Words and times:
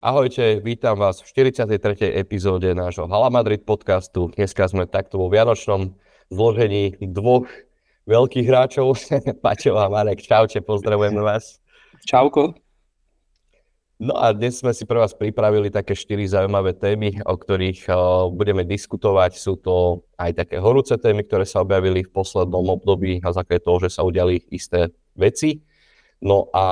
Ahojte, 0.00 0.64
vítam 0.64 0.96
vás 0.96 1.20
v 1.20 1.28
43. 1.52 2.24
epizóde 2.24 2.72
nášho 2.72 3.04
Hala 3.04 3.28
Madrid 3.28 3.68
podcastu. 3.68 4.32
Dneska 4.32 4.64
sme 4.64 4.88
takto 4.88 5.20
vo 5.20 5.28
vianočnom 5.28 5.92
zložení 6.32 6.96
dvoch 7.04 7.44
veľkých 8.08 8.48
hráčov. 8.48 8.96
Paťo 9.44 9.76
a 9.76 9.92
Marek, 9.92 10.24
čaute, 10.24 10.64
pozdravujeme 10.64 11.20
vás. 11.20 11.60
Čauko. 12.08 12.56
No 14.00 14.16
a 14.16 14.32
dnes 14.32 14.64
sme 14.64 14.72
si 14.72 14.88
pre 14.88 14.96
vás 14.96 15.12
pripravili 15.12 15.68
také 15.68 15.92
štyri 15.92 16.24
zaujímavé 16.24 16.80
témy, 16.80 17.20
o 17.20 17.36
ktorých 17.36 17.92
uh, 17.92 18.32
budeme 18.32 18.64
diskutovať. 18.64 19.36
Sú 19.36 19.60
to 19.60 20.08
aj 20.16 20.32
také 20.32 20.64
horúce 20.64 20.96
témy, 20.96 21.28
ktoré 21.28 21.44
sa 21.44 21.60
objavili 21.60 22.08
v 22.08 22.12
poslednom 22.16 22.72
období 22.72 23.20
na 23.20 23.36
základe 23.36 23.68
toho, 23.68 23.84
že 23.84 23.92
sa 23.92 24.08
udiali 24.08 24.48
isté 24.48 24.96
veci. 25.12 25.60
No 26.20 26.52
a 26.52 26.64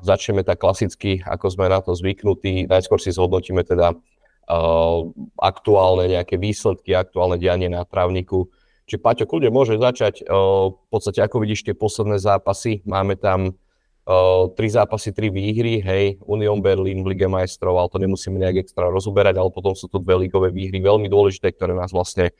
začneme 0.00 0.40
tak 0.48 0.64
klasicky, 0.64 1.20
ako 1.20 1.52
sme 1.52 1.68
na 1.68 1.84
to 1.84 1.92
zvyknutí. 1.92 2.64
Najskôr 2.64 2.96
si 2.96 3.12
zhodnotíme 3.12 3.60
teda 3.60 3.92
uh, 3.92 4.98
aktuálne 5.36 6.08
nejaké 6.08 6.40
výsledky, 6.40 6.96
aktuálne 6.96 7.36
dianie 7.36 7.68
na 7.68 7.84
trávniku. 7.84 8.48
Či 8.88 8.96
Paťo, 8.96 9.28
kľudne 9.28 9.52
môže 9.52 9.76
začať. 9.76 10.24
Uh, 10.24 10.72
v 10.72 10.86
podstate, 10.88 11.20
ako 11.20 11.44
vidíš 11.44 11.68
tie 11.68 11.76
posledné 11.76 12.16
zápasy, 12.16 12.80
máme 12.88 13.20
tam 13.20 13.52
uh, 13.52 14.48
tri 14.56 14.72
zápasy, 14.72 15.12
tri 15.12 15.28
výhry, 15.28 15.84
hej, 15.84 16.16
Union 16.24 16.64
Berlin 16.64 17.04
v 17.04 17.12
Lige 17.12 17.28
majstrov, 17.28 17.76
ale 17.76 17.92
to 17.92 18.00
nemusíme 18.00 18.40
nejak 18.40 18.64
extra 18.64 18.88
rozoberať, 18.88 19.36
ale 19.36 19.52
potom 19.52 19.76
sú 19.76 19.84
tu 19.84 20.00
dve 20.00 20.16
ligové 20.16 20.48
výhry, 20.48 20.80
veľmi 20.80 21.12
dôležité, 21.12 21.52
ktoré 21.52 21.76
nás 21.76 21.92
vlastne 21.92 22.32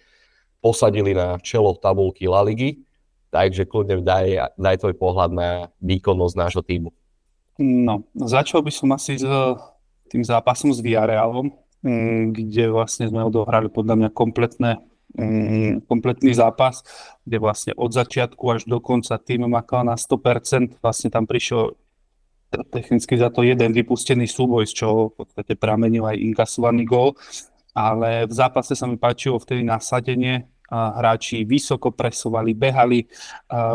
posadili 0.65 1.13
na 1.13 1.37
čelo 1.45 1.77
tabulky 1.77 2.25
La 2.25 2.41
Ligy 2.41 2.84
takže 3.35 3.67
kľudne 3.67 4.07
daj, 4.07 4.55
daj 4.55 4.77
tvoj 4.79 4.95
pohľad 4.95 5.31
na 5.35 5.49
výkonnosť 5.83 6.35
nášho 6.39 6.63
týmu. 6.63 6.95
No, 7.59 8.07
začal 8.15 8.63
by 8.63 8.71
som 8.71 8.95
asi 8.95 9.19
s 9.19 9.27
tým 10.07 10.23
zápasom 10.23 10.71
s 10.71 10.79
Villarealom, 10.79 11.51
mm, 11.83 12.31
kde 12.31 12.71
vlastne 12.71 13.11
sme 13.11 13.27
odohrali 13.27 13.67
podľa 13.67 13.95
mňa 13.99 14.11
kompletné, 14.15 14.79
mm, 15.19 15.91
kompletný 15.91 16.31
zápas, 16.31 16.87
kde 17.27 17.43
vlastne 17.43 17.73
od 17.75 17.91
začiatku 17.91 18.43
až 18.55 18.71
do 18.71 18.79
konca 18.79 19.19
tým 19.19 19.51
makal 19.51 19.83
na 19.83 19.99
100%, 19.99 20.79
vlastne 20.79 21.11
tam 21.11 21.27
prišiel 21.27 21.75
technicky 22.71 23.19
za 23.19 23.35
to 23.35 23.43
jeden 23.43 23.75
vypustený 23.75 24.31
súboj, 24.31 24.71
z 24.71 24.79
čoho 24.79 25.11
v 25.11 25.27
podstate 25.27 25.59
pramenil 25.59 26.07
aj 26.07 26.23
inkasovaný 26.23 26.87
gól, 26.87 27.19
ale 27.75 28.31
v 28.31 28.33
zápase 28.35 28.79
sa 28.79 28.87
mi 28.87 28.95
páčilo 28.95 29.43
vtedy 29.43 29.67
nasadenie, 29.67 30.47
hráči 30.75 31.47
vysoko 31.47 31.95
presovali, 31.95 32.51
behali. 32.53 33.07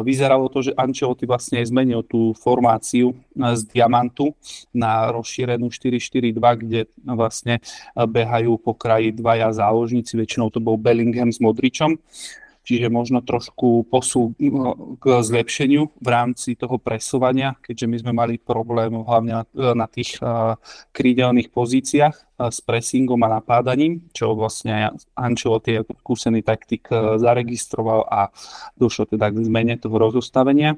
Vyzeralo 0.03 0.52
to, 0.52 0.67
že 0.67 0.75
Ancelotti 0.75 1.23
vlastne 1.23 1.64
zmenil 1.64 2.03
tú 2.03 2.36
formáciu 2.36 3.16
z 3.33 3.61
diamantu 3.72 4.36
na 4.75 5.08
rozšírenú 5.09 5.72
4-4-2, 5.72 6.61
kde 6.61 6.80
vlastne 7.08 7.64
behajú 7.95 8.59
po 8.59 8.75
kraji 8.75 9.16
dvaja 9.16 9.56
záložníci, 9.56 10.19
väčšinou 10.19 10.52
to 10.52 10.59
bol 10.59 10.75
Bellingham 10.75 11.31
s 11.31 11.39
Modričom 11.39 11.95
čiže 12.70 12.94
možno 12.94 13.25
trošku 13.25 13.89
posú 13.89 14.38
no, 14.38 14.94
k 15.02 15.25
zlepšeniu 15.25 15.89
v 15.98 16.08
rámci 16.14 16.53
toho 16.53 16.78
presovania, 16.78 17.58
keďže 17.66 17.89
my 17.89 17.98
sme 17.98 18.14
mali 18.14 18.38
problém 18.38 18.94
hlavne 18.94 19.50
na, 19.58 19.88
tých 19.89 20.22
krídelných 20.94 21.50
pozíciách 21.50 22.38
s 22.38 22.58
pressingom 22.62 23.17
a 23.25 23.42
napádaním, 23.42 24.06
čo 24.14 24.38
vlastne 24.38 24.94
Ancelotti 25.17 25.81
ako 25.81 25.97
skúsený 25.97 26.45
taktik 26.45 26.86
uh, 26.94 27.17
zaregistroval 27.17 28.06
a 28.06 28.30
došlo 28.78 29.09
teda 29.09 29.34
k 29.34 29.42
zmene 29.50 29.75
toho 29.81 29.97
rozostavenia. 29.97 30.78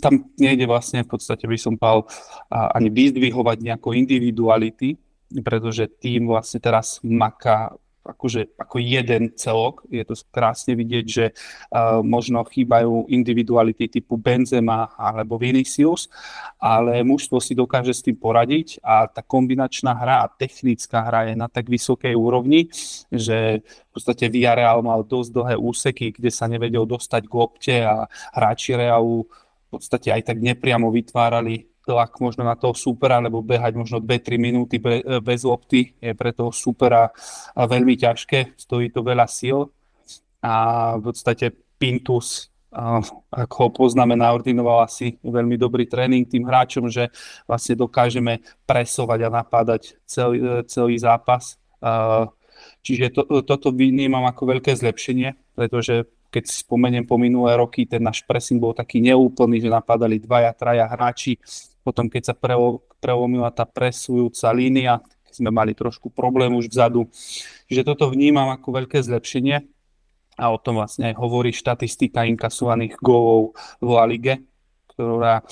Tam 0.00 0.14
nejde 0.40 0.64
vlastne 0.64 1.04
v 1.04 1.12
podstate 1.12 1.44
by 1.44 1.58
som 1.60 1.76
pal 1.76 2.08
ani 2.50 2.88
vyzdvihovať 2.90 3.58
nejako 3.62 3.94
individuality, 3.94 4.98
pretože 5.42 5.90
tým 5.98 6.30
vlastne 6.30 6.58
teraz 6.62 6.98
maká 7.02 7.74
akože 8.04 8.60
ako 8.60 8.76
jeden 8.78 9.32
celok. 9.34 9.82
Je 9.88 10.04
to 10.04 10.14
krásne 10.28 10.76
vidieť, 10.76 11.06
že 11.08 11.32
uh, 11.32 12.04
možno 12.04 12.44
chýbajú 12.44 13.08
individuality 13.08 13.88
typu 13.88 14.20
Benzema 14.20 14.92
alebo 14.94 15.40
Vinicius, 15.40 16.12
ale 16.60 17.00
mužstvo 17.00 17.40
si 17.40 17.56
dokáže 17.56 17.96
s 17.96 18.04
tým 18.04 18.20
poradiť 18.20 18.84
a 18.84 19.08
tá 19.08 19.24
kombinačná 19.24 19.96
hra 19.96 20.28
a 20.28 20.30
technická 20.30 21.00
hra 21.08 21.32
je 21.32 21.34
na 21.34 21.48
tak 21.48 21.66
vysokej 21.72 22.12
úrovni, 22.12 22.68
že 23.08 23.64
v 23.64 23.90
podstate 23.90 24.28
Villarreal 24.28 24.84
mal 24.84 25.02
dosť 25.02 25.30
dlhé 25.32 25.54
úseky, 25.56 26.12
kde 26.12 26.30
sa 26.30 26.44
nevedel 26.44 26.84
dostať 26.84 27.22
k 27.24 27.32
lopte 27.32 27.76
a 27.80 28.04
hráči 28.36 28.76
Realu 28.76 29.24
v 29.74 29.82
podstate 29.82 30.14
aj 30.14 30.30
tak 30.30 30.38
nepriamo 30.38 30.86
vytvárali 30.94 31.73
tlak 31.84 32.16
možno 32.18 32.48
na 32.48 32.56
toho 32.56 32.72
supera, 32.72 33.20
lebo 33.20 33.44
behať 33.44 33.76
možno 33.76 34.00
2-3 34.00 34.40
minúty 34.40 34.80
bez 35.20 35.44
lopty 35.44 35.92
je 36.00 36.16
pre 36.16 36.32
toho 36.32 36.50
supera 36.50 37.12
veľmi 37.54 37.94
ťažké, 38.00 38.56
stojí 38.56 38.88
to 38.88 39.04
veľa 39.04 39.28
síl 39.28 39.68
a 40.40 40.96
v 40.96 41.12
podstate 41.12 41.52
Pintus 41.76 42.48
ako 43.30 43.56
ho 43.62 43.70
poznáme, 43.70 44.18
naordinoval 44.18 44.82
asi 44.82 45.14
veľmi 45.22 45.54
dobrý 45.54 45.86
tréning 45.86 46.26
tým 46.26 46.42
hráčom, 46.42 46.90
že 46.90 47.06
vlastne 47.46 47.78
dokážeme 47.78 48.42
presovať 48.66 49.18
a 49.22 49.28
napádať 49.30 49.94
celý, 50.02 50.66
celý 50.66 50.98
zápas. 50.98 51.54
Čiže 52.82 53.14
to, 53.14 53.46
toto 53.46 53.70
vnímam 53.70 54.26
ako 54.26 54.58
veľké 54.58 54.74
zlepšenie, 54.74 55.54
pretože 55.54 56.10
keď 56.34 56.50
si 56.50 56.66
spomeniem 56.66 57.06
po 57.06 57.14
minulé 57.14 57.54
roky, 57.54 57.86
ten 57.86 58.02
náš 58.02 58.26
pressing 58.26 58.58
bol 58.58 58.74
taký 58.74 58.98
neúplný, 58.98 59.62
že 59.62 59.70
napadali 59.70 60.18
dvaja, 60.18 60.50
traja 60.58 60.90
hráči 60.90 61.38
potom, 61.84 62.08
keď 62.08 62.32
sa 62.32 62.34
prelomila 62.98 63.52
tá 63.52 63.68
presujúca 63.68 64.48
línia, 64.56 65.04
sme 65.28 65.52
mali 65.52 65.76
trošku 65.76 66.08
problém 66.08 66.56
už 66.56 66.72
vzadu. 66.72 67.10
Čiže 67.68 67.84
toto 67.84 68.08
vnímam 68.08 68.48
ako 68.54 68.80
veľké 68.80 69.04
zlepšenie 69.04 69.60
a 70.40 70.44
o 70.50 70.58
tom 70.58 70.80
vlastne 70.80 71.12
aj 71.12 71.20
hovorí 71.20 71.52
štatistika 71.52 72.24
inkasovaných 72.24 72.96
gólov 72.98 73.52
v 73.84 73.88
La 73.92 74.04
Lige, 74.08 74.34
ktorá 74.94 75.44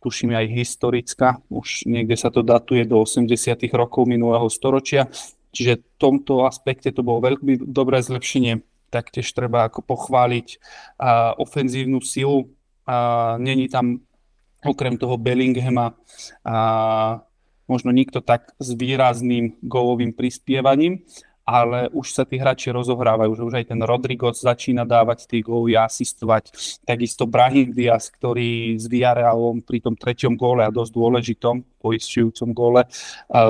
tuším 0.00 0.32
aj 0.32 0.46
historická, 0.48 1.28
už 1.52 1.84
niekde 1.84 2.16
sa 2.16 2.32
to 2.32 2.40
datuje 2.40 2.88
do 2.88 3.02
80 3.04 3.36
rokov 3.76 4.08
minulého 4.08 4.48
storočia, 4.48 5.10
čiže 5.52 5.82
v 5.82 5.84
tomto 6.00 6.48
aspekte 6.48 6.88
to 6.94 7.04
bolo 7.04 7.20
veľmi 7.20 7.60
dobré 7.68 8.00
zlepšenie. 8.00 8.69
Taktiež 8.90 9.30
treba 9.32 9.70
ako 9.70 9.86
pochváliť 9.86 10.58
a, 10.98 11.32
ofenzívnu 11.38 12.02
silu. 12.02 12.50
A, 12.84 13.38
není 13.38 13.70
tam 13.70 14.02
okrem 14.60 15.00
toho 15.00 15.16
Bellinghama 15.16 15.96
a 16.44 16.56
možno 17.64 17.94
nikto 17.94 18.20
tak 18.20 18.52
s 18.60 18.74
výrazným 18.76 19.56
gólovým 19.62 20.12
prispievaním, 20.12 21.06
ale 21.46 21.88
už 21.90 22.14
sa 22.14 22.22
tí 22.22 22.38
hráči 22.38 22.70
rozohrávajú, 22.70 23.30
že 23.34 23.46
už 23.46 23.54
aj 23.58 23.66
ten 23.72 23.80
Rodrigo 23.82 24.30
začína 24.30 24.86
dávať 24.86 25.26
tie 25.26 25.40
góly 25.42 25.74
a 25.74 25.88
asistovať. 25.88 26.54
Takisto 26.86 27.26
Brahim 27.26 27.74
Diaz, 27.74 28.06
ktorý 28.12 28.78
s 28.78 28.86
Villarrealom 28.86 29.64
pri 29.64 29.82
tom 29.82 29.98
treťom 29.98 30.38
góle 30.38 30.62
a 30.62 30.70
dosť 30.70 30.92
dôležitom 30.94 31.62
poistujúcom 31.82 32.54
góle 32.54 32.82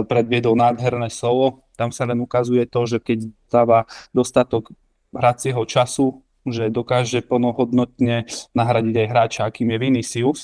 predviedol 0.07 0.57
nádherné 0.57 1.13
solo. 1.13 1.67
Tam 1.77 1.93
sa 1.93 2.09
len 2.09 2.21
ukazuje 2.25 2.65
to, 2.71 2.87
že 2.89 3.03
keď 3.03 3.29
dáva 3.53 3.85
dostatok 4.17 4.73
hracieho 5.11 5.63
času, 5.67 6.23
že 6.47 6.73
dokáže 6.73 7.21
plnohodnotne 7.21 8.25
nahradiť 8.57 8.95
aj 8.97 9.07
hráča, 9.11 9.41
akým 9.45 9.71
je 9.75 9.79
Vinicius, 9.79 10.41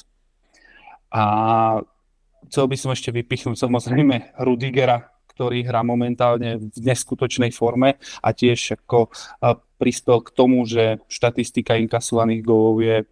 a 1.09 1.25
chcel 2.51 2.67
by 2.67 2.77
som 2.77 2.91
ešte 2.93 3.15
vypichnúť 3.15 3.57
samozrejme 3.57 4.37
Rudigera, 4.43 5.09
ktorý 5.33 5.65
hrá 5.65 5.81
momentálne 5.87 6.59
v 6.59 6.77
neskutočnej 6.83 7.53
forme 7.55 7.97
a 8.21 8.29
tiež 8.35 8.81
ako 8.81 9.13
prispel 9.77 10.25
k 10.25 10.33
tomu, 10.35 10.65
že 10.65 11.01
štatistika 11.07 11.77
inkasovaných 11.77 12.43
gólov 12.43 12.81
je 12.83 13.05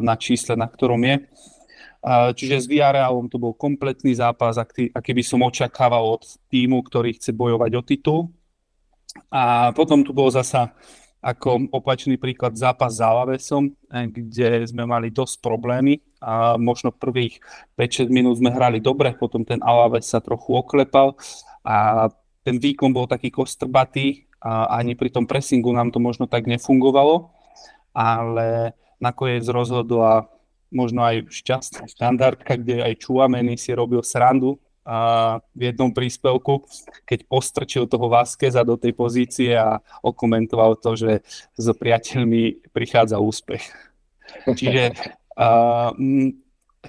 na 0.00 0.14
čísle, 0.16 0.56
na 0.56 0.66
ktorom 0.66 1.02
je. 1.04 1.28
Čiže 2.34 2.62
s 2.62 2.66
Villarrealom 2.66 3.30
to 3.30 3.38
bol 3.38 3.54
kompletný 3.54 4.16
zápas, 4.16 4.58
aký 4.58 4.90
by 4.90 5.22
som 5.22 5.46
očakával 5.46 6.18
od 6.18 6.26
týmu, 6.50 6.82
ktorý 6.82 7.14
chce 7.14 7.30
bojovať 7.30 7.70
o 7.78 7.82
titul. 7.82 8.20
A 9.32 9.72
potom 9.76 10.04
tu 10.04 10.16
bol 10.16 10.32
zasa 10.32 10.72
ako 11.22 11.70
opačný 11.70 12.18
príklad 12.18 12.58
zápas 12.58 12.98
s 12.98 13.00
Alavesom, 13.00 13.70
eh, 13.70 14.10
kde 14.10 14.66
sme 14.66 14.82
mali 14.82 15.14
dosť 15.14 15.38
problémy 15.38 16.02
a 16.18 16.58
možno 16.58 16.90
prvých 16.90 17.38
5-6 17.78 18.10
minút 18.10 18.42
sme 18.42 18.50
hrali 18.50 18.82
dobre, 18.82 19.14
potom 19.14 19.46
ten 19.46 19.62
Alaves 19.62 20.10
sa 20.10 20.18
trochu 20.18 20.58
oklepal 20.58 21.14
a 21.62 22.10
ten 22.42 22.58
výkon 22.58 22.90
bol 22.90 23.06
taký 23.06 23.30
kostrbatý 23.30 24.26
a 24.42 24.82
ani 24.82 24.98
pri 24.98 25.14
tom 25.14 25.30
pressingu 25.30 25.70
nám 25.70 25.94
to 25.94 26.02
možno 26.02 26.26
tak 26.26 26.50
nefungovalo, 26.50 27.30
ale 27.94 28.74
nakoniec 28.98 29.46
rozhodla 29.46 30.26
možno 30.74 31.06
aj 31.06 31.30
šťastná 31.30 31.86
štandardka, 31.86 32.58
kde 32.58 32.82
aj 32.82 32.98
Čuameni 32.98 33.54
si 33.54 33.70
robil 33.70 34.02
srandu 34.02 34.58
a 34.82 35.38
v 35.54 35.70
jednom 35.70 35.94
príspevku, 35.94 36.66
keď 37.06 37.26
postrčil 37.30 37.86
toho 37.86 38.10
Vázqueza 38.10 38.66
do 38.66 38.74
tej 38.74 38.92
pozície 38.98 39.54
a 39.54 39.78
okomentoval 40.02 40.74
to, 40.82 40.98
že 40.98 41.10
so 41.54 41.70
priateľmi 41.70 42.70
prichádza 42.74 43.22
úspech. 43.22 43.62
Čiže 44.46 44.94
uh, 45.38 45.94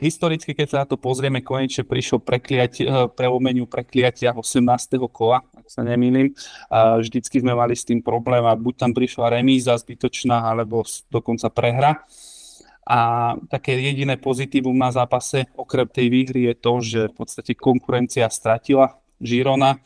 historicky, 0.01 0.57
keď 0.57 0.67
sa 0.69 0.77
na 0.83 0.87
to 0.89 0.97
pozrieme, 0.97 1.45
konečne 1.45 1.85
prišiel 1.85 2.17
prekliať, 2.17 2.81
preumeniu 3.13 3.69
prekliatia 3.69 4.33
18. 4.33 4.97
kola, 5.11 5.45
ak 5.53 5.67
sa 5.69 5.85
nemýlim. 5.85 6.33
A 6.73 6.97
vždycky 6.97 7.43
sme 7.43 7.53
mali 7.53 7.77
s 7.77 7.85
tým 7.85 8.01
problém 8.01 8.41
a 8.41 8.57
buď 8.57 8.73
tam 8.73 8.91
prišla 8.95 9.37
remíza 9.37 9.77
zbytočná, 9.77 10.49
alebo 10.49 10.81
dokonca 11.13 11.49
prehra. 11.53 12.01
A 12.83 13.33
také 13.47 13.79
jediné 13.79 14.19
pozitívum 14.19 14.75
na 14.75 14.91
zápase, 14.91 15.47
okrem 15.55 15.87
tej 15.87 16.07
výhry, 16.11 16.51
je 16.51 16.55
to, 16.59 16.73
že 16.83 17.01
v 17.11 17.15
podstate 17.15 17.55
konkurencia 17.55 18.27
stratila 18.27 18.99
Žirona 19.23 19.79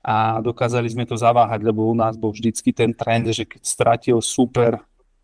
a 0.00 0.40
dokázali 0.40 0.88
sme 0.88 1.04
to 1.04 1.20
zaváhať, 1.20 1.60
lebo 1.60 1.84
u 1.84 1.92
nás 1.92 2.16
bol 2.16 2.32
vždycky 2.32 2.72
ten 2.72 2.96
trend, 2.96 3.28
že 3.28 3.44
keď 3.44 3.62
stratil 3.68 4.18
super 4.24 4.80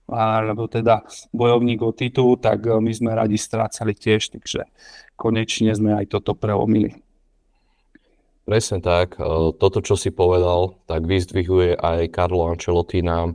alebo 0.07 0.71
teda 0.71 1.03
bojovník 1.35 1.83
o 1.83 1.91
titul, 1.91 2.39
tak 2.39 2.63
e, 2.63 2.79
my 2.79 2.93
sme 2.95 3.11
radi 3.11 3.35
strácali 3.35 3.91
tiež, 3.91 4.39
takže 4.39 4.71
konečne 5.19 5.75
sme 5.75 5.99
aj 5.99 6.15
toto 6.15 6.39
preomili. 6.39 6.95
Presne 8.47 8.79
tak. 8.79 9.19
E, 9.19 9.51
toto, 9.59 9.83
čo 9.83 9.99
si 9.99 10.15
povedal, 10.15 10.79
tak 10.87 11.11
vyzdvihuje 11.11 11.75
aj 11.75 12.15
Carlo 12.15 12.47
Ancelotti 12.47 13.03
na, 13.03 13.35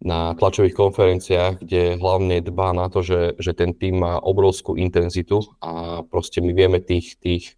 na 0.00 0.36
tlačových 0.36 0.76
konferenciách, 0.76 1.64
kde 1.64 1.96
hlavne 1.96 2.44
dbá 2.44 2.76
na 2.76 2.92
to, 2.92 3.00
že, 3.00 3.40
že 3.40 3.56
ten 3.56 3.72
tým 3.72 4.04
má 4.04 4.20
obrovskú 4.20 4.76
intenzitu 4.76 5.40
a 5.64 6.04
proste 6.04 6.44
my 6.44 6.52
vieme 6.52 6.84
tých, 6.84 7.16
tých 7.16 7.56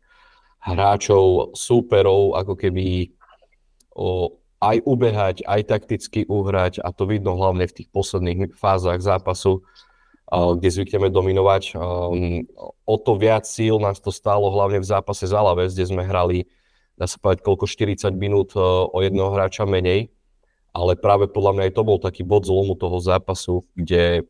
hráčov, 0.63 1.55
súperov, 1.59 2.39
ako 2.39 2.55
keby 2.55 3.11
o, 3.95 4.39
aj 4.63 4.83
ubehať, 4.87 5.37
aj 5.47 5.61
takticky 5.67 6.27
uhrať 6.31 6.79
a 6.83 6.95
to 6.95 7.11
vidno 7.11 7.35
hlavne 7.35 7.67
v 7.67 7.77
tých 7.83 7.89
posledných 7.91 8.55
fázach 8.55 9.03
zápasu, 9.03 9.63
kde 10.29 10.69
zvykneme 10.69 11.09
dominovať. 11.09 11.79
O 12.85 12.97
to 13.01 13.13
viac 13.17 13.49
síl 13.49 13.81
nás 13.81 13.97
to 13.99 14.13
stálo 14.13 14.53
hlavne 14.53 14.83
v 14.83 14.87
zápase 14.87 15.25
Alaves, 15.31 15.73
kde 15.73 15.89
sme 15.89 16.03
hrali, 16.05 16.45
dá 17.01 17.09
sa 17.09 17.17
povedať, 17.17 17.41
koľko 17.47 17.65
40 17.65 18.13
minút 18.19 18.53
o 18.59 18.99
jedného 19.01 19.33
hráča 19.33 19.65
menej, 19.65 20.13
ale 20.79 20.95
práve 20.95 21.27
podľa 21.27 21.53
mňa 21.59 21.65
aj 21.67 21.73
to 21.75 21.83
bol 21.83 21.99
taký 21.99 22.23
bod 22.23 22.47
zlomu 22.47 22.79
toho 22.79 23.03
zápasu, 23.03 23.67
kde, 23.75 24.23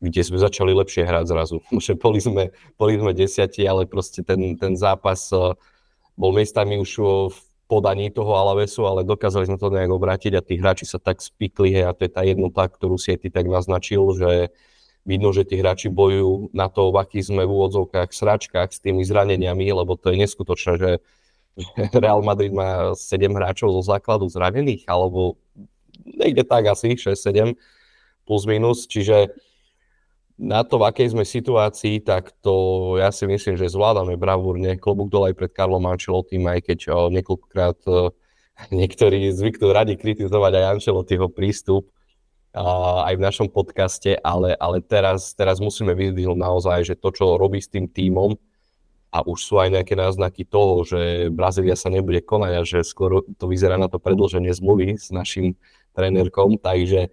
kde 0.00 0.20
sme 0.24 0.40
začali 0.40 0.72
lepšie 0.72 1.04
hrať 1.04 1.24
zrazu. 1.28 1.60
Že 1.84 1.92
boli 2.00 2.20
sme, 2.24 2.44
boli 2.80 2.96
sme 2.96 3.12
desiati, 3.12 3.68
ale 3.68 3.84
proste 3.84 4.24
ten, 4.24 4.56
ten 4.56 4.72
zápas 4.80 5.28
bol 6.16 6.32
miestami 6.32 6.80
už 6.80 6.90
v 7.28 7.36
podaní 7.70 8.10
toho 8.10 8.34
Alavesu, 8.34 8.82
ale 8.82 9.06
dokázali 9.06 9.46
sme 9.46 9.60
to 9.60 9.70
nejak 9.70 9.94
obrátiť 9.94 10.32
a 10.34 10.42
tí 10.42 10.58
hráči 10.58 10.88
sa 10.88 10.98
tak 10.98 11.22
spikli 11.22 11.70
hej, 11.70 11.86
a 11.86 11.94
to 11.94 12.02
je 12.02 12.10
tá 12.10 12.26
jednota, 12.26 12.66
ktorú 12.66 12.98
si 12.98 13.14
aj 13.14 13.22
ty 13.22 13.28
tak 13.30 13.46
naznačil, 13.46 14.02
že 14.18 14.50
vidno, 15.06 15.30
že 15.30 15.46
tí 15.46 15.62
hráči 15.62 15.86
bojujú 15.86 16.50
na 16.50 16.66
to, 16.66 16.90
v 16.90 16.98
akých 16.98 17.30
sme 17.30 17.46
v 17.46 17.54
úvodzovkách, 17.54 18.10
sračkách 18.10 18.74
s 18.74 18.82
tými 18.82 19.06
zraneniami, 19.06 19.70
lebo 19.70 19.94
to 19.94 20.10
je 20.10 20.16
neskutočné, 20.18 20.72
že 20.82 20.90
Real 22.02 22.20
Madrid 22.26 22.50
má 22.50 22.92
7 22.98 23.30
hráčov 23.30 23.70
zo 23.80 23.82
základu 23.86 24.26
zranených, 24.26 24.84
alebo 24.90 25.38
niekde 26.04 26.46
tak 26.46 26.68
asi 26.70 26.94
6-7 26.94 27.56
plus 28.24 28.42
minus, 28.46 28.86
čiže 28.86 29.34
na 30.40 30.64
to, 30.64 30.80
v 30.80 30.88
akej 30.88 31.12
sme 31.12 31.24
situácii, 31.28 32.00
tak 32.00 32.32
to 32.40 32.96
ja 32.96 33.12
si 33.12 33.28
myslím, 33.28 33.60
že 33.60 33.68
zvládame 33.68 34.16
bravúrne. 34.16 34.80
Klobúk 34.80 35.12
dole 35.12 35.30
aj 35.30 35.36
pred 35.36 35.52
Karlom 35.52 35.84
Ancelottim, 35.84 36.48
aj 36.48 36.64
keď 36.64 36.78
o, 36.88 37.12
niekoľkokrát 37.12 37.78
o, 37.84 38.16
niektorí 38.72 39.28
zvyknú 39.36 39.68
radi 39.68 40.00
kritizovať 40.00 40.52
aj 40.56 40.80
Ancelottiho 40.80 41.28
prístup 41.28 41.92
a, 42.56 43.04
aj 43.12 43.20
v 43.20 43.24
našom 43.28 43.48
podcaste, 43.52 44.16
ale, 44.24 44.56
ale 44.56 44.80
teraz, 44.80 45.36
teraz 45.36 45.60
musíme 45.60 45.92
vyzdvihnúť 45.92 46.40
naozaj, 46.40 46.78
že 46.88 46.94
to, 46.96 47.12
čo 47.12 47.36
robí 47.36 47.60
s 47.60 47.68
tým 47.68 47.84
tímom, 47.84 48.32
a 49.10 49.26
už 49.26 49.42
sú 49.42 49.58
aj 49.58 49.74
nejaké 49.74 49.98
náznaky 49.98 50.46
toho, 50.46 50.86
že 50.86 51.34
Brazília 51.34 51.74
sa 51.74 51.90
nebude 51.90 52.22
konať 52.22 52.52
a 52.54 52.62
že 52.62 52.86
skoro 52.86 53.26
to 53.26 53.50
vyzerá 53.50 53.74
na 53.74 53.90
to 53.90 53.98
predlženie 53.98 54.54
zmluvy 54.54 54.94
s 54.94 55.10
našim 55.10 55.58
trénerkom, 55.94 56.58
takže 56.60 57.10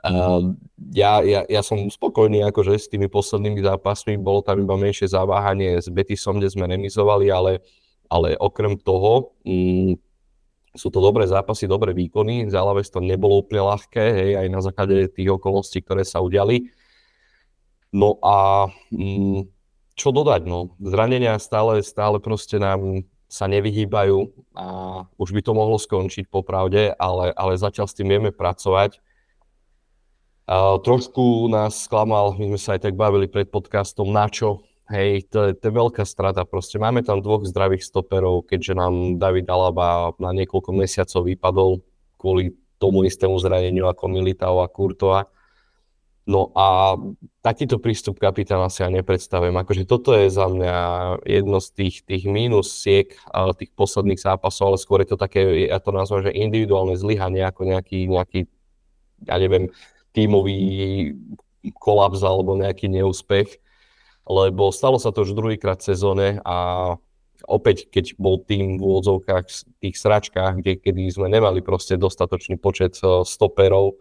Uh, 0.00 0.56
ja, 0.96 1.20
ja, 1.20 1.44
ja 1.44 1.60
som 1.60 1.76
spokojný 1.92 2.40
akože 2.48 2.72
s 2.72 2.88
tými 2.88 3.12
poslednými 3.12 3.60
zápasmi, 3.60 4.16
bolo 4.16 4.40
tam 4.40 4.64
iba 4.64 4.72
menšie 4.72 5.12
zaváhanie 5.12 5.76
s 5.76 5.92
Betisom, 5.92 6.40
kde 6.40 6.48
sme 6.48 6.64
remizovali, 6.72 7.28
ale, 7.28 7.60
ale 8.08 8.32
okrem 8.40 8.80
toho 8.80 9.36
um, 9.44 9.92
sú 10.72 10.88
to 10.88 11.04
dobré 11.04 11.28
zápasy, 11.28 11.68
dobré 11.68 11.92
výkony. 11.92 12.48
Zálaves 12.48 12.88
to 12.88 13.04
nebolo 13.04 13.44
úplne 13.44 13.60
ľahké, 13.60 14.00
hej, 14.00 14.30
aj 14.40 14.46
na 14.48 14.60
základe 14.64 15.04
tých 15.12 15.36
okolností, 15.36 15.84
ktoré 15.84 16.00
sa 16.08 16.24
udiali. 16.24 16.72
No 17.92 18.16
a 18.24 18.72
um, 18.96 19.44
čo 20.00 20.16
dodať, 20.16 20.48
no, 20.48 20.80
zranenia 20.80 21.36
stále, 21.36 21.84
stále 21.84 22.24
proste 22.24 22.56
nám 22.56 23.04
sa 23.30 23.46
nevyhýbajú 23.46 24.18
a 24.58 24.66
už 25.14 25.30
by 25.30 25.40
to 25.46 25.52
mohlo 25.54 25.78
skončiť 25.78 26.26
popravde, 26.26 26.90
ale, 26.98 27.30
ale 27.38 27.54
zatiaľ 27.54 27.86
s 27.86 27.94
tým 27.94 28.10
vieme 28.10 28.34
pracovať 28.34 28.98
Uh, 30.50 30.82
trošku 30.82 31.46
nás 31.46 31.86
sklamal, 31.86 32.34
my 32.34 32.50
sme 32.50 32.58
sa 32.58 32.74
aj 32.74 32.90
tak 32.90 32.98
bavili 32.98 33.30
pred 33.30 33.46
podcastom, 33.46 34.10
na 34.10 34.26
čo. 34.26 34.66
Hej, 34.90 35.30
to 35.30 35.54
to 35.54 35.70
je 35.70 35.78
veľká 35.78 36.02
strata. 36.02 36.42
Proste 36.42 36.74
máme 36.82 37.06
tam 37.06 37.22
dvoch 37.22 37.46
zdravých 37.46 37.86
stoperov, 37.86 38.50
keďže 38.50 38.74
nám 38.74 39.22
David 39.22 39.46
Alaba 39.46 40.10
na 40.18 40.34
niekoľko 40.34 40.74
mesiacov 40.74 41.30
vypadol 41.30 41.78
kvôli 42.18 42.58
tomu 42.82 43.06
istému 43.06 43.38
zraneniu 43.38 43.86
ako 43.86 44.10
Militao 44.10 44.58
a 44.58 44.66
Kurtova. 44.66 45.30
No 46.30 46.54
a 46.54 46.94
takýto 47.42 47.82
prístup 47.82 48.22
kapitána 48.22 48.70
si 48.70 48.86
ja 48.86 48.88
nepredstavujem. 48.92 49.50
Akože 49.50 49.82
toto 49.82 50.14
je 50.14 50.30
za 50.30 50.46
mňa 50.46 50.74
jedno 51.26 51.58
z 51.58 51.68
tých, 51.74 52.06
tých 52.06 52.30
siek 52.62 53.18
tých 53.58 53.70
posledných 53.74 54.22
zápasov, 54.22 54.64
ale 54.70 54.78
skôr 54.78 55.02
je 55.02 55.10
to 55.10 55.18
také, 55.18 55.66
ja 55.66 55.82
to 55.82 55.90
nazvem, 55.90 56.30
že 56.30 56.38
individuálne 56.38 56.94
zlyhanie, 56.94 57.42
ako 57.42 57.74
nejaký, 57.74 58.06
nejaký 58.06 58.40
ja 59.26 59.42
neviem, 59.42 59.74
tímový 60.14 60.58
kolaps 61.82 62.22
alebo 62.22 62.54
nejaký 62.54 62.86
neúspech, 62.86 63.58
lebo 64.30 64.70
stalo 64.70 65.02
sa 65.02 65.10
to 65.10 65.26
už 65.26 65.34
druhýkrát 65.34 65.82
v 65.82 65.88
sezóne 65.90 66.26
a 66.46 66.94
opäť, 67.50 67.90
keď 67.90 68.14
bol 68.22 68.38
tým 68.38 68.78
v 68.78 68.86
úvodzovkách 68.86 69.44
v 69.50 69.82
tých 69.82 69.96
sračkách, 69.98 70.62
kde, 70.62 70.78
kedy 70.78 71.10
sme 71.10 71.26
nemali 71.26 71.58
proste 71.58 71.98
dostatočný 71.98 72.54
počet 72.54 72.94
eh, 73.02 73.26
stoperov 73.26 73.98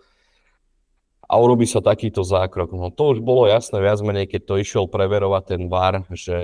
a 1.30 1.34
urobí 1.38 1.70
sa 1.70 1.78
takýto 1.78 2.26
zákrok. 2.26 2.74
No 2.74 2.90
to 2.90 3.14
už 3.14 3.21
bolo 3.21 3.45
jasné 3.45 3.78
viac 3.78 4.02
menej, 4.02 4.26
keď 4.26 4.42
to 4.50 4.54
išiel 4.57 4.86
preverovať 4.90 5.44
ten 5.54 5.62
VAR, 5.69 6.02
že 6.09 6.36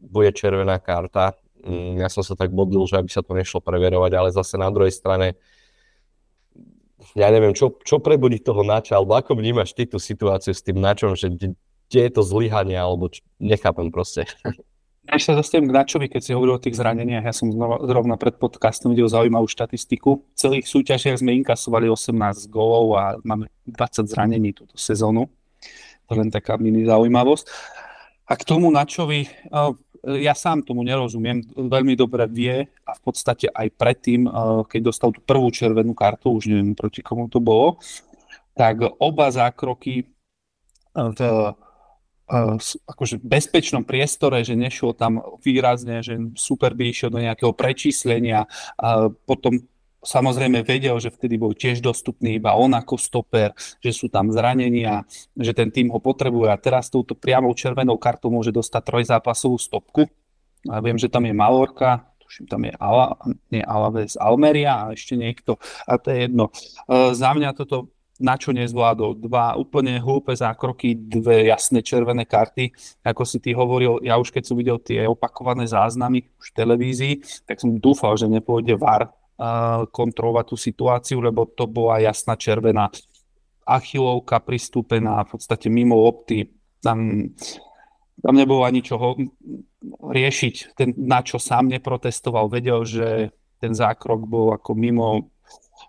bude 0.00 0.32
červená 0.32 0.80
karta. 0.80 1.36
Mm, 1.60 2.00
ja 2.00 2.08
som 2.08 2.24
sa 2.24 2.32
tak 2.32 2.48
modlil, 2.48 2.88
že 2.88 2.96
aby 2.96 3.12
sa 3.12 3.20
to 3.20 3.36
nešlo 3.36 3.60
preverovať, 3.60 4.12
ale 4.16 4.32
zase 4.32 4.56
na 4.56 4.72
druhej 4.72 4.96
strane 4.96 5.36
ja 7.14 7.28
neviem, 7.28 7.52
čo, 7.54 7.76
čo 7.84 8.00
prebudí 8.02 8.40
toho 8.40 8.64
nača, 8.64 8.98
alebo 8.98 9.14
ako 9.14 9.38
vnímaš 9.38 9.76
ty 9.76 9.86
tú 9.86 10.00
situáciu 10.00 10.56
s 10.56 10.64
tým 10.64 10.80
načom, 10.80 11.14
že 11.14 11.30
kde, 11.30 11.54
je 11.88 12.10
to 12.10 12.22
zlyhanie, 12.24 12.76
alebo 12.76 13.12
čo, 13.12 13.22
nechápem 13.38 13.92
proste. 13.92 14.24
Ešte 15.08 15.32
sa 15.32 15.40
zastavím 15.40 15.72
k 15.72 15.76
Načovi, 15.80 16.06
keď 16.12 16.20
si 16.20 16.36
hovoril 16.36 16.60
o 16.60 16.62
tých 16.62 16.76
zraneniach. 16.76 17.24
Ja 17.24 17.32
som 17.32 17.48
znova, 17.48 17.80
zrovna 17.88 18.20
pred 18.20 18.36
podcastom 18.36 18.92
videl 18.92 19.08
zaujímavú 19.08 19.48
štatistiku. 19.48 20.20
V 20.20 20.36
celých 20.36 20.68
súťažiach 20.68 21.24
sme 21.24 21.32
inkasovali 21.40 21.88
18 21.88 22.12
gólov 22.52 22.86
a 23.00 23.04
máme 23.24 23.48
20 23.64 24.04
zranení 24.04 24.52
túto 24.52 24.76
sezónu. 24.76 25.32
To 26.08 26.12
len 26.12 26.28
taká 26.28 26.60
mini 26.60 26.84
zaujímavosť. 26.84 27.48
A 28.28 28.36
k 28.36 28.42
tomu 28.44 28.68
Načovi, 28.68 29.24
ja 30.04 30.34
sám 30.36 30.62
tomu 30.62 30.84
nerozumiem, 30.84 31.42
veľmi 31.56 31.96
dobre 31.96 32.28
vie 32.28 32.68
a 32.84 32.90
v 32.92 33.00
podstate 33.00 33.50
aj 33.50 33.74
predtým, 33.74 34.28
eh, 34.28 34.32
keď 34.68 34.80
dostal 34.92 35.10
tú 35.10 35.24
prvú 35.24 35.50
červenú 35.50 35.96
kartu, 35.96 36.38
už 36.38 36.52
neviem 36.52 36.76
proti 36.76 37.02
komu 37.02 37.26
to 37.26 37.42
bolo, 37.42 37.80
tak 38.54 38.84
oba 39.00 39.32
zákroky 39.32 40.04
eh, 40.04 41.10
v 41.16 41.18
eh, 41.18 41.66
akože 42.84 43.24
bezpečnom 43.24 43.82
priestore, 43.82 44.44
že 44.44 44.52
nešiel 44.52 44.92
tam 44.92 45.24
výrazne, 45.40 46.04
že 46.04 46.20
super 46.36 46.76
by 46.76 46.92
išiel 46.92 47.08
do 47.08 47.20
nejakého 47.24 47.56
prečíslenia, 47.56 48.44
a 48.76 49.08
potom 49.08 49.64
Samozrejme 49.98 50.62
vedel, 50.62 50.94
že 51.02 51.10
vtedy 51.10 51.34
bol 51.34 51.58
tiež 51.58 51.82
dostupný 51.82 52.38
iba 52.38 52.54
on 52.54 52.70
ako 52.70 52.94
stoper, 52.94 53.50
že 53.82 53.90
sú 53.90 54.06
tam 54.06 54.30
zranenia, 54.30 55.02
že 55.34 55.50
ten 55.50 55.74
tým 55.74 55.90
ho 55.90 55.98
potrebuje 55.98 56.54
a 56.54 56.56
teraz 56.56 56.86
touto 56.86 57.18
priamou 57.18 57.50
červenou 57.50 57.98
kartou 57.98 58.30
môže 58.30 58.54
dostať 58.54 58.78
trojzápasovú 58.78 59.58
stopku. 59.58 60.06
A 60.70 60.78
viem, 60.78 60.94
že 60.94 61.10
tam 61.10 61.26
je 61.26 61.34
Malorka, 61.34 62.06
tuším, 62.22 62.46
tam 62.46 62.62
je 62.62 62.72
Ala, 62.78 63.18
nie 63.50 63.58
Alaves, 63.66 64.14
Almeria 64.14 64.86
a 64.86 64.94
ešte 64.94 65.18
niekto. 65.18 65.58
A 65.82 65.98
to 65.98 66.14
je 66.14 66.30
jedno. 66.30 66.54
E, 66.86 67.18
za 67.18 67.34
mňa 67.34 67.58
toto 67.58 67.90
na 68.18 68.34
čo 68.34 68.50
nezvládol. 68.50 69.22
Dva 69.22 69.54
úplne 69.54 70.02
hlúpe 70.02 70.34
zákroky, 70.34 70.98
dve 70.98 71.46
jasné 71.48 71.80
červené 71.86 72.26
karty. 72.26 72.74
Ako 73.06 73.22
si 73.22 73.38
ty 73.38 73.54
hovoril, 73.54 74.02
ja 74.02 74.18
už 74.18 74.34
keď 74.34 74.42
som 74.42 74.58
videl 74.58 74.82
tie 74.82 75.06
opakované 75.06 75.64
záznamy 75.70 76.26
už 76.38 76.50
v 76.50 76.56
televízii, 76.58 77.14
tak 77.46 77.62
som 77.62 77.78
dúfal, 77.78 78.18
že 78.18 78.26
nepôjde 78.26 78.74
VAR 78.74 79.14
kontrolovať 79.94 80.44
tú 80.50 80.56
situáciu, 80.58 81.22
lebo 81.22 81.46
to 81.46 81.70
bola 81.70 82.02
jasná 82.02 82.34
červená 82.34 82.90
achilovka 83.62 84.42
pristúpená 84.42 85.22
v 85.22 85.38
podstate 85.38 85.70
mimo 85.70 85.94
opty. 86.02 86.50
Tam 86.82 87.30
tam 88.18 88.34
nebolo 88.34 88.66
ani 88.66 88.82
čoho 88.82 89.14
riešiť. 90.10 90.74
Ten, 90.74 90.90
na 90.98 91.22
čo 91.22 91.38
sám 91.38 91.70
neprotestoval, 91.70 92.50
vedel, 92.50 92.82
že 92.82 93.30
ten 93.62 93.74
zákrok 93.74 94.26
bol 94.26 94.54
ako 94.54 94.74
mimo, 94.74 95.30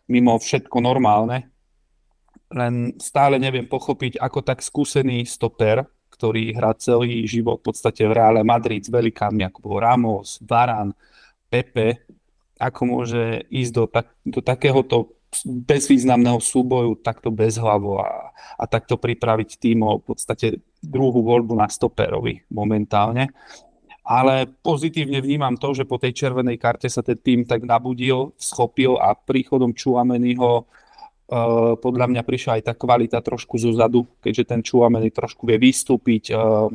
mimo 0.06 0.38
všetko 0.38 0.78
normálne. 0.82 1.50
Len 2.50 2.98
stále 2.98 3.38
neviem 3.38 3.70
pochopiť, 3.70 4.18
ako 4.18 4.40
tak 4.42 4.66
skúsený 4.66 5.26
stoper, 5.30 5.86
ktorý 6.10 6.52
hrá 6.52 6.74
celý 6.76 7.24
život 7.30 7.62
v 7.62 7.72
podstate 7.72 8.04
v 8.04 8.16
Reále 8.18 8.42
Madrid 8.42 8.82
s 8.82 8.92
velikánmi, 8.92 9.46
ako 9.46 9.60
bol 9.62 9.78
Ramos, 9.80 10.42
Varan, 10.44 10.92
Pepe, 11.48 12.04
ako 12.60 12.82
môže 12.84 13.48
ísť 13.48 13.72
do, 13.72 13.84
tak, 13.88 14.12
do 14.28 14.44
takéhoto 14.44 15.16
bezvýznamného 15.46 16.42
súboju 16.42 17.00
takto 17.06 17.30
bezhlavo 17.30 18.02
a, 18.02 18.34
a 18.58 18.64
takto 18.66 18.98
pripraviť 18.98 19.50
tým 19.62 19.86
o 19.86 20.02
v 20.02 20.12
podstate 20.12 20.60
druhú 20.82 21.22
voľbu 21.22 21.54
na 21.56 21.70
stoperovi 21.70 22.50
momentálne. 22.50 23.30
Ale 24.10 24.50
pozitívne 24.66 25.22
vnímam 25.22 25.54
to, 25.56 25.78
že 25.78 25.86
po 25.86 26.02
tej 26.02 26.18
červenej 26.18 26.58
karte 26.58 26.90
sa 26.90 27.06
ten 27.06 27.16
tým 27.22 27.46
tak 27.46 27.62
nabudil, 27.62 28.34
schopil 28.42 28.98
a 28.98 29.14
príchodom 29.14 29.72
Čuameniho 29.72 30.66
Uh, 30.66 30.89
podľa 31.78 32.06
mňa 32.10 32.22
prišla 32.26 32.52
aj 32.58 32.64
tá 32.66 32.74
kvalita 32.74 33.22
trošku 33.22 33.62
zo 33.62 33.70
zadu, 33.78 34.10
keďže 34.20 34.44
ten 34.50 34.60
Čuameni 34.66 35.14
trošku 35.14 35.46
vie 35.46 35.62
vystúpiť 35.62 36.34
uh, 36.34 36.66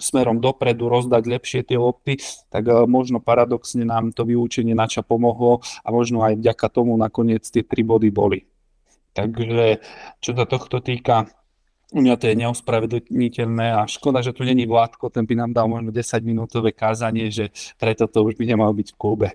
smerom 0.00 0.40
dopredu, 0.40 0.88
rozdať 0.88 1.22
lepšie 1.28 1.60
tie 1.68 1.76
lopty, 1.76 2.16
tak 2.48 2.64
uh, 2.64 2.88
možno 2.88 3.20
paradoxne 3.20 3.84
nám 3.84 4.16
to 4.16 4.24
vyučenie 4.24 4.72
nača 4.72 5.04
pomohlo 5.04 5.60
a 5.84 5.88
možno 5.92 6.24
aj 6.24 6.40
vďaka 6.40 6.66
tomu 6.72 6.96
nakoniec 6.96 7.44
tie 7.44 7.60
tri 7.60 7.84
body 7.84 8.08
boli. 8.08 8.48
Takže 9.12 9.84
čo 10.24 10.30
sa 10.32 10.44
tohto 10.48 10.80
týka, 10.80 11.28
u 11.88 12.04
mňa 12.04 12.20
to 12.20 12.28
je 12.28 12.36
neospravedlniteľné 12.36 13.66
a 13.72 13.88
škoda, 13.88 14.20
že 14.20 14.36
tu 14.36 14.44
není 14.44 14.68
Vládko, 14.68 15.08
ten 15.08 15.24
by 15.24 15.34
nám 15.36 15.56
dal 15.56 15.72
možno 15.72 15.88
10 15.88 16.20
minútové 16.20 16.76
kázanie, 16.76 17.32
že 17.32 17.48
preto 17.80 18.04
to 18.04 18.24
už 18.28 18.36
by 18.36 18.44
nemal 18.44 18.72
byť 18.76 18.92
v 18.92 18.98
klube. 19.00 19.28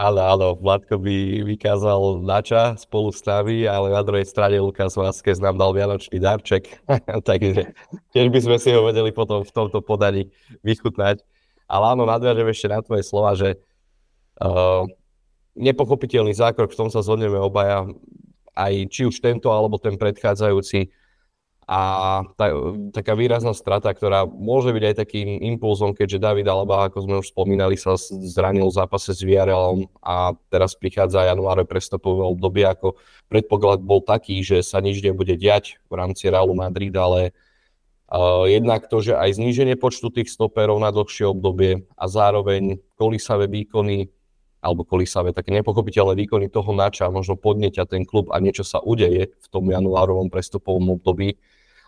Áno, 0.00 0.24
áno, 0.24 0.48
Vládko 0.56 0.96
by 0.96 1.44
vykázal 1.44 2.24
nača 2.24 2.72
spolu 2.80 3.12
s 3.12 3.20
nami, 3.20 3.68
ale 3.68 3.92
na 3.92 4.00
druhej 4.00 4.24
strane 4.24 4.56
Lukas 4.56 4.96
Vázquez 4.96 5.36
nám 5.36 5.60
dal 5.60 5.76
vianočný 5.76 6.16
darček, 6.16 6.80
takže 7.28 7.76
tiež 8.16 8.32
by 8.32 8.40
sme 8.40 8.56
si 8.56 8.72
ho 8.72 8.80
vedeli 8.80 9.12
potom 9.12 9.44
v 9.44 9.52
tomto 9.52 9.84
podaní 9.84 10.32
vychutnať. 10.64 11.20
Ale 11.68 11.84
áno, 11.92 12.08
nadviažem 12.08 12.48
ešte 12.48 12.72
na 12.72 12.80
tvoje 12.80 13.04
slova, 13.04 13.36
že 13.36 13.60
uh, 14.40 14.88
nepochopiteľný 15.52 16.32
zákrok, 16.32 16.72
v 16.72 16.80
tom 16.80 16.88
sa 16.88 17.04
zhodneme 17.04 17.36
obaja, 17.36 17.84
aj 18.56 18.88
či 18.88 19.04
už 19.04 19.20
tento 19.20 19.52
alebo 19.52 19.76
ten 19.76 20.00
predchádzajúci, 20.00 20.88
a 21.70 21.80
tá, 22.34 22.50
taká 22.90 23.14
výrazná 23.14 23.54
strata, 23.54 23.94
ktorá 23.94 24.26
môže 24.26 24.74
byť 24.74 24.84
aj 24.90 24.94
takým 25.06 25.38
impulzom, 25.54 25.94
keďže 25.94 26.18
David 26.18 26.50
Alaba, 26.50 26.90
ako 26.90 26.98
sme 27.06 27.14
už 27.22 27.30
spomínali, 27.30 27.78
sa 27.78 27.94
zranil 28.10 28.66
v 28.66 28.74
zápase 28.74 29.14
s 29.14 29.22
Villarrealom 29.22 29.86
a 30.02 30.34
teraz 30.50 30.74
prichádza 30.74 31.30
januárové 31.30 31.70
prestupové 31.70 32.26
obdobie, 32.26 32.66
ako 32.66 32.98
predpoklad 33.30 33.86
bol 33.86 34.02
taký, 34.02 34.42
že 34.42 34.66
sa 34.66 34.82
nič 34.82 34.98
nebude 34.98 35.38
diať 35.38 35.78
v 35.86 35.94
rámci 35.94 36.26
Realu 36.26 36.58
Madrid, 36.58 36.90
ale 36.98 37.30
uh, 38.10 38.50
jednak 38.50 38.90
to, 38.90 38.98
že 38.98 39.14
aj 39.14 39.38
zníženie 39.38 39.78
počtu 39.78 40.10
tých 40.10 40.26
stoperov 40.26 40.82
na 40.82 40.90
dlhšie 40.90 41.30
obdobie 41.30 41.86
a 41.94 42.04
zároveň 42.10 42.82
kolísavé 42.98 43.46
výkony 43.46 44.10
alebo 44.58 44.82
kolísavé, 44.82 45.30
také 45.32 45.54
nepochopiteľné 45.54 46.18
výkony 46.18 46.50
toho 46.50 46.74
nača 46.74 47.08
možno 47.08 47.38
podneťa 47.38 47.86
ten 47.88 48.04
klub 48.04 48.28
a 48.34 48.42
niečo 48.42 48.60
sa 48.60 48.82
udeje 48.82 49.32
v 49.32 49.46
tom 49.48 49.70
januárovom 49.70 50.28
prestupovom 50.28 51.00
období, 51.00 51.38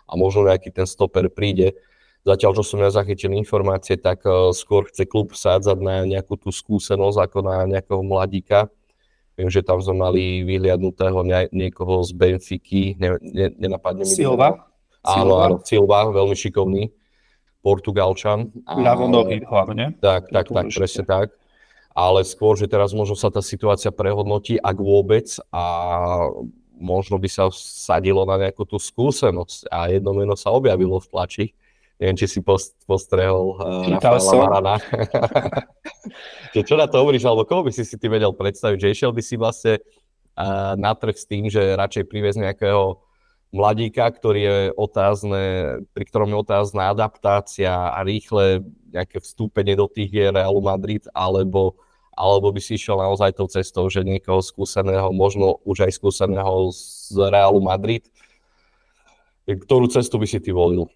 a 0.07 0.13
možno 0.15 0.47
nejaký 0.47 0.69
ten 0.69 0.87
stoper 0.87 1.27
príde. 1.31 1.75
Zatiaľ, 2.23 2.55
čo 2.55 2.63
som 2.63 2.79
ja 2.79 2.87
zachytil 2.87 3.35
informácie, 3.35 3.99
tak 3.99 4.23
uh, 4.23 4.55
skôr 4.55 4.87
chce 4.87 5.03
klub 5.03 5.35
sádzať 5.35 5.77
na 5.83 6.07
nejakú 6.07 6.39
tú 6.39 6.55
skúsenosť 6.55 7.19
ako 7.19 7.37
na 7.43 7.67
nejakého 7.67 7.99
mladíka. 7.99 8.71
Viem, 9.35 9.49
že 9.51 9.65
tam 9.65 9.81
sme 9.81 9.97
mali 9.97 10.45
vyhliadnutého 10.45 11.25
niekoho 11.51 12.05
z 12.05 12.11
Benfiky, 12.13 12.95
ne- 13.01 13.19
ne- 13.19 13.55
nenapadne 13.57 14.05
mi. 14.05 14.13
Silva? 14.13 14.69
Áno, 15.03 15.43
áno, 15.43 15.59
Silva, 15.65 16.07
veľmi 16.13 16.37
šikovný. 16.37 16.93
Portugalčan. 17.63 18.51
Ľavonohý 18.67 19.43
hlavne. 19.47 19.95
Tak, 19.99 20.31
tak, 20.31 20.51
tak, 20.51 20.67
presne 20.71 21.03
tak. 21.03 21.27
Ale 21.95 22.23
skôr, 22.27 22.59
že 22.59 22.67
teraz 22.67 22.91
možno 22.91 23.15
sa 23.15 23.31
tá 23.31 23.39
situácia 23.39 23.91
prehodnotí, 23.91 24.59
ak 24.59 24.77
vôbec, 24.79 25.27
a 25.51 25.63
možno 26.77 27.21
by 27.21 27.29
sa 27.29 27.47
sadilo 27.53 28.25
na 28.25 28.37
nejakú 28.37 28.65
tú 28.65 28.81
skúsenosť 28.81 29.69
a 29.69 29.93
jedno 29.93 30.13
meno 30.17 30.33
sa 30.33 30.51
objavilo 30.51 30.97
v 30.97 31.09
tlači. 31.09 31.45
Neviem, 32.01 32.17
či 32.17 32.27
si 32.27 32.39
post, 32.41 32.73
postrehol 32.89 33.55
uh, 33.61 33.87
Rafaela 33.95 34.33
Marana. 34.35 34.75
čo 36.67 36.75
na 36.75 36.89
to 36.89 36.99
hovoríš, 36.99 37.23
alebo 37.23 37.45
koho 37.45 37.63
by 37.63 37.71
si 37.71 37.85
si 37.85 37.95
ty 37.95 38.09
vedel 38.09 38.33
predstaviť, 38.33 38.77
že 38.81 38.91
išiel 38.91 39.11
by 39.13 39.21
si 39.21 39.35
vlastne 39.37 39.79
uh, 40.35 40.73
na 40.75 40.97
trh 40.97 41.15
s 41.15 41.29
tým, 41.29 41.47
že 41.47 41.77
radšej 41.77 42.09
privez 42.09 42.35
nejakého 42.35 42.99
mladíka, 43.53 44.09
ktorý 44.09 44.41
je 44.41 44.57
otázne, 44.73 45.41
pri 45.93 46.03
ktorom 46.09 46.33
je 46.33 46.41
otázna 46.41 46.89
adaptácia 46.89 47.93
a 47.93 48.01
rýchle 48.01 48.65
nejaké 48.89 49.21
vstúpenie 49.21 49.77
do 49.77 49.85
tých 49.85 50.09
hier 50.09 50.33
Realu 50.33 50.59
Madrid, 50.65 51.05
alebo 51.13 51.77
alebo 52.13 52.53
by 52.53 52.61
si 52.61 52.77
išiel 52.77 53.01
naozaj 53.01 53.37
tou 53.37 53.49
cestou, 53.49 53.89
že 53.89 54.05
niekoho 54.05 54.39
skúseného, 54.39 55.09
možno 55.13 55.61
už 55.65 55.89
aj 55.89 55.91
skúseného 55.97 56.69
z 56.71 57.17
Realu 57.29 57.61
Madrid. 57.61 58.05
Ktorú 59.43 59.91
cestu 59.91 60.21
by 60.21 60.27
si 60.29 60.39
ty 60.39 60.55
volil? 60.55 60.87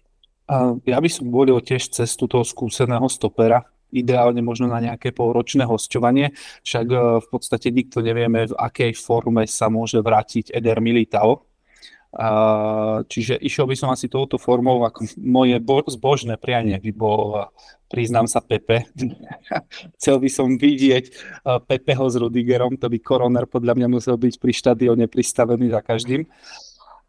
Ja 0.88 0.98
by 1.02 1.08
som 1.12 1.28
volil 1.28 1.60
tiež 1.60 1.92
cestu 1.92 2.24
toho 2.24 2.40
skúseného 2.46 3.04
stopera, 3.12 3.68
ideálne 3.92 4.40
možno 4.40 4.68
na 4.68 4.80
nejaké 4.80 5.12
polročné 5.12 5.64
hostovanie, 5.64 6.32
však 6.64 6.86
e, 6.88 6.96
v 7.24 7.26
podstate 7.28 7.72
nikto 7.72 8.04
nevieme, 8.04 8.48
v 8.48 8.56
akej 8.56 8.92
forme 8.96 9.48
sa 9.48 9.72
môže 9.72 10.00
vrátiť 10.00 10.52
Eder 10.52 10.80
Militao, 10.84 11.47
čiže 13.04 13.36
išiel 13.36 13.68
by 13.68 13.76
som 13.76 13.92
asi 13.92 14.08
touto 14.08 14.40
formou, 14.40 14.80
ako 14.88 15.04
moje 15.20 15.60
bo- 15.60 15.84
zbožné 15.84 16.40
prianie 16.40 16.80
by 16.80 16.92
bol, 16.96 17.52
priznám 17.92 18.24
sa, 18.24 18.40
Pepe. 18.40 18.88
Chcel 20.00 20.16
by 20.16 20.28
som 20.32 20.56
vidieť 20.56 21.12
Pepeho 21.68 22.08
s 22.08 22.16
Rudigerom, 22.16 22.80
to 22.80 22.88
by 22.88 22.98
koroner 23.00 23.44
podľa 23.44 23.76
mňa 23.76 23.88
musel 23.92 24.16
byť 24.16 24.34
pri 24.40 24.52
štadióne 24.56 25.06
pristavený 25.06 25.68
za 25.68 25.84
každým. 25.84 26.24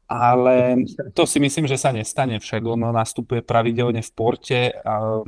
Ale 0.10 0.90
to 1.14 1.30
si 1.30 1.38
myslím, 1.38 1.70
že 1.70 1.78
sa 1.78 1.94
nestane, 1.94 2.42
však 2.42 2.66
on 2.66 2.82
nastupuje 2.90 3.46
pravidelne 3.46 4.02
v 4.02 4.12
porte 4.18 4.74
a 4.82 5.22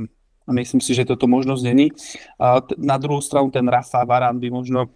myslím 0.50 0.82
si, 0.82 0.90
že 0.90 1.06
toto 1.06 1.30
možnosť 1.30 1.62
není. 1.62 1.94
Na 2.82 2.98
druhú 2.98 3.22
stranu 3.22 3.54
ten 3.54 3.62
Rafa 3.70 4.02
Varan 4.02 4.42
by 4.42 4.48
možno 4.50 4.90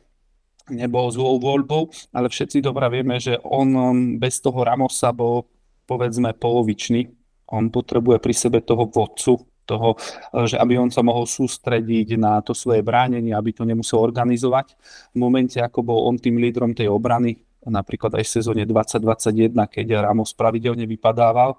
nebol 0.71 1.11
zlou 1.15 1.39
voľbou, 1.39 1.89
ale 2.11 2.27
všetci 2.31 2.63
dobre 2.63 2.91
vieme, 2.91 3.23
že 3.23 3.39
on 3.43 4.19
bez 4.19 4.43
toho 4.43 4.63
Ramosa 4.67 5.15
bol 5.15 5.47
povedzme 5.87 6.35
polovičný. 6.35 7.07
On 7.55 7.71
potrebuje 7.71 8.19
pri 8.19 8.35
sebe 8.35 8.59
toho 8.63 8.91
vodcu, 8.91 9.39
toho, 9.67 9.99
že 10.47 10.59
aby 10.59 10.79
on 10.79 10.91
sa 10.95 11.03
mohol 11.03 11.27
sústrediť 11.27 12.19
na 12.19 12.39
to 12.43 12.55
svoje 12.55 12.87
bránenie, 12.87 13.35
aby 13.35 13.51
to 13.51 13.67
nemusel 13.67 14.03
organizovať. 14.03 14.79
V 15.15 15.19
momente, 15.19 15.59
ako 15.59 15.83
bol 15.83 15.99
on 16.07 16.19
tým 16.19 16.39
lídrom 16.39 16.75
tej 16.75 16.91
obrany, 16.91 17.39
napríklad 17.67 18.15
aj 18.15 18.23
v 18.23 18.35
sezóne 18.39 18.63
2021, 18.63 19.51
keď 19.67 20.07
Ramos 20.07 20.31
pravidelne 20.39 20.87
vypadával, 20.87 21.59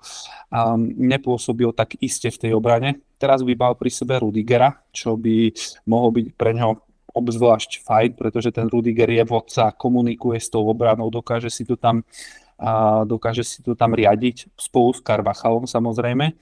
a 0.52 0.80
nepôsobil 0.80 1.68
tak 1.76 2.00
iste 2.00 2.32
v 2.32 2.48
tej 2.48 2.52
obrane. 2.56 3.04
Teraz 3.20 3.44
by 3.44 3.52
mal 3.60 3.76
pri 3.76 3.92
sebe 3.92 4.16
Rudigera, 4.24 4.72
čo 4.96 5.20
by 5.20 5.52
mohol 5.92 6.16
byť 6.16 6.28
pre 6.40 6.56
ňo 6.56 6.87
obzvlášť 7.18 7.82
fajn, 7.82 8.10
pretože 8.14 8.54
ten 8.54 8.70
Rudiger 8.70 9.10
je 9.10 9.24
vodca, 9.26 9.74
komunikuje 9.74 10.38
s 10.38 10.54
tou 10.54 10.66
obranou, 10.70 11.10
dokáže 11.10 11.50
si 11.50 11.66
to 11.66 11.74
tam 11.74 12.06
a 12.58 13.06
dokáže 13.06 13.46
si 13.46 13.62
to 13.62 13.78
tam 13.78 13.94
riadiť 13.94 14.58
spolu 14.58 14.90
s 14.90 15.06
Karvachalom 15.06 15.70
samozrejme. 15.70 16.34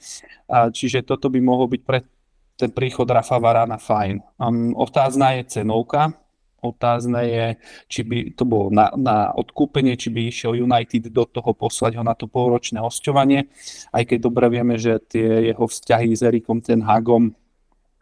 A 0.47 0.71
čiže 0.71 1.03
toto 1.03 1.27
by 1.27 1.43
mohol 1.43 1.67
byť 1.67 1.81
pre 1.83 2.07
ten 2.55 2.71
príchod 2.71 3.03
Rafa 3.03 3.35
Varana 3.35 3.75
fajn. 3.75 4.39
Um, 4.39 4.71
otázna 4.79 5.35
je 5.35 5.59
cenovka, 5.59 6.15
otázne 6.63 7.21
je, 7.27 7.45
či 7.91 8.01
by 8.07 8.17
to 8.31 8.47
bolo 8.47 8.71
na, 8.71 8.95
na 8.95 9.35
odkúpenie, 9.35 9.99
či 9.99 10.07
by 10.07 10.31
išiel 10.31 10.55
United 10.55 11.11
do 11.11 11.27
toho 11.27 11.51
poslať 11.51 11.99
ho 11.99 12.03
na 12.07 12.15
to 12.15 12.31
polročné 12.31 12.79
hostovanie, 12.79 13.51
aj 13.91 14.07
keď 14.07 14.17
dobre 14.23 14.47
vieme, 14.47 14.79
že 14.79 15.03
tie 15.03 15.51
jeho 15.51 15.67
vzťahy 15.67 16.15
s 16.15 16.23
Erikom 16.23 16.63
ten 16.63 16.79
Hagom 16.79 17.35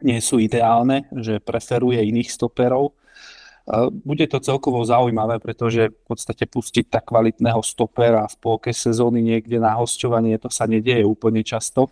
nie 0.04 0.20
sú 0.20 0.38
ideálne, 0.38 1.08
že 1.16 1.40
preferuje 1.40 2.04
iných 2.04 2.30
stoperov. 2.30 2.94
Bude 4.04 4.28
to 4.28 4.44
celkovo 4.44 4.84
zaujímavé, 4.84 5.40
pretože 5.40 5.88
v 5.88 6.04
podstate 6.04 6.44
pustiť 6.44 6.92
tak 6.92 7.08
kvalitného 7.08 7.64
stopera 7.64 8.28
v 8.28 8.36
polke 8.44 8.76
sezóny 8.76 9.24
niekde 9.24 9.56
na 9.56 9.80
hostovanie, 9.80 10.36
to 10.36 10.52
sa 10.52 10.68
nedieje 10.68 11.08
úplne 11.08 11.40
často. 11.48 11.88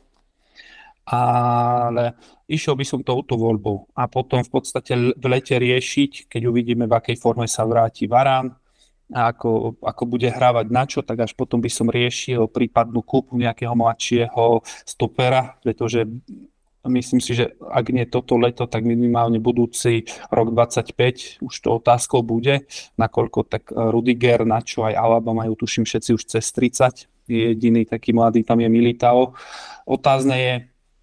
Ale 1.08 2.20
išiel 2.52 2.76
by 2.76 2.86
som 2.86 3.08
touto 3.08 3.40
voľbou 3.40 3.88
a 3.96 4.12
potom 4.12 4.44
v 4.44 4.52
podstate 4.52 5.16
v 5.16 5.26
lete 5.32 5.56
riešiť, 5.56 6.28
keď 6.28 6.42
uvidíme, 6.52 6.86
v 6.86 6.94
akej 6.94 7.16
forme 7.16 7.48
sa 7.48 7.64
vráti 7.64 8.06
Varán, 8.06 8.52
a 9.12 9.36
ako, 9.36 9.76
ako 9.84 10.04
bude 10.08 10.32
hrávať 10.32 10.68
na 10.72 10.88
čo, 10.88 11.04
tak 11.04 11.28
až 11.28 11.36
potom 11.36 11.60
by 11.60 11.68
som 11.68 11.92
riešil 11.92 12.48
prípadnú 12.48 13.04
kúpu 13.04 13.36
nejakého 13.36 13.76
mladšieho 13.76 14.64
stopera, 14.88 15.60
pretože 15.60 16.08
myslím 16.88 17.22
si, 17.22 17.38
že 17.38 17.54
ak 17.60 17.86
nie 17.94 18.10
toto 18.10 18.38
leto, 18.42 18.66
tak 18.66 18.82
minimálne 18.82 19.38
budúci 19.38 20.10
rok 20.34 20.54
25 20.54 21.44
už 21.46 21.54
to 21.54 21.70
otázkou 21.78 22.26
bude, 22.26 22.66
nakoľko 22.98 23.40
tak 23.46 23.70
Rudiger, 23.70 24.46
Načo 24.48 24.86
aj 24.86 24.98
Alaba 24.98 25.36
majú 25.36 25.54
tuším 25.54 25.86
všetci 25.86 26.10
už 26.18 26.24
cez 26.26 26.46
30, 26.54 27.06
jediný 27.30 27.86
taký 27.86 28.12
mladý 28.12 28.42
tam 28.42 28.60
je 28.60 28.70
Militao. 28.70 29.38
Otázne 29.86 30.36
je, 30.38 30.54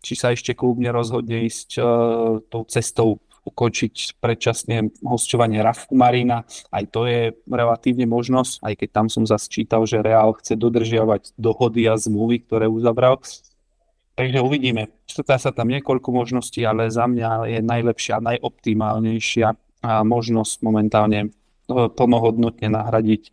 či 0.03 0.15
sa 0.15 0.31
ešte 0.35 0.55
klub 0.55 0.79
nerozhodne 0.79 1.47
ísť 1.47 1.79
uh, 1.79 2.39
tou 2.47 2.63
cestou 2.67 3.19
ukončiť 3.49 4.21
predčasne 4.21 4.93
hostovanie 5.01 5.65
Rafu 5.65 5.97
Marina. 5.97 6.45
Aj 6.69 6.85
to 6.85 7.09
je 7.09 7.33
relatívne 7.49 8.05
možnosť, 8.05 8.61
aj 8.61 8.75
keď 8.77 8.89
tam 8.93 9.07
som 9.09 9.25
zase 9.25 9.49
čítal, 9.49 9.89
že 9.89 10.05
Real 10.05 10.37
chce 10.37 10.53
dodržiavať 10.61 11.33
dohody 11.41 11.89
a 11.89 11.97
zmluvy, 11.97 12.45
ktoré 12.45 12.69
uzavral. 12.69 13.25
Takže 14.19 14.43
uvidíme. 14.43 14.91
Črtá 15.07 15.39
sa 15.39 15.55
tam 15.55 15.71
niekoľko 15.71 16.11
možností, 16.11 16.67
ale 16.67 16.91
za 16.91 17.07
mňa 17.07 17.55
je 17.55 17.61
najlepšia, 17.63 18.19
najoptimálnejšia 18.19 19.55
možnosť 20.03 20.59
momentálne 20.67 21.21
e, 21.23 21.29
plnohodnotne 21.71 22.67
nahradiť 22.67 23.31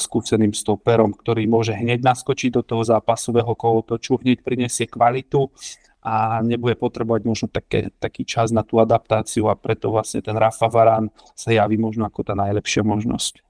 skúseným 0.00 0.56
stoperom, 0.56 1.12
ktorý 1.12 1.44
môže 1.44 1.76
hneď 1.76 2.00
naskočiť 2.00 2.56
do 2.56 2.62
toho 2.64 2.82
zápasového 2.88 3.52
kolotoču, 3.52 4.16
hneď 4.16 4.40
prinesie 4.40 4.88
kvalitu 4.88 5.52
a 6.00 6.40
nebude 6.40 6.72
potrebovať 6.80 7.22
možno 7.28 7.46
také, 7.52 7.92
taký 8.00 8.24
čas 8.24 8.48
na 8.48 8.64
tú 8.64 8.80
adaptáciu 8.80 9.52
a 9.52 9.58
preto 9.58 9.92
vlastne 9.92 10.24
ten 10.24 10.32
Rafa 10.40 10.72
Varán 10.72 11.12
sa 11.36 11.52
javí 11.52 11.76
možno 11.76 12.08
ako 12.08 12.24
tá 12.24 12.32
najlepšia 12.32 12.80
možnosť. 12.80 13.44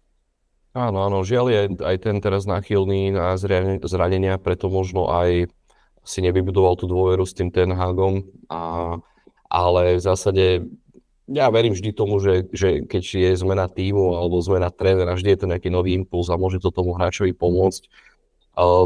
Áno, 0.74 1.06
áno, 1.06 1.22
žiaľ 1.22 1.46
je 1.48 1.60
aj 1.80 1.96
ten 2.02 2.18
teraz 2.18 2.44
náchylný 2.44 3.14
na 3.14 3.38
zranenia, 3.86 4.42
preto 4.42 4.66
možno 4.66 5.06
aj 5.10 5.54
si 6.08 6.24
nevybudoval 6.24 6.80
tú 6.80 6.88
dôveru 6.88 7.28
s 7.28 7.36
tým 7.36 7.52
Ten 7.52 7.76
Hagom, 7.76 8.24
a, 8.48 8.96
ale 9.52 10.00
v 10.00 10.02
zásade 10.02 10.64
ja 11.28 11.52
verím 11.52 11.76
vždy 11.76 11.92
tomu, 11.92 12.16
že, 12.24 12.48
že 12.56 12.88
keď 12.88 13.02
je 13.04 13.30
zmena 13.36 13.68
týmu 13.68 14.16
alebo 14.16 14.40
zmena 14.40 14.72
trénera, 14.72 15.12
vždy 15.12 15.36
je 15.36 15.40
to 15.44 15.50
nejaký 15.52 15.68
nový 15.68 15.92
impuls 15.92 16.32
a 16.32 16.40
môže 16.40 16.56
to 16.56 16.72
tomu 16.72 16.96
hráčovi 16.96 17.36
pomôcť. 17.36 18.08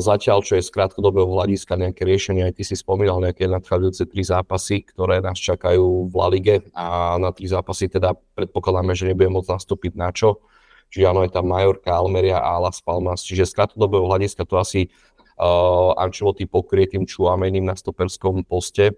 Zatiaľ, 0.02 0.44
čo 0.44 0.60
je 0.60 0.66
z 0.66 0.74
krátkodobého 0.74 1.24
hľadiska 1.32 1.80
nejaké 1.80 2.04
riešenie, 2.04 2.44
aj 2.44 2.60
ty 2.60 2.62
si 2.66 2.76
spomínal 2.76 3.24
nejaké 3.24 3.48
nadchádzajúce 3.48 4.04
tri 4.04 4.20
zápasy, 4.20 4.84
ktoré 4.84 5.24
nás 5.24 5.40
čakajú 5.40 6.12
v 6.12 6.14
La 6.18 6.28
Lige 6.28 6.56
a 6.76 7.16
na 7.16 7.32
tých 7.32 7.56
zápasy 7.56 7.88
teda 7.88 8.12
predpokladáme, 8.36 8.92
že 8.92 9.08
nebude 9.08 9.32
môcť 9.32 9.48
nastúpiť 9.48 9.96
na 9.96 10.12
čo. 10.12 10.44
Čiže 10.92 11.08
áno, 11.08 11.24
je 11.24 11.32
tam 11.32 11.48
Majorka, 11.48 11.88
Almeria 11.88 12.36
a 12.36 12.60
Las 12.60 12.84
Palmas. 12.84 13.24
Čiže 13.24 13.48
z 13.48 13.56
krátkodobého 13.56 14.04
hľadiska 14.04 14.44
to 14.44 14.60
asi 14.60 14.92
uh, 15.38 15.96
Ancelotti 15.96 16.44
pokrie 16.44 16.88
tým 16.88 17.08
Chuamenim 17.08 17.64
na 17.64 17.76
stoperskom 17.76 18.44
poste. 18.44 18.92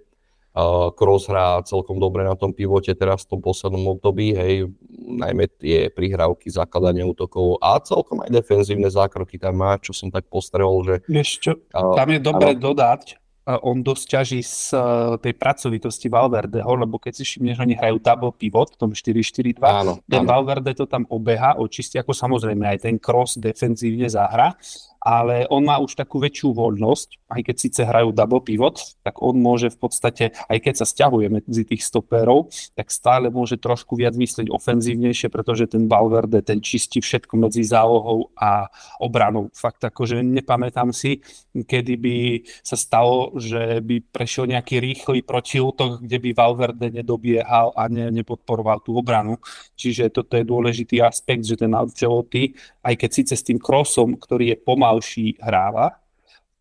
Kroos 0.94 1.26
hrá 1.26 1.58
celkom 1.66 1.98
dobre 1.98 2.22
na 2.22 2.38
tom 2.38 2.54
pivote 2.54 2.94
teraz 2.94 3.26
v 3.26 3.34
tom 3.34 3.40
poslednom 3.42 3.98
období, 3.98 4.38
hej, 4.38 4.70
najmä 5.02 5.50
tie 5.58 5.90
prihrávky, 5.90 6.46
zakladanie 6.46 7.02
útokov 7.02 7.58
a 7.58 7.74
celkom 7.82 8.22
aj 8.22 8.30
defenzívne 8.30 8.86
zákroky 8.86 9.34
tam 9.34 9.58
má, 9.58 9.74
čo 9.82 9.90
som 9.90 10.14
tak 10.14 10.30
postrehol, 10.30 10.86
že... 10.86 10.94
Vieš 11.10 11.30
čo, 11.42 11.52
tam 11.74 12.06
je 12.06 12.22
dobre 12.22 12.54
dodať, 12.54 13.18
on 13.44 13.84
dosť 13.84 14.04
ťaží 14.08 14.40
z 14.40 14.72
e, 14.72 14.80
tej 15.20 15.36
pracovitosti 15.36 16.08
Valverdeho, 16.08 16.80
lebo 16.80 16.96
keď 16.96 17.12
si 17.20 17.22
všimneš, 17.28 17.60
oni 17.60 17.76
hrajú 17.76 18.00
double 18.00 18.32
pivot 18.32 18.72
v 18.72 18.78
tom 18.80 18.90
4-4-2, 18.96 19.60
áno, 19.60 20.00
ten 20.08 20.24
áno. 20.24 20.30
Valverde 20.32 20.72
to 20.72 20.88
tam 20.88 21.04
obeha, 21.12 21.60
očistí, 21.60 22.00
ako 22.00 22.16
samozrejme 22.16 22.64
aj 22.64 22.88
ten 22.88 22.96
cross 22.96 23.36
defenzívne 23.36 24.08
zahra, 24.08 24.56
ale 25.04 25.44
on 25.52 25.68
má 25.68 25.76
už 25.76 26.00
takú 26.00 26.16
väčšiu 26.16 26.56
voľnosť, 26.56 27.28
aj 27.28 27.40
keď 27.44 27.56
síce 27.60 27.80
hrajú 27.84 28.16
double 28.16 28.40
pivot, 28.40 28.80
tak 29.04 29.20
on 29.20 29.36
môže 29.36 29.68
v 29.68 29.78
podstate, 29.78 30.24
aj 30.48 30.58
keď 30.64 30.74
sa 30.80 30.86
stiahuje 30.88 31.28
medzi 31.28 31.62
tých 31.68 31.84
stoperov, 31.84 32.48
tak 32.72 32.88
stále 32.88 33.28
môže 33.28 33.60
trošku 33.60 34.00
viac 34.00 34.16
myslieť 34.16 34.48
ofenzívnejšie, 34.48 35.28
pretože 35.28 35.68
ten 35.68 35.84
Valverde, 35.84 36.40
ten 36.40 36.64
čistí 36.64 37.04
všetko 37.04 37.36
medzi 37.36 37.60
zálohou 37.68 38.32
a 38.32 38.72
obranou. 38.96 39.52
Fakt 39.52 39.84
akože 39.84 40.24
nepamätám 40.24 40.88
si, 40.96 41.20
kedy 41.52 41.94
by 42.00 42.16
sa 42.64 42.80
stalo, 42.80 43.36
že 43.36 43.84
by 43.84 44.00
prešiel 44.08 44.48
nejaký 44.48 44.80
rýchly 44.80 45.20
protiútok, 45.20 46.00
kde 46.00 46.16
by 46.16 46.30
Valverde 46.32 46.88
nedobiehal 46.88 47.76
a 47.76 47.92
ne, 47.92 48.08
nepodporoval 48.08 48.80
tú 48.80 48.96
obranu. 48.96 49.36
Čiže 49.76 50.08
toto 50.08 50.40
je 50.40 50.48
dôležitý 50.48 51.04
aspekt, 51.04 51.44
že 51.44 51.60
ten 51.60 51.76
Ancelotti, 51.76 52.56
aj 52.80 52.94
keď 52.96 53.10
síce 53.12 53.34
s 53.36 53.44
tým 53.44 53.60
crossom, 53.60 54.16
ktorý 54.16 54.54
je 54.54 54.62
pomalší, 54.94 55.34
hráva, 55.42 55.98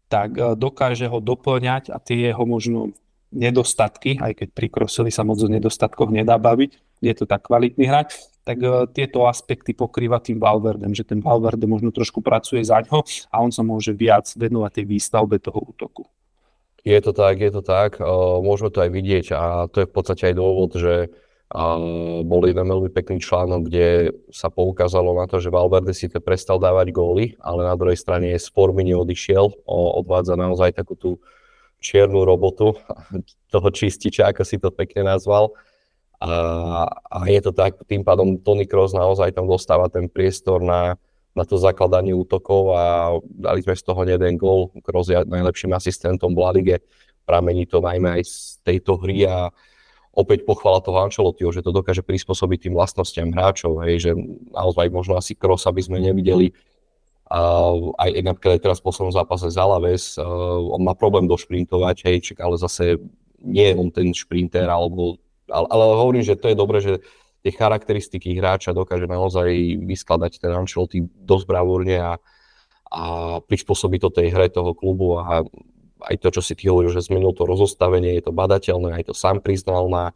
tak 0.09 0.33
e, 0.33 0.57
dokáže 0.57 1.05
ho 1.05 1.21
doplňať 1.21 1.93
a 1.93 2.01
tie 2.01 2.33
jeho 2.33 2.45
možno 2.49 2.97
nedostatky, 3.33 4.17
aj 4.21 4.33
keď 4.41 4.47
pri 4.53 4.67
Kroseli 4.69 5.09
sa 5.13 5.25
moc 5.25 5.41
o 5.41 5.49
nedostatkoch 5.49 6.09
nedá 6.09 6.37
baviť, 6.37 7.01
je 7.01 7.13
to 7.13 7.25
tak 7.25 7.49
kvalitný 7.49 7.89
hráč, 7.89 8.13
tak 8.45 8.61
uh, 8.61 8.85
tieto 8.85 9.25
aspekty 9.25 9.73
pokrýva 9.73 10.21
tým 10.21 10.37
Valverdem, 10.37 10.93
že 10.93 11.01
ten 11.01 11.17
Valverde 11.17 11.65
možno 11.65 11.89
trošku 11.89 12.21
pracuje 12.21 12.61
za 12.61 12.83
ňo 12.85 13.01
a 13.33 13.35
on 13.41 13.49
sa 13.49 13.65
môže 13.65 13.89
viac 13.95 14.29
venovať 14.37 14.71
tej 14.77 14.85
výstavbe 14.85 15.41
toho 15.41 15.59
útoku. 15.65 16.05
Je 16.85 16.99
to 17.01 17.09
tak, 17.09 17.41
je 17.41 17.49
to 17.49 17.65
tak. 17.65 17.97
Môžeme 18.43 18.69
to 18.69 18.85
aj 18.85 18.91
vidieť 18.93 19.25
a 19.33 19.65
to 19.71 19.81
je 19.81 19.87
v 19.89 19.93
podstate 19.95 20.23
aj 20.29 20.35
dôvod, 20.37 20.77
že 20.77 21.09
bol 22.25 22.41
jeden 22.49 22.65
veľmi 22.65 22.89
pekný 22.89 23.21
článok, 23.21 23.69
kde 23.69 24.09
sa 24.33 24.49
poukázalo 24.49 25.13
na 25.13 25.29
to, 25.29 25.37
že 25.37 25.53
Valverde 25.53 25.93
to 25.93 26.17
prestal 26.17 26.57
dávať 26.57 26.89
góly, 26.89 27.37
ale 27.37 27.61
na 27.61 27.77
druhej 27.77 27.97
strane 27.97 28.33
z 28.33 28.47
formy 28.49 28.81
neodišiel, 28.89 29.61
odvádza 29.69 30.33
naozaj 30.33 30.73
takú 30.73 30.97
tú 30.97 31.21
čiernu 31.77 32.25
robotu 32.25 32.73
toho 33.53 33.69
čističa, 33.69 34.33
ako 34.33 34.41
si 34.41 34.57
to 34.57 34.73
pekne 34.73 35.05
nazval. 35.05 35.53
A, 36.23 36.87
a 36.89 37.19
je 37.29 37.39
to 37.43 37.51
tak, 37.53 37.77
tým 37.85 38.01
pádom 38.01 38.41
Tony 38.41 38.65
Kroos 38.65 38.95
naozaj 38.95 39.35
tam 39.35 39.45
dostáva 39.45 39.91
ten 39.93 40.09
priestor 40.09 40.63
na, 40.63 40.95
na 41.37 41.43
to 41.45 41.59
zakladanie 41.59 42.15
útokov 42.15 42.73
a 42.73 42.83
dali 43.27 43.61
sme 43.61 43.75
z 43.77 43.83
toho 43.83 44.01
jeden 44.09 44.39
gól. 44.39 44.73
Kroos 44.81 45.11
je 45.11 45.21
najlepším 45.21 45.75
asistentom 45.75 46.33
v 46.33 46.41
Ladige, 46.41 46.75
pramení 47.29 47.69
to 47.69 47.83
najmä 47.83 48.17
aj 48.17 48.23
z 48.25 48.35
tejto 48.65 48.97
hry 48.97 49.27
a 49.27 49.53
opäť 50.13 50.45
pochvala 50.45 50.79
toho 50.79 51.01
Ancelottiho, 51.01 51.49
že 51.49 51.65
to 51.65 51.73
dokáže 51.73 52.05
prispôsobiť 52.05 52.69
tým 52.69 52.73
vlastnostiam 52.77 53.33
hráčov, 53.33 53.81
hej, 53.83 54.09
že 54.09 54.11
naozaj 54.53 54.93
možno 54.93 55.17
asi 55.17 55.33
Kroos, 55.33 55.65
aby 55.65 55.81
sme 55.81 55.97
nevideli. 55.97 56.53
A 57.33 57.73
aj 57.97 58.21
napríklad 58.21 58.61
teraz 58.61 58.77
v 58.77 58.93
poslednom 58.93 59.09
zápase 59.09 59.49
za 59.49 59.65
Alaves, 59.65 60.21
uh, 60.21 60.23
on 60.69 60.85
má 60.85 60.93
problém 60.93 61.25
došprintovať, 61.25 62.05
hej, 62.05 62.17
čak, 62.29 62.45
ale 62.45 62.61
zase 62.61 63.01
nie 63.41 63.73
je 63.73 63.75
on 63.75 63.89
ten 63.89 64.13
šprinter, 64.13 64.69
alebo, 64.69 65.17
ale, 65.49 65.65
ale 65.65 65.83
hovorím, 65.97 66.21
že 66.21 66.37
to 66.37 66.53
je 66.53 66.55
dobré, 66.55 66.77
že 66.77 67.01
tie 67.41 67.51
charakteristiky 67.51 68.37
hráča 68.37 68.71
dokáže 68.71 69.09
naozaj 69.09 69.49
vyskladať 69.81 70.39
ten 70.39 70.53
Ancelotti 70.53 71.03
dosť 71.03 71.45
bravúrne 71.49 71.97
a, 71.99 72.13
a 72.87 73.03
prispôsobiť 73.43 73.99
to 73.99 74.09
tej 74.13 74.27
hre 74.29 74.47
toho 74.53 74.71
klubu 74.77 75.19
a 75.19 75.43
aj 76.03 76.15
to, 76.19 76.39
čo 76.39 76.41
si 76.43 76.53
ty 76.53 76.67
hovoril, 76.67 76.91
že 76.91 77.03
zmenil 77.03 77.31
to 77.31 77.47
rozostavenie, 77.47 78.19
je 78.19 78.27
to 78.27 78.33
badateľné, 78.35 78.99
aj 78.99 79.11
to 79.11 79.13
sám 79.15 79.39
priznal 79.39 79.87
na 79.87 80.11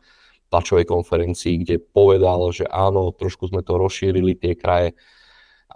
tlačovej 0.52 0.88
konferencii, 0.88 1.64
kde 1.64 1.76
povedal, 1.80 2.40
že 2.56 2.68
áno, 2.68 3.12
trošku 3.12 3.52
sme 3.52 3.64
to 3.64 3.76
rozšírili, 3.76 4.36
tie 4.36 4.56
kraje, 4.56 4.96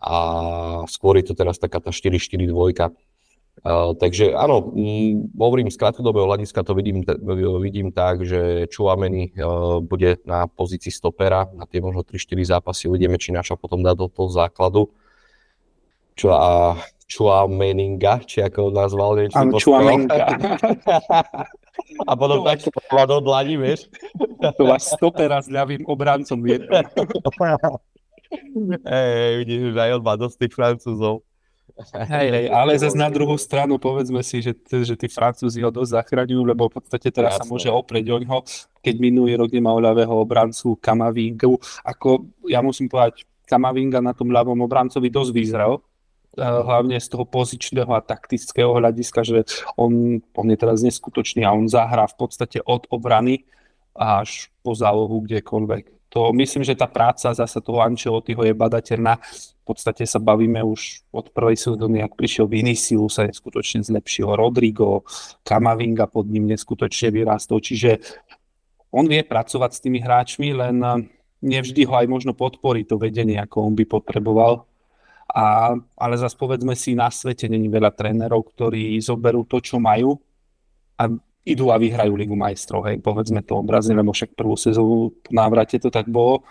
a 0.02 0.18
skôr 0.90 1.22
je 1.22 1.30
to 1.30 1.34
teraz 1.38 1.62
taká 1.62 1.78
tá 1.78 1.94
4-4-2. 1.94 2.90
Uh, 3.62 3.94
takže 3.94 4.34
áno, 4.34 4.74
m, 4.74 5.30
hovorím, 5.38 5.70
z 5.70 5.78
krátkodobého 5.78 6.26
hľadiska 6.26 6.66
to 6.66 6.74
vidím, 6.74 7.06
vidím 7.62 7.94
tak, 7.94 8.26
že 8.26 8.66
Čuameni 8.72 9.30
uh, 9.38 9.78
bude 9.84 10.18
na 10.26 10.50
pozícii 10.50 10.90
stopera 10.90 11.46
na 11.54 11.70
tie 11.70 11.78
možno 11.78 12.02
3-4 12.02 12.58
zápasy, 12.58 12.90
uvidíme, 12.90 13.22
či 13.22 13.30
naša 13.30 13.60
potom 13.60 13.86
dá 13.86 13.94
do 13.94 14.10
toho 14.10 14.34
základu. 14.34 14.90
Čo 16.18 16.34
a 16.34 16.82
Chuameninga, 17.12 18.24
či 18.24 18.40
ako 18.40 18.68
ho 18.68 18.72
nazval, 18.72 19.20
neviem, 19.20 19.32
či 19.36 19.68
Chuameninga. 19.68 20.26
A 22.10 22.16
potom 22.16 22.46
tak 22.46 22.62
sa 22.64 23.04
do 23.08 23.18
dlani, 23.20 23.56
vieš. 23.60 23.90
To 24.40 24.64
máš 24.64 24.96
stopera 24.96 25.44
s 25.44 25.52
ľavým 25.52 25.84
obrancom. 25.88 26.40
Hej, 28.88 29.32
vidíš, 29.44 29.76
že 29.76 29.80
aj 29.82 29.92
on 30.00 30.04
má 30.08 30.16
dosť 30.16 30.36
tých 30.40 30.56
Francúzov. 30.56 31.28
Hej, 31.82 32.28
hej, 32.32 32.46
ale 32.52 32.76
zase 32.78 33.00
na 33.00 33.08
druhú 33.08 33.34
stranu 33.40 33.80
povedzme 33.80 34.20
si, 34.22 34.44
že, 34.44 34.54
že 34.60 34.94
tí 34.94 35.08
Francúzi 35.08 35.64
ho 35.64 35.72
dosť 35.72 35.98
zachraňujú, 35.98 36.44
lebo 36.44 36.68
v 36.68 36.78
podstate 36.78 37.10
teraz 37.10 37.40
Jasne. 37.40 37.48
sa 37.48 37.50
môže 37.50 37.70
oprieť 37.72 38.12
o 38.12 38.18
ňo, 38.22 38.38
keď 38.84 38.96
minulý 39.00 39.40
rok 39.40 39.50
nemal 39.50 39.80
ľavého 39.80 40.12
obrancu 40.12 40.78
Kamavingu. 40.78 41.58
Ako 41.88 42.28
ja 42.52 42.60
musím 42.60 42.92
povedať, 42.92 43.24
Kamavinga 43.48 44.00
na 44.00 44.16
tom 44.16 44.32
ľavom 44.32 44.64
obrancovi 44.64 45.12
dosť 45.12 45.32
vyzrel, 45.36 45.80
hlavne 46.40 46.96
z 46.96 47.08
toho 47.12 47.28
pozičného 47.28 47.92
a 47.92 48.00
taktického 48.00 48.80
hľadiska, 48.80 49.22
že 49.28 49.44
on, 49.76 50.24
on 50.24 50.48
je 50.48 50.58
teraz 50.58 50.80
neskutočný 50.80 51.44
a 51.44 51.52
on 51.52 51.68
zahrá 51.68 52.08
v 52.08 52.16
podstate 52.16 52.64
od 52.64 52.88
obrany 52.88 53.44
až 53.92 54.48
po 54.64 54.72
zálohu 54.72 55.20
kdekoľvek. 55.28 56.08
to 56.08 56.32
myslím, 56.32 56.64
že 56.64 56.80
tá 56.80 56.88
práca 56.88 57.36
zasa 57.36 57.60
toho 57.60 57.84
Ancelottiho 57.84 58.44
je 58.48 58.56
badateľná. 58.56 59.20
V 59.64 59.64
podstate 59.64 60.08
sa 60.08 60.20
bavíme 60.20 60.64
už 60.64 61.08
od 61.12 61.32
prvej 61.32 61.60
sezóny, 61.60 62.04
ak 62.04 62.16
prišiel 62.16 62.48
Vinicius, 62.48 63.20
sa 63.20 63.28
neskutočne 63.28 63.84
zlepšil 63.84 64.32
Rodrigo, 64.32 65.04
Kamavinga 65.44 66.08
pod 66.08 66.28
ním 66.28 66.48
neskutočne 66.52 67.12
vyrástol, 67.12 67.60
čiže 67.60 68.00
on 68.92 69.08
vie 69.08 69.24
pracovať 69.24 69.72
s 69.72 69.84
tými 69.84 70.04
hráčmi, 70.04 70.52
len 70.52 70.84
nevždy 71.40 71.88
ho 71.88 71.94
aj 71.96 72.08
možno 72.12 72.36
podporí 72.36 72.84
to 72.84 73.00
vedenie, 73.00 73.40
ako 73.40 73.72
on 73.72 73.74
by 73.76 73.88
potreboval. 73.88 74.71
A, 75.32 75.72
ale 75.96 76.16
zase 76.20 76.36
povedzme 76.36 76.76
si, 76.76 76.92
na 76.92 77.08
svete 77.08 77.48
není 77.48 77.72
veľa 77.72 77.96
trénerov, 77.96 78.52
ktorí 78.52 79.00
zoberú 79.00 79.48
to, 79.48 79.64
čo 79.64 79.80
majú 79.80 80.20
a 81.00 81.08
idú 81.48 81.72
a 81.72 81.80
vyhrajú 81.80 82.14
Ligu 82.14 82.36
majstrov, 82.38 82.86
hej, 82.86 83.02
povedzme 83.02 83.42
to 83.42 83.58
obrazne, 83.58 83.98
lebo 83.98 84.14
však 84.14 84.38
prvú 84.38 84.54
sezónu 84.60 85.16
po 85.24 85.32
návrate 85.32 85.82
to 85.82 85.90
tak 85.90 86.06
bolo. 86.12 86.46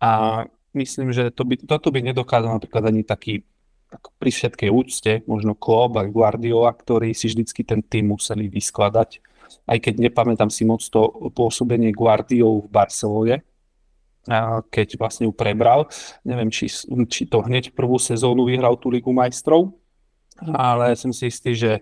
A 0.00 0.42
myslím, 0.74 1.12
že 1.12 1.30
to 1.30 1.44
by, 1.44 1.60
toto 1.60 1.92
by 1.92 2.00
nedokázal 2.02 2.56
napríklad 2.58 2.88
ani 2.88 3.04
taký 3.04 3.44
tak 3.90 4.06
pri 4.22 4.30
všetkej 4.30 4.70
úcte, 4.70 5.12
možno 5.26 5.58
Klopp 5.58 5.98
a 5.98 6.06
Guardiola, 6.06 6.70
ktorí 6.70 7.10
si 7.10 7.26
vždycky 7.26 7.66
ten 7.66 7.82
tým 7.82 8.14
museli 8.14 8.46
vyskladať. 8.46 9.18
Aj 9.66 9.78
keď 9.82 10.06
nepamätám 10.06 10.46
si 10.46 10.62
moc 10.62 10.78
to 10.78 11.10
pôsobenie 11.34 11.90
Guardiolu 11.90 12.64
v 12.64 12.70
Barcelone, 12.70 13.36
keď 14.68 15.00
vlastne 15.00 15.28
ju 15.28 15.32
prebral. 15.32 15.88
Neviem, 16.26 16.52
či, 16.52 16.68
či 17.08 17.22
to 17.24 17.40
hneď 17.40 17.72
prvú 17.72 17.96
sezónu 17.96 18.44
vyhral 18.44 18.76
tú 18.76 18.92
Ligu 18.92 19.10
majstrov, 19.14 19.72
ale 20.40 20.92
som 20.96 21.14
si 21.14 21.32
istý, 21.32 21.56
že 21.56 21.72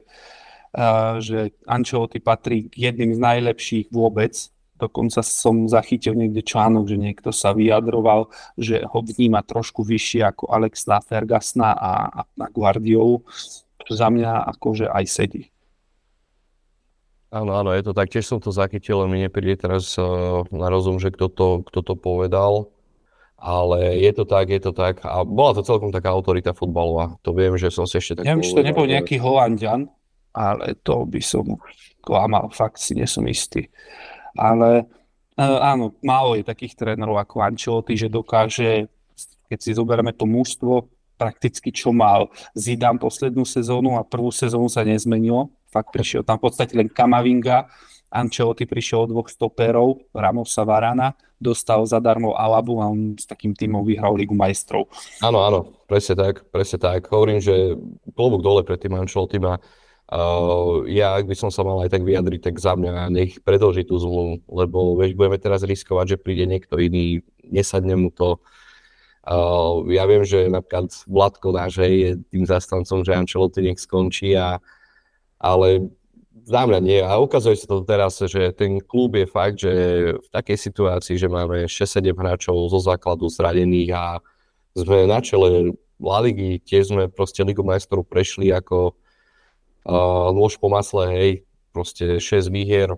že 1.18 1.57
Ancelotti 1.64 2.20
patrí 2.20 2.68
k 2.68 2.92
jedným 2.92 3.16
z 3.16 3.20
najlepších 3.20 3.87
vôbec. 3.88 4.37
Dokonca 4.79 5.27
som 5.27 5.66
zachytil 5.66 6.14
niekde 6.14 6.44
článok, 6.46 6.87
že 6.87 7.01
niekto 7.01 7.35
sa 7.35 7.51
vyjadroval, 7.51 8.31
že 8.55 8.87
ho 8.87 8.98
vníma 9.03 9.42
trošku 9.42 9.83
vyššie 9.83 10.22
ako 10.22 10.55
Alexa 10.55 11.03
Fergasna 11.03 11.74
a, 11.74 11.92
a, 12.22 12.46
Guardiolu. 12.55 13.27
Za 13.90 14.07
mňa 14.07 14.46
akože 14.55 14.87
aj 14.87 15.05
sedí. 15.09 15.51
Áno, 17.29 17.53
áno, 17.61 17.77
je 17.77 17.85
to 17.85 17.93
tak. 17.93 18.09
Tiež 18.09 18.25
som 18.25 18.41
to 18.41 18.49
zachytil, 18.49 19.05
mi 19.05 19.21
nepríde 19.21 19.69
teraz 19.69 19.93
uh, 20.01 20.49
na 20.49 20.73
rozum, 20.73 20.97
že 20.97 21.12
kto 21.12 21.29
to, 21.29 21.49
kto 21.69 21.81
to 21.85 21.95
povedal. 21.95 22.73
Ale 23.38 23.95
je 24.01 24.11
to 24.17 24.25
tak, 24.27 24.51
je 24.51 24.59
to 24.59 24.73
tak. 24.75 25.05
A 25.07 25.23
bola 25.23 25.55
to 25.55 25.62
celkom 25.62 25.95
taká 25.95 26.11
autorita 26.11 26.57
futbalová. 26.57 27.21
To 27.23 27.31
viem, 27.37 27.55
že 27.55 27.71
som 27.71 27.87
si 27.87 28.01
ešte 28.01 28.19
tak... 28.19 28.25
Neviem, 28.27 28.43
či 28.43 28.57
to 28.57 28.67
nebol 28.67 28.83
nejaký 28.83 29.21
Holandian, 29.23 29.87
ale 30.35 30.75
to 30.83 31.07
by 31.07 31.23
som 31.23 31.55
klamal, 32.03 32.51
fakt 32.51 32.83
si 32.83 32.99
nie 32.99 33.07
som 33.07 33.23
istý. 33.31 33.71
Ale 34.35 34.91
e, 35.38 35.45
áno, 35.45 35.95
málo 36.03 36.35
je 36.35 36.43
takých 36.43 36.75
trénerov 36.75 37.14
ako 37.14 37.47
Ancelotti, 37.47 37.95
že 37.95 38.11
dokáže, 38.11 38.91
keď 39.47 39.59
si 39.62 39.71
zoberieme 39.71 40.11
to 40.11 40.27
mužstvo, 40.27 40.91
prakticky 41.14 41.71
čo 41.71 41.95
mal 41.95 42.31
Zidane 42.59 42.99
poslednú 42.99 43.47
sezónu 43.47 43.99
a 43.99 44.07
prvú 44.07 44.35
sezónu 44.35 44.67
sa 44.67 44.83
nezmenilo. 44.83 45.51
Fakt 45.69 45.93
prišiel 45.93 46.25
tam 46.25 46.41
v 46.41 46.49
podstate 46.49 46.73
len 46.75 46.89
Kamavinga, 46.89 47.69
Ancelotti 48.09 48.65
prišiel 48.65 49.05
od 49.05 49.13
dvoch 49.13 49.29
stoperov, 49.29 50.01
Ramosa 50.17 50.65
Varana, 50.65 51.13
dostal 51.37 51.85
zadarmo 51.85 52.33
Alabu 52.33 52.81
a 52.81 52.89
on 52.89 53.21
s 53.21 53.29
takým 53.29 53.53
týmom 53.53 53.85
vyhral 53.85 54.17
Ligu 54.17 54.33
majstrov. 54.33 54.89
Áno, 55.21 55.45
áno, 55.45 55.77
presne 55.85 56.17
tak, 56.17 56.49
presne 56.49 56.81
tak. 56.81 57.13
Hovorím, 57.13 57.39
že 57.39 57.77
klobúk 58.17 58.41
dole 58.41 58.65
pred 58.65 58.81
tým 58.81 58.97
Ancelotti 58.97 59.37
má 59.37 59.61
Uh, 60.09 60.89
ja, 60.89 61.21
ak 61.21 61.29
by 61.29 61.37
som 61.37 61.53
sa 61.53 61.61
mal 61.61 61.85
aj 61.85 61.93
tak 61.93 62.01
vyjadriť, 62.01 62.41
tak 62.41 62.57
za 62.57 62.73
mňa 62.73 63.13
nech 63.13 63.45
predlží 63.45 63.85
tú 63.85 64.01
zmluvu, 64.01 64.41
lebo 64.49 64.97
veď 64.97 65.13
budeme 65.13 65.37
teraz 65.37 65.61
riskovať, 65.69 66.17
že 66.17 66.23
príde 66.25 66.49
niekto 66.49 66.81
iný, 66.81 67.21
nesadne 67.45 67.93
mu 67.93 68.09
to. 68.09 68.41
Uh, 69.29 69.85
ja 69.93 70.09
viem, 70.09 70.25
že 70.25 70.49
napríklad 70.49 70.89
Vladko 71.05 71.53
náš 71.53 71.85
je 71.85 72.17
tým 72.33 72.49
zastancom, 72.49 73.05
že 73.05 73.13
Ancelotti 73.13 73.61
nech 73.61 73.77
skončí, 73.77 74.33
a, 74.33 74.65
ale 75.38 75.90
za 76.48 76.64
mňa 76.64 76.81
nie. 76.81 77.01
A 77.05 77.20
ukazuje 77.20 77.61
sa 77.61 77.68
to 77.68 77.85
teraz, 77.85 78.18
že 78.18 78.53
ten 78.57 78.81
klub 78.81 79.14
je 79.14 79.27
fakt, 79.29 79.61
že 79.61 79.72
v 80.16 80.29
takej 80.33 80.57
situácii, 80.57 81.16
že 81.20 81.29
máme 81.29 81.68
6-7 81.68 82.14
hráčov 82.16 82.57
zo 82.72 82.81
základu 82.81 83.29
zradených 83.29 83.90
a 83.92 84.05
sme 84.72 85.05
na 85.05 85.20
čele 85.20 85.77
La 85.98 86.22
Ligy, 86.22 86.62
tiež 86.62 86.94
sme 86.94 87.11
proste 87.11 87.42
Ligu 87.42 87.66
majstrov 87.66 88.07
prešli 88.07 88.55
ako 88.55 88.94
uh, 88.94 90.31
nôž 90.31 90.57
po 90.62 90.70
masle, 90.70 91.05
hej, 91.11 91.31
proste 91.74 92.22
6 92.22 92.48
výhier, 92.55 92.94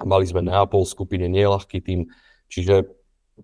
mali 0.00 0.24
sme 0.24 0.46
Neapol 0.46 0.86
skupine, 0.86 1.26
nieľahký 1.26 1.82
tým, 1.82 2.06
čiže 2.46 2.86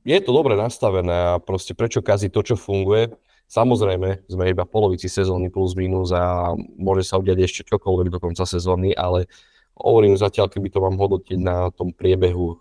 je 0.08 0.18
to 0.24 0.30
dobre 0.32 0.56
nastavené 0.56 1.36
a 1.36 1.42
proste 1.42 1.76
prečo 1.76 2.00
kaziť 2.00 2.30
to, 2.32 2.54
čo 2.54 2.56
funguje. 2.56 3.12
Samozrejme, 3.52 4.24
sme 4.32 4.48
iba 4.48 4.64
v 4.64 4.72
polovici 4.72 5.12
sezóny 5.12 5.52
plus 5.52 5.76
minus 5.76 6.08
a 6.08 6.56
môže 6.56 7.04
sa 7.04 7.20
udiať 7.20 7.38
ešte 7.44 7.68
čokoľvek 7.68 8.08
do 8.08 8.16
konca 8.16 8.48
sezóny, 8.48 8.96
ale 8.96 9.28
hovorím 9.76 10.16
zatiaľ, 10.16 10.48
keby 10.48 10.72
to 10.72 10.80
mám 10.80 10.96
hodnotiť 10.96 11.36
na 11.36 11.68
tom 11.68 11.92
priebehu 11.92 12.56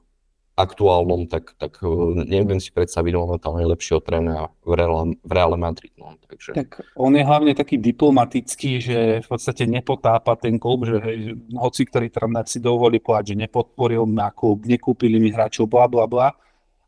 aktuálnom, 0.60 1.32
tak, 1.32 1.56
tak 1.56 1.80
e, 1.80 1.88
neviem 2.28 2.60
si 2.60 2.76
predstaviť 2.76 3.14
momentálne 3.16 3.64
lepšieho 3.72 4.04
trénera 4.04 4.52
v 4.68 4.76
Reále, 4.76 5.16
v 5.24 5.32
Reále 5.32 5.56
Madrid. 5.56 5.96
No, 5.96 6.20
takže. 6.28 6.60
Tak 6.60 6.84
on 7.00 7.16
je 7.16 7.24
hlavne 7.24 7.56
taký 7.56 7.80
diplomatický, 7.80 8.84
že 8.84 8.98
v 9.24 9.28
podstate 9.32 9.64
nepotápa 9.72 10.36
ten 10.36 10.60
klub, 10.60 10.84
že 10.84 11.00
hej, 11.08 11.40
hoci 11.56 11.88
ktorý 11.88 12.12
tréner 12.12 12.44
si 12.52 12.60
dovolí 12.60 13.00
povedať, 13.00 13.32
že 13.32 13.48
nepodporil 13.48 14.04
ma 14.04 14.28
klub, 14.36 14.68
nekúpili 14.68 15.24
mi 15.24 15.32
hráčov, 15.32 15.72
bla 15.72 15.88
bla 15.88 16.04
bla. 16.04 16.36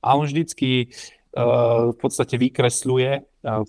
A 0.04 0.20
on 0.20 0.28
vždycky 0.28 0.92
uh, 1.40 1.96
v 1.96 1.98
podstate 2.04 2.36
vykresľuje 2.36 3.24
uh, 3.48 3.64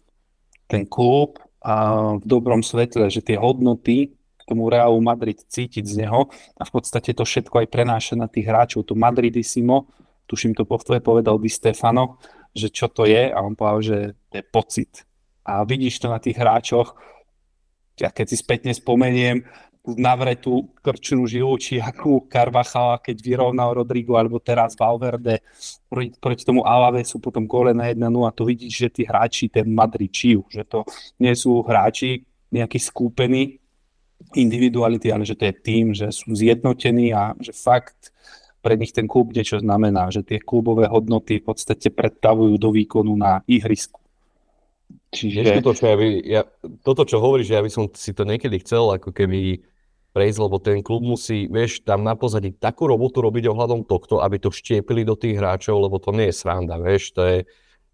ten 0.66 0.88
klub 0.88 1.38
uh, 1.38 2.16
v 2.18 2.24
dobrom 2.24 2.64
svetle, 2.64 3.08
že 3.12 3.24
tie 3.24 3.36
hodnoty 3.36 4.14
tomu 4.44 4.68
Realu 4.68 5.00
Madrid 5.00 5.40
cítiť 5.40 5.84
z 5.84 6.04
neho 6.04 6.28
a 6.60 6.62
v 6.62 6.70
podstate 6.70 7.16
to 7.16 7.24
všetko 7.24 7.64
aj 7.64 7.68
prenáša 7.72 8.14
na 8.14 8.28
tých 8.28 8.44
hráčov. 8.44 8.84
To 8.88 8.94
Madridisimo, 8.94 9.88
tuším 10.28 10.52
to 10.52 10.68
po 10.68 10.76
povedal 10.80 11.40
Di 11.40 11.48
Stefano, 11.48 12.20
že 12.52 12.68
čo 12.68 12.92
to 12.92 13.08
je 13.08 13.32
a 13.32 13.38
on 13.40 13.56
povedal, 13.56 13.80
že 13.80 13.98
to 14.28 14.34
je 14.40 14.44
pocit. 14.44 14.92
A 15.44 15.64
vidíš 15.64 16.00
to 16.00 16.12
na 16.12 16.20
tých 16.20 16.36
hráčoch, 16.36 16.96
ja 18.00 18.12
keď 18.12 18.26
si 18.28 18.36
spätne 18.36 18.72
spomeniem, 18.76 19.44
navretú 19.84 20.72
krčnú 20.80 21.28
žilu, 21.28 21.60
či 21.60 21.76
akú 21.76 22.24
Carvachala, 22.24 22.96
keď 23.04 23.20
vyrovnal 23.20 23.76
Rodrigo, 23.76 24.16
alebo 24.16 24.40
teraz 24.40 24.72
Valverde 24.80 25.44
proti, 25.92 26.16
proti 26.16 26.42
tomu 26.48 26.64
Alavesu, 26.64 27.20
potom 27.20 27.44
gole 27.44 27.76
na 27.76 27.92
1 27.92 28.00
a 28.00 28.32
to 28.32 28.48
vidíš, 28.48 28.72
že 28.72 28.88
tí 28.88 29.02
hráči, 29.04 29.52
ten 29.52 29.68
Madrid 29.68 30.08
čiu, 30.08 30.48
že 30.48 30.64
to 30.64 30.88
nie 31.20 31.36
sú 31.36 31.60
hráči 31.60 32.24
nejakí 32.48 32.80
skúpení, 32.80 33.60
individuality, 34.32 35.12
ale 35.12 35.28
že 35.28 35.36
to 35.36 35.52
je 35.52 35.54
tým, 35.60 35.92
že 35.92 36.08
sú 36.08 36.32
zjednotení 36.32 37.12
a 37.12 37.36
že 37.36 37.52
fakt 37.52 38.08
pre 38.64 38.80
nich 38.80 38.96
ten 38.96 39.04
klub 39.04 39.36
niečo 39.36 39.60
znamená, 39.60 40.08
že 40.08 40.24
tie 40.24 40.40
klubové 40.40 40.88
hodnoty 40.88 41.44
v 41.44 41.52
podstate 41.52 41.92
predstavujú 41.92 42.56
do 42.56 42.72
výkonu 42.72 43.12
na 43.12 43.44
ihrisku. 43.44 44.00
Čiže... 45.12 45.60
Toto, 45.60 45.76
čo 45.76 45.84
ja 45.92 45.96
by, 46.00 46.08
ja, 46.24 46.42
toto, 46.80 47.04
čo 47.04 47.20
hovoríš, 47.20 47.52
ja 47.52 47.60
by 47.60 47.68
som 47.68 47.92
si 47.92 48.16
to 48.16 48.24
niekedy 48.24 48.64
chcel 48.64 48.96
ako 48.96 49.12
keby 49.12 49.60
prejsť, 50.14 50.38
lebo 50.38 50.62
ten 50.62 50.78
klub 50.78 51.02
musí, 51.02 51.50
vieš, 51.50 51.82
tam 51.82 52.06
na 52.06 52.14
pozadí 52.14 52.54
takú 52.54 52.86
robotu 52.86 53.18
robiť 53.18 53.50
ohľadom 53.50 53.82
tohto, 53.82 54.22
aby 54.22 54.38
to 54.38 54.54
štiepili 54.54 55.02
do 55.02 55.18
tých 55.18 55.42
hráčov, 55.42 55.82
lebo 55.82 55.98
to 55.98 56.14
nie 56.14 56.30
je 56.30 56.38
sranda, 56.38 56.78
vieš, 56.78 57.10
to 57.10 57.22
je, 57.26 57.38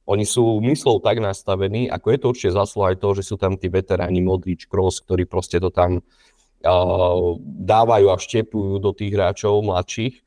oni 0.05 0.29
sú 0.29 0.61
myslou 0.61 1.01
tak 1.01 1.23
nastavení, 1.23 1.89
ako 1.89 2.07
je 2.13 2.19
to 2.19 2.27
určite 2.29 2.53
zaslo 2.53 2.83
aj 2.85 3.01
to, 3.01 3.09
že 3.17 3.25
sú 3.25 3.41
tam 3.41 3.57
tí 3.57 3.73
veteráni 3.73 4.21
Modrič, 4.21 4.69
Kroos, 4.69 5.01
ktorí 5.01 5.25
proste 5.25 5.63
to 5.63 5.73
tam 5.73 6.03
uh, 6.03 7.39
dávajú 7.41 8.07
a 8.11 8.19
štepujú 8.19 8.83
do 8.83 8.91
tých 8.91 9.15
hráčov 9.15 9.63
mladších. 9.63 10.21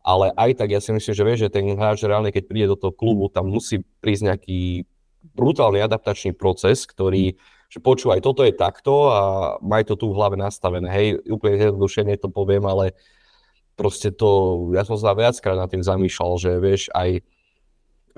Ale 0.00 0.32
aj 0.32 0.60
tak 0.60 0.72
ja 0.72 0.80
si 0.80 0.96
myslím, 0.96 1.12
že 1.12 1.26
vieš, 1.28 1.40
že 1.44 1.52
ten 1.52 1.64
hráč 1.76 2.04
reálne, 2.08 2.32
keď 2.32 2.44
príde 2.48 2.72
do 2.72 2.76
toho 2.76 2.92
klubu, 2.92 3.28
tam 3.28 3.52
musí 3.52 3.84
prísť 4.00 4.32
nejaký 4.32 4.88
brutálny 5.36 5.84
adaptačný 5.84 6.32
proces, 6.32 6.88
ktorý, 6.88 7.36
že 7.70 7.78
počúvaj, 7.78 8.18
toto 8.18 8.42
je 8.42 8.50
takto 8.50 9.14
a 9.14 9.22
maj 9.62 9.86
to 9.86 9.94
tu 9.94 10.10
v 10.10 10.16
hlave 10.18 10.34
nastavené. 10.34 10.90
Hej, 10.90 11.06
úplne 11.30 11.54
zjednodušene 11.56 12.18
to 12.18 12.26
poviem, 12.26 12.66
ale 12.66 12.98
proste 13.78 14.10
to, 14.10 14.58
ja 14.74 14.82
som 14.82 14.98
sa 14.98 15.14
viackrát 15.14 15.54
nad 15.54 15.70
tým 15.70 15.86
zamýšľal, 15.86 16.32
že 16.36 16.50
vieš, 16.58 16.90
aj 16.90 17.22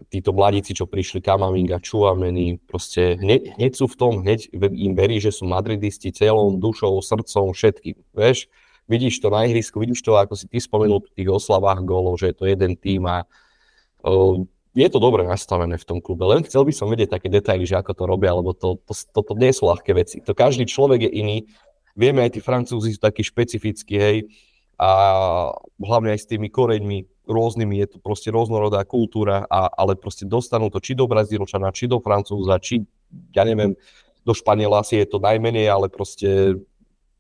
títo 0.09 0.33
mladíci, 0.33 0.73
čo 0.73 0.89
prišli, 0.89 1.21
Kamavinga, 1.21 1.85
Čuameni, 1.85 2.57
proste 2.65 3.21
hneď, 3.21 3.61
hneď 3.61 3.73
sú 3.77 3.87
v 3.93 3.97
tom, 4.01 4.13
hneď 4.25 4.49
im 4.57 4.97
verí, 4.97 5.21
že 5.21 5.31
sú 5.31 5.45
madridisti 5.45 6.17
celou 6.17 6.57
dušou, 6.57 7.05
srdcom, 7.05 7.53
všetkým, 7.53 8.01
vieš 8.17 8.49
vidíš 8.91 9.21
to 9.23 9.31
na 9.31 9.47
ihrisku, 9.47 9.79
vidíš 9.81 10.03
to, 10.03 10.19
ako 10.19 10.35
si 10.35 10.47
ty 10.51 10.59
spomenul 10.59 11.01
v 11.01 11.15
tých 11.15 11.29
oslavách 11.31 11.81
gólov, 11.87 12.19
že 12.19 12.33
je 12.33 12.37
to 12.37 12.45
jeden 12.45 12.75
tým 12.75 13.07
a 13.07 13.25
uh, 14.05 14.43
je 14.73 14.89
to 14.89 14.99
dobre 14.99 15.29
nastavené 15.29 15.77
v 15.77 15.85
tom 15.85 15.99
klube. 16.01 16.25
Len 16.25 16.45
chcel 16.49 16.65
by 16.65 16.73
som 16.73 16.89
vedieť 16.89 17.21
také 17.21 17.29
detaily, 17.29 17.69
že 17.69 17.77
ako 17.77 17.93
to 17.93 18.05
robia, 18.09 18.33
lebo 18.33 18.57
to, 18.57 18.81
to, 18.89 18.93
to, 18.97 19.21
to 19.21 19.35
nie 19.37 19.53
sú 19.53 19.69
ľahké 19.69 19.93
veci. 19.93 20.17
To 20.25 20.33
každý 20.33 20.65
človek 20.65 21.09
je 21.09 21.11
iný. 21.13 21.37
Vieme, 21.93 22.25
aj 22.25 22.37
tí 22.37 22.41
Francúzi 22.41 22.97
sú 22.97 23.01
takí 23.05 23.21
špecifickí, 23.21 23.95
hej, 24.01 24.17
a 24.81 24.91
hlavne 25.79 26.17
aj 26.17 26.25
s 26.25 26.27
tými 26.27 26.49
koreňmi 26.49 27.29
rôznymi, 27.29 27.75
je 27.87 27.89
to 27.95 27.99
proste 28.03 28.35
rôznorodá 28.35 28.83
kultúra, 28.83 29.47
a, 29.47 29.71
ale 29.71 29.95
proste 29.95 30.27
dostanú 30.27 30.73
to 30.73 30.83
či 30.83 30.99
do 30.99 31.07
Brazílčana, 31.07 31.71
či 31.71 31.87
do 31.87 32.03
Francúza, 32.03 32.59
či, 32.59 32.83
ja 33.31 33.47
neviem, 33.47 33.79
do 34.27 34.33
Španiela 34.35 34.83
asi 34.83 34.99
je 34.99 35.07
to 35.07 35.23
najmenej, 35.23 35.71
ale 35.71 35.87
proste 35.87 36.59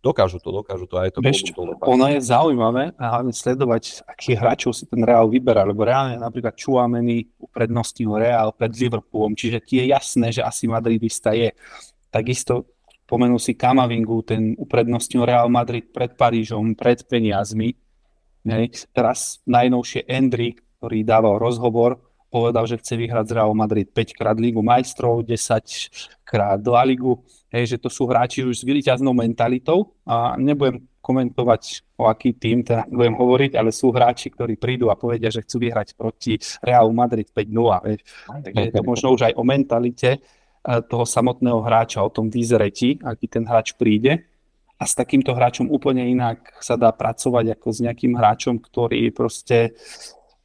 dokážu 0.03 0.43
to, 0.43 0.51
dokážu 0.51 0.91
to. 0.91 0.99
Aj 0.99 1.09
to 1.15 1.23
Vieš, 1.23 1.55
ono 1.87 2.11
je 2.11 2.19
zaujímavé 2.19 2.93
a 2.99 3.05
hlavne 3.17 3.31
sledovať, 3.31 4.03
akých 4.05 4.37
hráčov 4.43 4.75
si 4.75 4.85
ten 4.91 5.01
Real 5.07 5.31
vyberá, 5.31 5.63
lebo 5.63 5.87
reálne 5.87 6.19
napríklad 6.19 6.59
Čuameny 6.59 7.39
uprednostnil 7.39 8.19
Real 8.19 8.51
pred 8.51 8.75
Liverpoolom, 8.75 9.39
čiže 9.39 9.63
ti 9.63 9.79
je 9.79 9.95
jasné, 9.95 10.35
že 10.35 10.43
asi 10.43 10.67
Madridista 10.67 11.31
je. 11.33 11.55
Takisto 12.11 12.73
Spomenul 13.13 13.37
si 13.37 13.53
Kamavingu, 13.53 14.25
ten 14.25 14.57
uprednostnil 14.57 15.29
Real 15.29 15.53
Madrid 15.53 15.93
pred 15.93 16.17
Parížom, 16.17 16.73
pred 16.73 17.05
peniazmi. 17.05 17.77
Hej. 18.49 18.89
Teraz 18.89 19.45
najnovšie 19.45 20.09
Endrick, 20.09 20.65
ktorý 20.81 21.05
dával 21.05 21.37
rozhovor, 21.37 22.01
povedal, 22.33 22.65
že 22.65 22.81
chce 22.81 22.97
vyhrať 22.97 23.29
z 23.29 23.37
Real 23.37 23.53
Madrid 23.53 23.93
5 23.93 24.17
krát 24.17 24.41
Ligu 24.41 24.65
majstrov, 24.65 25.29
10 25.29 25.37
krát 26.25 26.57
do 26.57 26.73
Ligu, 26.73 27.21
hej, 27.53 27.77
že 27.77 27.77
to 27.79 27.93
sú 27.93 28.09
hráči 28.09 28.43
už 28.43 28.61
s 28.61 28.67
výťaznou 28.67 29.13
mentalitou 29.13 29.93
a 30.09 30.35
nebudem 30.41 30.89
komentovať 31.03 31.85
o 31.99 32.07
aký 32.07 32.39
tým 32.39 32.63
teda 32.63 32.87
budem 32.87 33.19
hovoriť, 33.19 33.59
ale 33.59 33.75
sú 33.75 33.91
hráči, 33.91 34.31
ktorí 34.31 34.55
prídu 34.55 34.89
a 34.89 34.99
povedia, 34.99 35.35
že 35.35 35.43
chcú 35.43 35.67
vyhrať 35.67 35.99
proti 35.99 36.39
Real 36.63 36.89
Madrid 36.95 37.27
5-0. 37.27 38.49
Takže 38.49 38.63
je 38.71 38.73
to 38.73 38.83
možno 38.87 39.15
už 39.15 39.27
aj 39.27 39.35
o 39.35 39.43
mentalite 39.43 40.23
E, 40.63 40.79
toho 40.87 41.03
samotného 41.03 41.59
hráča, 41.59 42.07
o 42.07 42.15
tom 42.15 42.31
výzreti, 42.31 42.95
aký 43.03 43.27
ten 43.27 43.43
hráč 43.43 43.75
príde. 43.75 44.31
A 44.79 44.87
s 44.87 44.95
takýmto 44.95 45.35
hráčom 45.35 45.67
úplne 45.71 46.07
inak 46.07 46.59
sa 46.63 46.79
dá 46.79 46.95
pracovať 46.95 47.59
ako 47.59 47.69
s 47.71 47.79
nejakým 47.83 48.15
hráčom, 48.15 48.63
ktorý 48.63 49.11
proste 49.11 49.59
e, 49.67 49.71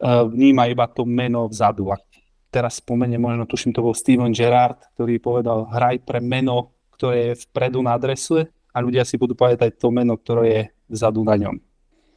vníma 0.10 0.74
iba 0.74 0.89
to 0.89 1.06
meno 1.06 1.46
vzadu. 1.46 1.93
A 1.93 2.02
teraz 2.50 2.82
spomeniem, 2.82 3.22
možno 3.22 3.46
tuším, 3.46 3.78
to 3.78 3.86
bol 3.86 3.93
Steven 3.93 4.34
Gerrard, 4.34 4.82
ktorý 4.98 5.22
povedal, 5.22 5.70
hraj 5.70 6.02
pre 6.02 6.17
meno, 6.17 6.77
ktoré 6.98 7.32
je 7.32 7.46
vpredu 7.48 7.80
na 7.86 7.94
adrese 7.94 8.50
a 8.74 8.78
ľudia 8.82 9.06
si 9.06 9.16
budú 9.16 9.38
povedať 9.38 9.78
to 9.78 9.94
meno, 9.94 10.18
ktoré 10.18 10.44
je 10.50 10.62
vzadu 10.90 11.22
na 11.22 11.38
ňom. 11.38 11.56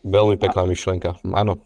Veľmi 0.01 0.41
pekná 0.41 0.65
myšlienka, 0.65 1.21
áno. 1.37 1.61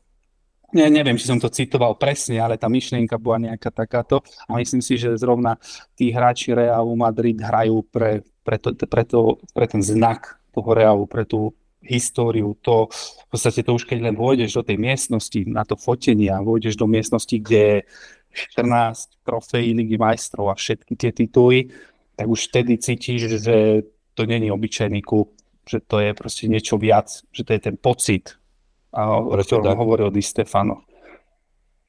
Ne, 0.75 0.91
neviem, 0.91 1.15
či 1.15 1.31
som 1.31 1.39
to 1.39 1.47
citoval 1.47 1.95
presne, 1.95 2.43
ale 2.43 2.59
tá 2.59 2.67
myšlienka 2.67 3.15
bola 3.15 3.47
nejaká 3.47 3.71
takáto. 3.71 4.27
A 4.51 4.59
myslím 4.59 4.83
si, 4.83 4.99
že 4.99 5.15
zrovna 5.15 5.55
tí 5.95 6.11
hráči 6.11 6.51
Realu 6.51 6.99
Madrid 6.99 7.39
hrajú 7.39 7.87
pre, 7.95 8.27
pre, 8.43 8.59
to, 8.59 8.75
pre, 8.75 9.07
to, 9.07 9.39
pre 9.55 9.71
ten 9.71 9.79
znak 9.79 10.43
toho 10.51 10.75
Realu, 10.75 11.07
pre 11.07 11.23
tú 11.23 11.55
históriu, 11.85 12.57
to 12.65 12.89
v 12.91 13.27
podstate 13.29 13.61
to 13.61 13.77
už 13.77 13.85
keď 13.85 14.11
len 14.11 14.17
vôjdeš 14.17 14.57
do 14.57 14.63
tej 14.65 14.81
miestnosti 14.81 15.41
na 15.45 15.63
to 15.69 15.77
fotenie 15.77 16.33
a 16.33 16.41
vôjdeš 16.41 16.81
do 16.81 16.89
miestnosti, 16.89 17.37
kde 17.37 17.61
je 17.61 17.77
14 18.57 19.21
trofejí 19.23 19.77
Ligy 19.77 20.01
majstrov 20.01 20.51
a 20.51 20.59
všetky 20.59 20.97
tie 20.99 21.15
tituly, 21.15 21.71
tak 22.15 22.27
už 22.31 22.51
vtedy 22.51 22.79
cítiš, 22.79 23.43
že 23.43 23.83
to 24.15 24.27
není 24.27 24.51
obyčajný 24.51 25.03
klub, 25.03 25.35
že 25.67 25.83
to 25.83 25.99
je 25.99 26.15
proste 26.15 26.47
niečo 26.47 26.79
viac, 26.79 27.11
že 27.35 27.43
to 27.43 27.51
je 27.53 27.61
ten 27.61 27.77
pocit, 27.77 28.39
a 28.95 29.19
o 29.19 29.35
ktorom 29.35 29.75
hovoril 29.75 30.15
Di 30.15 30.23
Stefano. 30.23 30.87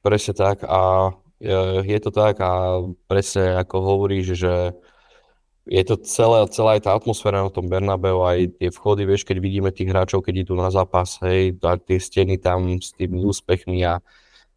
Presne 0.02 0.34
tak. 0.34 0.66
A 0.66 1.10
je, 1.38 1.86
je 1.86 1.98
to 2.02 2.10
tak 2.10 2.42
a 2.42 2.82
presne 3.06 3.62
ako 3.62 3.76
hovoríš, 3.78 4.34
že 4.34 4.74
je 5.66 5.82
to 5.82 5.98
celé, 6.02 6.46
celá 6.50 6.78
aj 6.78 6.82
tá 6.86 6.90
atmosféra 6.94 7.42
na 7.42 7.50
tom 7.50 7.66
Bernabeu, 7.66 8.22
aj 8.22 8.58
tie 8.58 8.70
vchody, 8.70 9.02
vieš, 9.02 9.26
keď 9.26 9.36
vidíme 9.42 9.70
tých 9.74 9.90
hráčov, 9.90 10.22
keď 10.22 10.46
idú 10.46 10.54
na 10.54 10.70
zápas, 10.70 11.18
hej, 11.26 11.58
a 11.66 11.74
tie 11.74 11.98
steny 11.98 12.38
tam 12.38 12.78
s 12.78 12.94
tými 12.94 13.26
úspechmi 13.26 13.82
a 13.82 13.98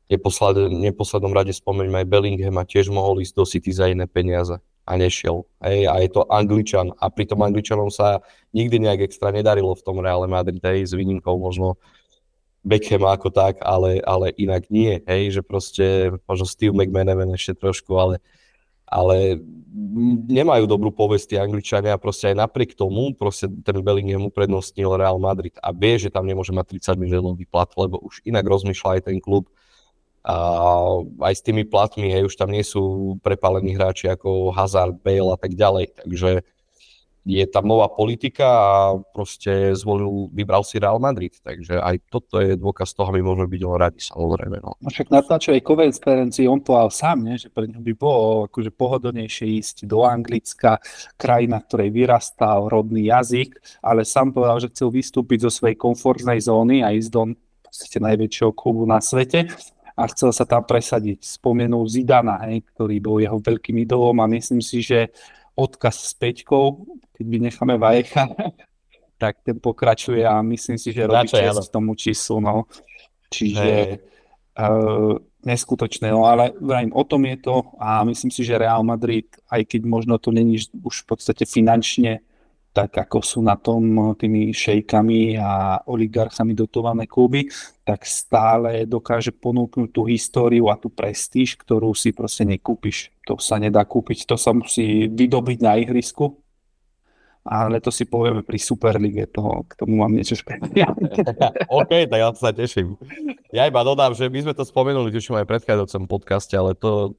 neposled, 0.05 0.69
neposlednom 0.69 1.33
rade 1.33 1.49
spomeňme 1.49 2.05
aj 2.05 2.07
Bellingham 2.09 2.61
a 2.61 2.65
tiež 2.65 2.93
mohol 2.93 3.25
ísť 3.25 3.33
do 3.33 3.45
City 3.45 3.73
za 3.73 3.89
iné 3.89 4.05
peniaze 4.05 4.61
a 4.89 4.97
nešiel. 4.97 5.45
Hej, 5.61 5.85
a 5.85 6.01
je 6.01 6.09
to 6.09 6.25
Angličan. 6.25 6.89
A 6.97 7.13
pritom 7.13 7.37
Angličanom 7.45 7.93
sa 7.93 8.25
nikdy 8.57 8.81
nejak 8.81 9.05
extra 9.05 9.29
nedarilo 9.29 9.77
v 9.77 9.85
tom 9.85 10.01
Reále 10.01 10.25
Madrid, 10.25 10.57
hej, 10.65 10.89
s 10.89 10.97
výnimkou 10.97 11.37
možno 11.37 11.77
Beckham 12.65 13.07
ako 13.07 13.31
tak, 13.31 13.61
ale, 13.63 14.03
ale 14.03 14.35
inak 14.35 14.67
nie, 14.67 14.99
hej, 15.07 15.39
že 15.39 15.41
proste 15.45 16.11
možno 16.27 16.43
Steve 16.43 16.75
McManaman 16.75 17.31
ešte 17.31 17.55
trošku, 17.55 17.95
ale, 17.95 18.19
ale 18.83 19.39
nemajú 20.27 20.67
dobrú 20.67 20.91
povesť 20.91 21.39
Angličania. 21.39 21.95
A 21.95 22.01
proste 22.01 22.33
aj 22.33 22.49
napriek 22.49 22.73
tomu 22.73 23.13
proste 23.13 23.47
ten 23.63 23.77
Bellingham 23.79 24.27
uprednostnil 24.27 24.97
Real 24.97 25.21
Madrid 25.21 25.55
a 25.61 25.71
vie, 25.71 26.01
že 26.01 26.11
tam 26.11 26.25
nemôže 26.27 26.51
mať 26.51 26.81
30 26.81 26.99
miliónový 26.99 27.45
plat, 27.47 27.69
lebo 27.77 28.01
už 28.01 28.25
inak 28.25 28.43
rozmýšľa 28.43 28.89
aj 28.99 29.01
ten 29.07 29.21
klub 29.21 29.47
a 30.23 30.35
aj 31.23 31.33
s 31.33 31.45
tými 31.45 31.63
platmi, 31.63 32.11
hej, 32.11 32.27
už 32.27 32.35
tam 32.35 32.51
nie 32.51 32.63
sú 32.63 33.15
prepálení 33.23 33.75
hráči 33.75 34.11
ako 34.11 34.51
Hazard, 34.51 34.99
Bale 34.99 35.31
a 35.31 35.37
tak 35.39 35.55
ďalej, 35.55 35.95
takže 35.95 36.43
je 37.29 37.45
tam 37.45 37.67
nová 37.67 37.91
politika 37.91 38.47
a 38.47 38.71
proste 39.13 39.75
zvolil, 39.75 40.31
vybral 40.31 40.63
si 40.65 40.79
Real 40.81 40.97
Madrid, 40.97 41.35
takže 41.43 41.77
aj 41.77 42.09
toto 42.09 42.39
je 42.41 42.57
dôkaz 42.57 42.95
toho, 42.95 43.11
my 43.11 43.21
môžeme 43.21 43.45
byť 43.45 43.61
len 43.61 43.77
radi, 43.77 44.01
samozrejme. 44.01 44.57
No. 44.63 44.73
no 44.79 44.87
však 44.89 45.13
na 45.13 45.21
tlačovej 45.21 45.61
konferencii 45.61 46.49
on 46.49 46.63
povedal 46.63 46.89
sám, 46.89 47.27
nie? 47.27 47.35
že 47.37 47.53
pre 47.53 47.69
ňo 47.69 47.83
by 47.83 47.93
bolo 47.93 48.49
akože 48.49 48.71
pohodlnejšie 48.73 49.45
ísť 49.61 49.77
do 49.85 50.07
Anglicka, 50.07 50.81
krajina, 51.19 51.61
ktorej 51.61 51.93
vyrastal 51.93 52.71
rodný 52.71 53.11
jazyk, 53.11 53.61
ale 53.83 54.07
sám 54.07 54.33
povedal, 54.33 54.63
že 54.63 54.71
chcel 54.73 54.89
vystúpiť 54.89 55.45
zo 55.45 55.51
svojej 55.53 55.77
komfortnej 55.77 56.39
zóny 56.41 56.81
a 56.81 56.95
ísť 56.95 57.09
do 57.13 57.35
podstate 57.61 57.97
najväčšieho 58.01 58.51
klubu 58.57 58.89
na 58.89 58.97
svete 58.97 59.51
a 59.99 60.07
chcel 60.07 60.31
sa 60.31 60.47
tam 60.47 60.63
presadiť. 60.63 61.19
Spomenul 61.19 61.83
Zidana, 61.91 62.39
hej, 62.47 62.63
ktorý 62.71 62.95
bol 63.03 63.19
jeho 63.19 63.35
veľkým 63.35 63.83
idolom 63.83 64.15
a 64.23 64.31
myslím 64.31 64.63
si, 64.63 64.79
že 64.79 65.11
odkaz 65.59 66.07
s 66.07 66.13
Peťkou, 66.15 66.87
keď 67.19 67.25
vynecháme 67.27 67.75
Vajecha, 67.75 68.31
tak 69.21 69.43
ten 69.43 69.59
pokračuje 69.59 70.23
a 70.23 70.39
myslím 70.39 70.79
si, 70.79 70.95
že 70.95 71.03
robí 71.03 71.27
čest 71.27 71.67
tomu 71.67 71.91
číslu. 71.99 72.39
No. 72.39 72.63
Čiže 73.27 73.99
uh, 74.55 75.19
neskutočné, 75.43 76.09
no 76.15 76.23
ale 76.23 76.55
vrajím, 76.55 76.95
o 76.95 77.03
tom 77.03 77.27
je 77.27 77.37
to 77.43 77.55
a 77.77 78.03
myslím 78.07 78.31
si, 78.31 78.47
že 78.47 78.57
Real 78.57 78.81
Madrid, 78.87 79.27
aj 79.51 79.67
keď 79.67 79.81
možno 79.83 80.15
to 80.17 80.31
není 80.31 80.59
už 80.83 81.03
v 81.03 81.05
podstate 81.05 81.43
finančne 81.43 82.23
tak 82.69 83.01
ako 83.01 83.19
sú 83.25 83.39
na 83.41 83.57
tom 83.57 84.13
tými 84.13 84.53
šejkami 84.53 85.35
a 85.41 85.81
oligarchami 85.89 86.53
dotované 86.53 87.09
kluby, 87.09 87.49
tak 87.81 88.05
stále 88.05 88.85
dokáže 88.85 89.33
ponúknuť 89.33 89.89
tú 89.89 90.05
históriu 90.05 90.69
a 90.69 90.77
tú 90.77 90.93
prestíž, 90.93 91.57
ktorú 91.57 91.97
si 91.97 92.13
proste 92.13 92.45
nekúpiš. 92.45 93.09
To 93.25 93.41
sa 93.41 93.57
nedá 93.57 93.81
kúpiť, 93.83 94.29
to 94.29 94.37
sa 94.37 94.53
musí 94.53 95.09
vydobiť 95.09 95.57
na 95.65 95.81
ihrisku, 95.81 96.37
ale 97.49 97.81
to 97.81 97.89
si 97.89 98.05
povieme 98.05 98.45
pri 98.45 98.61
Superlige, 98.61 99.25
toho, 99.25 99.65
k 99.65 99.73
tomu 99.73 100.05
mám 100.05 100.13
niečo 100.13 100.37
špeciálne. 100.37 101.09
OK, 101.81 101.91
tak 102.05 102.19
ja 102.21 102.29
sa 102.37 102.53
teším. 102.53 102.93
Ja 103.49 103.65
iba 103.65 103.81
dodám, 103.81 104.13
že 104.13 104.29
my 104.29 104.45
sme 104.45 104.53
to 104.53 104.61
spomenuli 104.61 105.09
už 105.09 105.33
aj 105.33 105.49
v 105.49 105.51
predchádzajúcom 105.57 106.03
podcaste, 106.05 106.53
ale 106.53 106.77
to, 106.77 107.17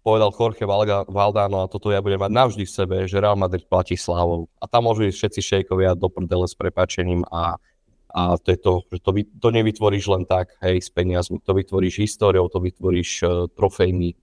povedal 0.00 0.32
Jorge 0.32 0.64
Valdano 1.08 1.64
a 1.64 1.70
toto 1.70 1.92
ja 1.92 2.00
budem 2.00 2.20
mať 2.20 2.32
navždy 2.32 2.64
v 2.64 2.72
sebe, 2.72 2.96
že 3.04 3.20
Real 3.20 3.36
Madrid 3.36 3.68
platí 3.68 4.00
slávou. 4.00 4.48
A 4.56 4.64
tam 4.64 4.88
môžu 4.88 5.04
ísť 5.04 5.16
všetci 5.16 5.40
šejkovia 5.40 5.92
do 5.92 6.08
prdele 6.08 6.48
s 6.48 6.56
prepačením 6.56 7.28
a, 7.28 7.60
a 8.08 8.40
to 8.40 8.48
je 8.56 8.58
to, 8.58 8.72
že 8.88 8.98
to, 9.04 9.10
to 9.20 9.48
nevytvoríš 9.52 10.04
len 10.08 10.24
tak, 10.24 10.56
hej, 10.64 10.80
s 10.80 10.88
peniazmi, 10.88 11.44
to 11.44 11.52
vytvoríš 11.52 12.00
históriou, 12.00 12.48
to 12.48 12.64
vytvoríš 12.64 13.10
uh, 13.22 13.44
trofejmi, 13.52 14.16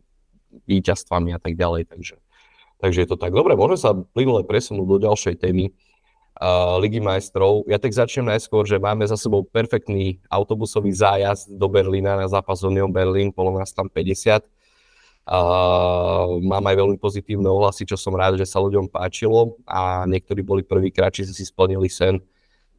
víťazstvami 0.65 1.37
a 1.37 1.39
tak 1.39 1.53
ďalej, 1.53 1.93
takže, 1.93 2.17
takže 2.81 2.99
je 3.05 3.09
to 3.13 3.17
tak. 3.21 3.29
Dobre, 3.29 3.53
môžeme 3.53 3.77
sa 3.77 3.93
plynule 3.93 4.41
presunúť 4.49 4.87
do 4.89 4.97
ďalšej 4.97 5.45
témy 5.45 5.69
uh, 6.41 6.81
Ligy 6.81 7.05
majstrov. 7.05 7.69
Ja 7.69 7.77
tak 7.77 7.93
začnem 7.93 8.33
najskôr, 8.33 8.65
že 8.65 8.81
máme 8.81 9.05
za 9.05 9.13
sebou 9.13 9.45
perfektný 9.45 10.17
autobusový 10.25 10.89
zájazd 10.89 11.53
do 11.53 11.69
Berlína 11.69 12.17
na 12.17 12.25
zápas 12.25 12.65
Union 12.65 12.89
Berlin, 12.89 13.29
bolo 13.29 13.53
nás 13.61 13.69
tam 13.69 13.85
50 13.85 14.56
Uh, 15.27 16.39
mám 16.39 16.63
aj 16.71 16.75
veľmi 16.79 16.97
pozitívne 17.03 17.51
ohlasy, 17.51 17.83
čo 17.83 17.99
som 17.99 18.15
rád, 18.15 18.39
že 18.39 18.47
sa 18.47 18.63
ľuďom 18.63 18.87
páčilo. 18.87 19.59
A 19.67 20.07
niektorí 20.07 20.39
boli 20.39 20.63
prvýkrát, 20.63 21.11
či 21.11 21.27
si 21.27 21.43
splnili 21.43 21.91
sen 21.91 22.23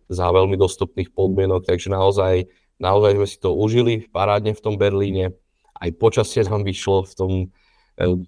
za 0.08 0.32
veľmi 0.32 0.56
dostupných 0.56 1.12
podmienok, 1.12 1.68
takže 1.68 1.92
naozaj, 1.92 2.48
naozaj 2.80 3.12
sme 3.20 3.26
si 3.28 3.36
to 3.36 3.52
užili 3.52 4.08
parádne 4.08 4.56
v 4.56 4.64
tom 4.64 4.80
Berlíne. 4.80 5.36
Aj 5.76 5.92
počasie 5.92 6.40
nám 6.48 6.64
vyšlo, 6.64 7.04
v 7.04 7.14
tom 7.14 7.32
e, 7.44 7.46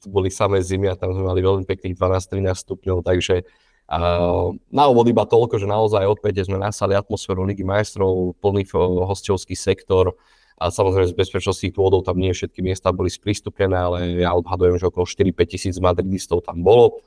boli 0.05 0.29
samé 0.29 0.61
zimy 0.61 0.93
a 0.93 1.01
tam 1.01 1.17
sme 1.17 1.25
mali 1.25 1.41
veľmi 1.41 1.65
pekných 1.65 1.97
12-13 1.97 2.53
stupňov, 2.53 3.01
takže 3.01 3.49
uh, 3.89 4.53
na 4.69 4.85
úvod 4.87 5.09
iba 5.09 5.25
toľko, 5.25 5.57
že 5.57 5.67
naozaj 5.67 6.05
opäť 6.05 6.45
sme 6.47 6.61
nasali 6.61 6.93
atmosféru 6.93 7.43
Ligy 7.49 7.65
majstrov, 7.65 8.37
plný 8.39 8.69
hostovský 9.09 9.57
sektor, 9.57 10.13
a 10.61 10.69
samozrejme 10.69 11.09
z 11.09 11.17
bezpečnostných 11.17 11.73
dôvodov 11.73 12.05
tam 12.05 12.21
nie 12.21 12.37
všetky 12.37 12.61
miesta 12.61 12.93
boli 12.93 13.09
sprístupnené, 13.09 13.77
ale 13.81 13.99
ja 14.21 14.37
odhadujem, 14.37 14.77
že 14.77 14.93
okolo 14.93 15.09
4-5 15.09 15.53
tisíc 15.57 15.77
madridistov 15.81 16.45
tam 16.45 16.61
bolo. 16.61 17.01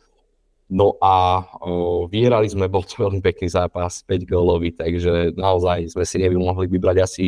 No 0.74 0.98
a 0.98 1.46
o, 1.62 2.10
vyhrali 2.10 2.50
sme, 2.50 2.66
bol 2.66 2.82
to 2.82 2.98
veľmi 3.06 3.22
pekný 3.22 3.54
zápas, 3.54 4.02
5 4.10 4.26
gólový, 4.26 4.74
takže 4.74 5.38
naozaj 5.38 5.94
sme 5.94 6.02
si 6.02 6.18
nevymohli 6.18 6.66
vybrať 6.66 6.98
asi 6.98 7.26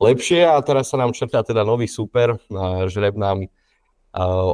lepšie 0.00 0.48
a 0.48 0.56
teraz 0.64 0.88
sa 0.88 0.96
nám 0.96 1.12
črtá 1.12 1.44
teda 1.44 1.60
nový 1.60 1.92
super. 1.92 2.40
Žreb 2.88 3.20
nám 3.20 3.44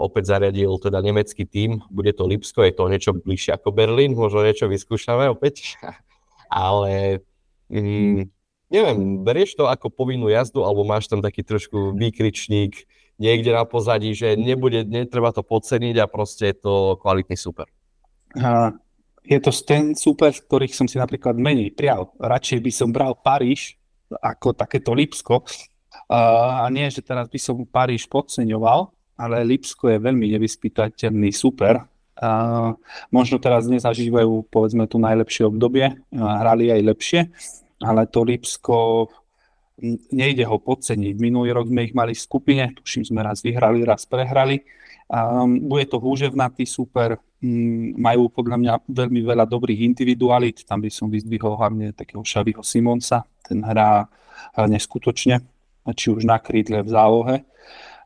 opäť 0.02 0.34
zariadil 0.34 0.72
teda 0.80 1.04
nemecký 1.04 1.44
tím, 1.44 1.84
bude 1.92 2.16
to 2.16 2.24
Lipsko, 2.24 2.64
je 2.64 2.72
to 2.72 2.88
niečo 2.88 3.12
bližšie 3.12 3.60
ako 3.60 3.76
Berlín, 3.76 4.16
možno 4.16 4.40
niečo 4.40 4.66
vyskúšame 4.66 5.28
opäť, 5.28 5.76
ale 6.50 7.20
mm, 7.68 8.39
neviem, 8.70 9.20
berieš 9.26 9.58
to 9.58 9.66
ako 9.66 9.90
povinnú 9.90 10.30
jazdu, 10.30 10.62
alebo 10.62 10.86
máš 10.86 11.10
tam 11.10 11.20
taký 11.20 11.42
trošku 11.42 11.92
výkričník 11.98 12.86
niekde 13.20 13.52
na 13.52 13.68
pozadí, 13.68 14.16
že 14.16 14.38
nebude, 14.38 14.86
netreba 14.88 15.28
to 15.34 15.44
podceniť 15.44 15.96
a 16.00 16.08
proste 16.08 16.54
je 16.54 16.56
to 16.56 16.96
kvalitný 17.04 17.36
super. 17.36 17.68
A 18.40 18.72
je 19.20 19.36
to 19.42 19.52
ten 19.52 19.92
super, 19.92 20.32
ktorých 20.32 20.72
som 20.72 20.88
si 20.88 20.96
napríklad 20.96 21.36
menej 21.36 21.76
prial. 21.76 22.08
Radšej 22.16 22.58
by 22.64 22.72
som 22.72 22.88
bral 22.88 23.12
Paríž 23.12 23.76
ako 24.08 24.56
takéto 24.56 24.96
Lipsko. 24.96 25.44
A 26.08 26.64
nie, 26.72 26.88
že 26.88 27.04
teraz 27.04 27.28
by 27.28 27.36
som 27.36 27.62
Paríž 27.68 28.08
podceňoval, 28.08 28.88
ale 29.20 29.44
Lipsko 29.44 29.92
je 29.92 30.00
veľmi 30.00 30.24
nevyspytateľný 30.40 31.30
super. 31.36 31.84
A 32.16 32.30
možno 33.12 33.36
teraz 33.36 33.68
nezažívajú 33.68 34.48
povedzme 34.48 34.88
tu 34.88 34.96
najlepšie 34.96 35.44
obdobie, 35.44 35.92
hrali 36.12 36.72
aj 36.72 36.80
lepšie, 36.84 37.20
ale 37.80 38.06
to 38.08 38.20
Lipsko 38.22 39.08
nejde 40.12 40.44
ho 40.44 40.60
podceniť. 40.60 41.16
Minulý 41.16 41.56
rok 41.56 41.72
sme 41.72 41.88
ich 41.88 41.96
mali 41.96 42.12
v 42.12 42.20
skupine, 42.20 42.64
tuším 42.76 43.08
sme 43.08 43.24
raz 43.24 43.40
vyhrali, 43.40 43.80
raz 43.82 44.04
prehrali. 44.04 44.60
Um, 45.10 45.66
bude 45.66 45.90
to 45.90 45.98
húževnatý 45.98 46.68
super, 46.68 47.18
um, 47.18 47.96
majú 47.96 48.30
podľa 48.30 48.56
mňa 48.60 48.74
veľmi 48.86 49.20
veľa 49.26 49.48
dobrých 49.48 49.82
individualít, 49.82 50.62
tam 50.68 50.84
by 50.84 50.90
som 50.92 51.10
vyzdvihol 51.10 51.58
hlavne 51.58 51.96
takého 51.96 52.22
Šaviho 52.22 52.62
Simonsa, 52.62 53.26
ten 53.42 53.64
hrá 53.64 54.06
neskutočne, 54.54 55.42
či 55.96 56.06
už 56.14 56.24
na 56.24 56.38
krídle 56.38 56.86
v 56.86 56.92
zálohe. 56.92 57.36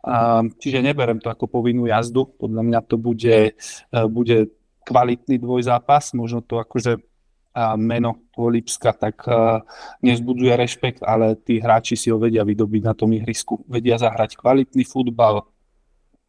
Um, 0.04 0.52
čiže 0.56 0.84
neberem 0.84 1.20
to 1.20 1.28
ako 1.28 1.48
povinnú 1.48 1.88
jazdu, 1.88 2.28
podľa 2.40 2.62
mňa 2.64 2.80
to 2.88 2.96
bude, 2.96 3.56
uh, 3.56 4.06
bude 4.08 4.52
kvalitný 4.84 5.40
dvojzápas, 5.40 6.12
možno 6.12 6.44
to 6.44 6.60
akože 6.60 7.00
uh, 7.54 7.78
meno 7.78 8.26
Lipska 8.34 8.92
tak 8.92 9.22
uh, 9.30 9.62
nezbudzuje 10.02 10.52
rešpekt, 10.58 11.00
ale 11.06 11.38
tí 11.38 11.62
hráči 11.62 11.94
si 11.94 12.10
ho 12.10 12.18
vedia 12.18 12.42
vydobiť 12.42 12.82
na 12.82 12.94
tom 12.94 13.14
ihrisku, 13.14 13.62
vedia 13.70 13.94
zahrať 13.96 14.34
kvalitný 14.34 14.82
futbal. 14.82 15.46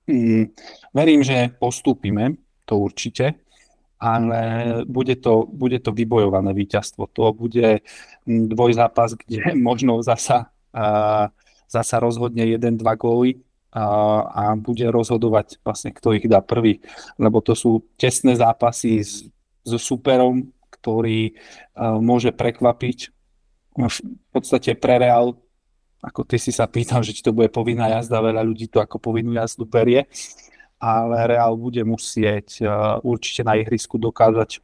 Um, 0.06 0.54
verím, 0.94 1.26
že 1.26 1.50
postúpime, 1.58 2.38
to 2.66 2.78
určite, 2.78 3.42
ale 4.02 4.42
bude 4.86 5.16
to, 5.18 5.50
bude 5.50 5.80
to 5.80 5.90
vybojované 5.96 6.54
víťazstvo. 6.54 7.10
To 7.14 7.34
bude 7.34 7.82
dvojzápas, 8.28 9.18
kde 9.18 9.54
možno 9.70 10.02
zasa, 10.06 10.54
zasa 11.70 11.96
rozhodne 11.98 12.46
1-2 12.46 12.82
góly 12.98 13.42
a, 13.76 13.84
a 14.24 14.44
bude 14.56 14.88
rozhodovať 14.88 15.60
vlastne, 15.60 15.92
kto 15.92 16.16
ich 16.16 16.26
dá 16.32 16.40
prvý. 16.40 16.80
Lebo 17.20 17.44
to 17.44 17.56
sú 17.56 17.84
tesné 18.00 18.36
zápasy 18.40 19.04
s, 19.04 19.28
so 19.66 19.82
superom, 19.82 20.55
ktorý 20.86 21.34
uh, 21.34 21.98
môže 21.98 22.30
prekvapiť. 22.30 23.10
V 23.74 24.30
podstate 24.30 24.78
pre 24.78 25.02
Real, 25.02 25.34
ako 26.06 26.22
ty 26.30 26.38
si 26.38 26.54
sa 26.54 26.70
pýtal, 26.70 27.02
že 27.02 27.18
či 27.18 27.26
to 27.26 27.34
bude 27.34 27.50
povinná 27.50 27.90
jazda, 27.90 28.22
veľa 28.22 28.46
ľudí 28.46 28.70
to 28.70 28.78
ako 28.78 29.02
povinnú 29.02 29.34
jazdu 29.34 29.66
berie, 29.66 30.06
ale 30.78 31.26
Real 31.26 31.58
bude 31.58 31.82
musieť 31.82 32.62
uh, 32.62 33.02
určite 33.02 33.42
na 33.42 33.58
ihrisku 33.58 33.98
dokázať 33.98 34.62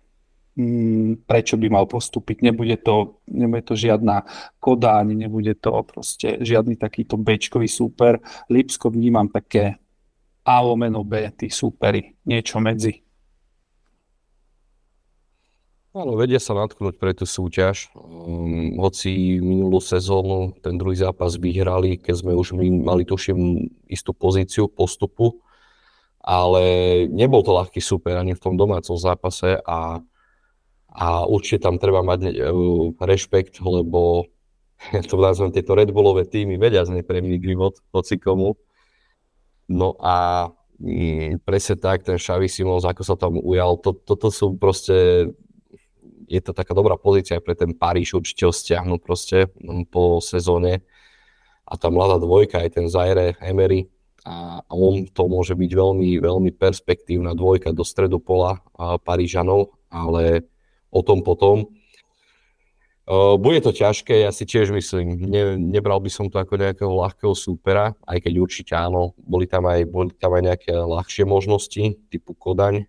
Mm, 0.52 1.24
prečo 1.24 1.56
by 1.56 1.68
mal 1.72 1.88
postúpiť. 1.88 2.44
Nebude 2.44 2.76
to, 2.84 3.24
nebude 3.32 3.64
to 3.64 3.80
žiadna 3.80 4.28
Kodáň, 4.60 5.16
nebude 5.16 5.56
to 5.56 5.72
proste 5.88 6.44
žiadny 6.44 6.76
takýto 6.76 7.16
bečkový 7.16 7.72
súper. 7.72 8.20
Lipsko 8.52 8.92
vnímam 8.92 9.32
také 9.32 9.80
A 10.44 10.60
lomeno 10.60 11.08
B, 11.08 11.32
tí 11.34 11.48
súpery, 11.48 12.20
niečo 12.28 12.60
medzi. 12.60 13.01
Áno, 15.92 16.16
vedia 16.16 16.40
sa 16.40 16.56
natknúť 16.56 16.96
pre 16.96 17.12
tú 17.12 17.28
súťaž. 17.28 17.92
Um, 17.96 18.80
hoci 18.80 19.44
minulú 19.44 19.84
sezónu 19.84 20.56
ten 20.64 20.80
druhý 20.80 20.96
zápas 20.96 21.36
vyhrali, 21.36 22.00
keď 22.00 22.24
sme 22.24 22.32
už 22.32 22.56
mali 22.56 23.04
tuším 23.04 23.68
istú 23.92 24.16
pozíciu 24.16 24.72
postupu, 24.72 25.44
ale 26.24 26.64
nebol 27.12 27.44
to 27.44 27.52
ľahký 27.52 27.84
super 27.84 28.16
ani 28.16 28.32
v 28.32 28.44
tom 28.44 28.56
domácom 28.56 28.96
zápase 28.96 29.60
a 29.68 30.00
a 30.92 31.24
určite 31.24 31.64
tam 31.64 31.80
treba 31.80 32.04
mať 32.04 32.36
uh, 32.36 32.92
rešpekt, 33.00 33.64
lebo 33.64 34.28
ja 34.92 35.02
to 35.10 35.16
nazvem 35.16 35.56
tieto 35.56 35.72
Red 35.72 35.96
Bullové 35.96 36.28
týmy 36.28 36.60
vedia 36.60 36.84
znepremniť 36.84 37.40
život 37.40 37.80
hocikomu. 37.96 38.60
No 39.72 39.96
a 40.04 40.50
mm, 40.84 41.48
presne 41.48 41.80
tak, 41.80 42.04
ten 42.04 42.20
Xavi 42.20 42.52
Simons, 42.52 42.84
ako 42.84 43.02
sa 43.08 43.16
tam 43.16 43.40
ujal, 43.40 43.80
to, 43.80 43.96
toto 43.96 44.28
sú 44.28 44.60
proste, 44.60 45.32
je 46.32 46.40
to 46.40 46.56
taká 46.56 46.72
dobrá 46.72 46.96
pozícia 46.96 47.44
pre 47.44 47.60
ten 47.60 47.76
Paríž, 47.76 48.16
určite 48.16 48.48
ho 48.48 48.56
stiahnu 48.56 49.04
proste 49.04 49.52
mm, 49.60 49.92
po 49.92 50.24
sezóne. 50.24 50.80
A 51.68 51.76
tá 51.76 51.92
mladá 51.92 52.16
dvojka, 52.20 52.64
aj 52.64 52.80
ten 52.80 52.88
Zaire 52.88 53.36
Emery, 53.44 53.92
a 54.22 54.62
on 54.70 55.10
to 55.10 55.26
môže 55.26 55.58
byť 55.58 55.72
veľmi, 55.74 56.22
veľmi 56.22 56.52
perspektívna 56.54 57.34
dvojka 57.34 57.74
do 57.74 57.82
stredu 57.82 58.22
pola 58.22 58.62
Parížanov, 59.02 59.74
ale 59.90 60.46
o 60.94 61.02
tom 61.02 61.26
potom. 61.26 61.74
Bude 63.42 63.60
to 63.66 63.74
ťažké, 63.74 64.22
ja 64.22 64.30
si 64.30 64.46
tiež 64.46 64.70
myslím, 64.78 65.26
ne, 65.26 65.58
nebral 65.58 65.98
by 65.98 66.08
som 66.14 66.30
to 66.30 66.38
ako 66.38 66.54
nejakého 66.54 66.94
ľahkého 66.94 67.34
súpera, 67.34 67.98
aj 68.06 68.24
keď 68.24 68.34
určite 68.38 68.74
áno, 68.78 69.18
boli 69.18 69.50
tam 69.50 69.66
aj, 69.66 69.90
boli 69.90 70.14
tam 70.14 70.38
aj 70.38 70.44
nejaké 70.54 70.72
ľahšie 70.78 71.26
možnosti, 71.26 71.98
typu 72.14 72.38
Kodaň, 72.38 72.86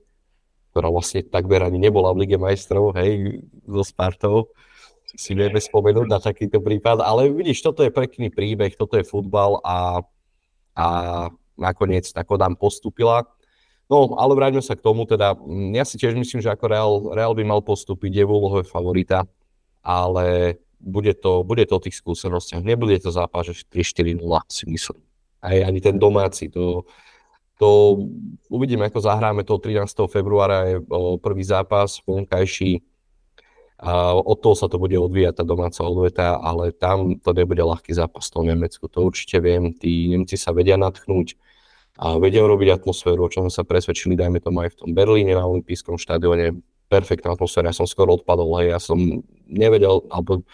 ktorá 0.72 0.88
vlastne 0.88 1.20
takmer 1.20 1.60
ani 1.60 1.76
nebola 1.76 2.16
v 2.16 2.24
Lige 2.24 2.40
majstrov, 2.40 2.96
hej, 2.96 3.44
so 3.68 3.84
Spartou, 3.84 4.48
si 5.12 5.36
vieme 5.36 5.60
spomenúť 5.60 6.08
na 6.08 6.16
takýto 6.16 6.64
prípad, 6.64 7.04
ale 7.04 7.28
vidíš, 7.28 7.60
toto 7.60 7.84
je 7.84 7.92
pekný 7.92 8.32
príbeh, 8.32 8.72
toto 8.72 8.96
je 8.96 9.04
futbal 9.04 9.60
a, 9.60 10.00
a 10.72 10.86
nakoniec 11.60 12.08
tá 12.08 12.24
Kodaň 12.24 12.56
postupila. 12.56 13.28
No, 13.92 14.16
ale 14.16 14.32
vráťme 14.32 14.64
sa 14.64 14.72
k 14.72 14.80
tomu, 14.80 15.04
teda 15.04 15.36
ja 15.76 15.84
si 15.84 16.00
tiež 16.00 16.16
myslím, 16.16 16.40
že 16.40 16.48
ako 16.48 16.64
Real, 16.64 16.92
Real 17.12 17.36
by 17.36 17.44
mal 17.44 17.60
postúpiť, 17.60 18.08
je 18.08 18.24
v 18.24 18.32
úlohe 18.32 18.60
favorita, 18.64 19.28
ale 19.84 20.56
bude 20.80 21.12
to, 21.12 21.44
bude 21.44 21.68
to 21.68 21.76
o 21.76 21.84
tých 21.84 22.00
skúsenostiach. 22.00 22.64
Nebude 22.64 22.96
to 22.96 23.12
zápas, 23.12 23.52
že 23.52 23.68
3-4-0 23.68 24.24
si 24.48 24.64
myslím. 24.72 25.04
Aj 25.44 25.60
ani 25.60 25.84
ten 25.84 26.00
domáci, 26.00 26.48
to, 26.48 26.88
to 27.60 28.00
uvidíme, 28.48 28.88
ako 28.88 29.00
zahráme 29.00 29.44
to 29.44 29.58
13. 29.58 29.88
februára 30.08 30.72
je 30.72 30.76
prvý 31.20 31.44
zápas, 31.44 32.00
vonkajší. 32.04 32.80
A 33.82 34.14
od 34.14 34.38
toho 34.38 34.54
sa 34.54 34.70
to 34.70 34.78
bude 34.78 34.94
odvíjať 34.94 35.42
tá 35.42 35.44
domáca 35.44 35.82
odveta, 35.82 36.38
ale 36.38 36.70
tam 36.70 37.18
to 37.18 37.34
nebude 37.34 37.58
ľahký 37.58 37.90
zápas 37.90 38.30
v 38.30 38.54
Nemecku. 38.54 38.86
To 38.86 39.10
určite 39.10 39.42
viem, 39.42 39.74
tí 39.74 40.06
Nemci 40.06 40.38
sa 40.38 40.54
vedia 40.54 40.78
natchnúť 40.78 41.34
a 41.98 42.14
vedia 42.16 42.46
robiť 42.46 42.78
atmosféru, 42.78 43.26
o 43.26 43.32
čom 43.32 43.50
sa 43.50 43.66
presvedčili, 43.66 44.14
dajme 44.14 44.38
tomu 44.38 44.62
aj 44.62 44.72
v 44.72 44.78
tom 44.78 44.90
Berlíne 44.94 45.34
na 45.34 45.44
olympijskom 45.50 45.98
štadióne. 45.98 46.62
Perfektná 46.86 47.34
atmosféra, 47.34 47.74
ja 47.74 47.76
som 47.76 47.90
skoro 47.90 48.22
odpadol, 48.22 48.54
hej, 48.62 48.70
ja 48.70 48.78
som 48.78 48.96
nevedel, 49.50 50.06
alebo 50.14 50.46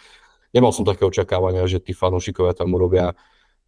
nemal 0.56 0.72
som 0.72 0.88
také 0.88 1.04
očakávania, 1.04 1.68
že 1.68 1.84
tí 1.84 1.92
fanúšikovia 1.92 2.56
tam 2.56 2.72
urobia 2.72 3.12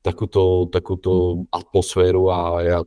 takúto, 0.01 0.73
takúto 0.73 1.45
atmosféru 1.53 2.33
a 2.33 2.39
ja 2.65 2.79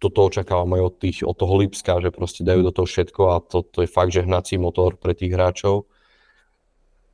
toto 0.00 0.32
očakávam 0.32 0.80
aj 0.80 0.82
od, 0.82 0.94
tých, 0.96 1.18
od 1.28 1.36
toho 1.36 1.60
Lipska, 1.60 2.00
že 2.00 2.08
proste 2.08 2.40
dajú 2.40 2.64
do 2.64 2.72
toho 2.72 2.88
všetko 2.88 3.22
a 3.30 3.36
to, 3.44 3.60
to 3.68 3.84
je 3.84 3.88
fakt, 3.92 4.16
že 4.16 4.24
hnací 4.24 4.56
motor 4.56 4.96
pre 4.96 5.12
tých 5.12 5.36
hráčov. 5.36 5.84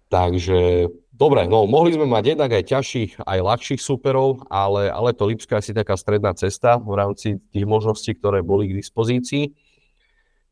Takže 0.07 0.87
dobre, 1.11 1.51
no 1.51 1.67
mohli 1.67 1.99
sme 1.99 2.07
mať 2.07 2.39
jednak 2.39 2.55
aj 2.55 2.65
ťažších, 2.71 3.27
aj 3.27 3.39
ľahších 3.43 3.83
superov, 3.83 4.47
ale, 4.47 4.87
ale 4.87 5.11
to 5.11 5.27
Lipsko 5.27 5.59
je 5.59 5.61
asi 5.67 5.73
taká 5.75 5.99
stredná 5.99 6.31
cesta 6.39 6.79
v 6.79 6.95
rámci 6.95 7.43
tých 7.51 7.67
možností, 7.67 8.15
ktoré 8.15 8.47
boli 8.47 8.71
k 8.71 8.79
dispozícii. 8.79 9.51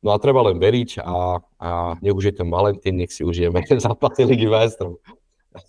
No 0.02 0.10
a 0.10 0.18
treba 0.18 0.42
len 0.42 0.58
veriť 0.58 1.00
a, 1.06 1.38
a 1.40 1.70
nech 2.02 2.12
už 2.12 2.28
je 2.28 2.34
ten 2.34 2.50
Valentín, 2.50 2.98
nech 2.98 3.14
si 3.14 3.22
užijeme 3.22 3.62
ten 3.70 3.78
zápas 3.78 4.18
Ligy 4.18 4.50
majstrov. 4.50 4.98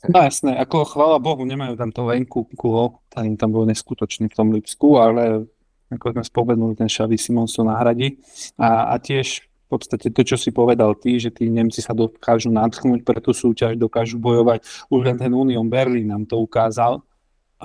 No 0.09 0.17
jasné, 0.17 0.57
ako 0.57 0.81
chvála 0.81 1.21
Bohu, 1.21 1.45
nemajú 1.45 1.77
tam 1.77 1.93
to 1.93 2.09
venku 2.09 2.49
kulo, 2.57 3.05
ten 3.13 3.37
tam 3.37 3.53
bol 3.53 3.69
neskutočný 3.69 4.33
v 4.33 4.37
tom 4.37 4.49
Lipsku, 4.49 4.97
ale 4.97 5.45
ako 5.91 6.17
sme 6.17 6.23
spomenuli, 6.25 6.73
ten 6.73 6.89
Xavi 6.89 7.17
Simons 7.17 7.53
to 7.53 7.61
nahradí. 7.61 8.17
A, 8.57 8.93
a 8.93 8.95
tiež 8.97 9.45
v 9.65 9.67
podstate 9.67 10.13
to, 10.13 10.21
čo 10.21 10.37
si 10.37 10.53
povedal 10.53 10.93
ty, 10.97 11.17
že 11.17 11.33
tí 11.33 11.49
Nemci 11.49 11.81
sa 11.81 11.97
dokážu 11.97 12.53
nadchnúť 12.53 13.01
pre 13.01 13.17
tú 13.17 13.33
súťaž, 13.33 13.77
dokážu 13.77 14.21
bojovať. 14.21 14.61
Už 14.93 15.01
len 15.09 15.17
ten 15.17 15.33
Union 15.33 15.65
Berlin 15.65 16.05
nám 16.05 16.29
to 16.29 16.37
ukázal, 16.37 17.01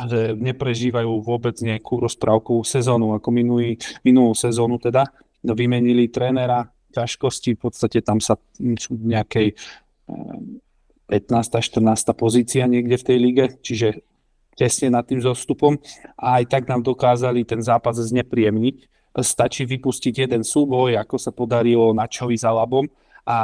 že 0.08 0.32
neprežívajú 0.32 1.20
vôbec 1.20 1.60
nejakú 1.60 2.00
rozprávkovú 2.00 2.64
sezónu, 2.64 3.12
ako 3.12 3.28
minulý, 3.28 3.76
minulú 4.00 4.32
sezónu 4.32 4.80
teda. 4.80 5.04
Vymenili 5.44 6.08
trénera, 6.08 6.68
ťažkosti, 6.92 7.56
v 7.56 7.60
podstate 7.60 8.00
tam 8.00 8.20
sa 8.20 8.36
sú 8.56 8.96
nejakej 8.96 9.56
15. 11.08 11.60
Eh, 11.60 11.64
14. 11.64 12.16
pozícia 12.16 12.64
niekde 12.64 12.96
v 12.96 13.06
tej 13.06 13.18
lige, 13.20 13.44
čiže 13.60 14.04
tesne 14.54 14.92
nad 14.92 15.06
tým 15.06 15.22
zostupom 15.22 15.78
a 16.18 16.40
aj 16.40 16.44
tak 16.50 16.62
nám 16.68 16.84
dokázali 16.84 17.46
ten 17.46 17.62
zápas 17.62 17.96
znepríjemniť. 17.96 18.90
Stačí 19.10 19.66
vypustiť 19.66 20.28
jeden 20.28 20.46
súboj, 20.46 20.94
ako 20.94 21.16
sa 21.18 21.34
podarilo 21.34 21.90
Načovi 21.90 22.38
za 22.38 22.54
labom 22.54 22.86
a 23.26 23.38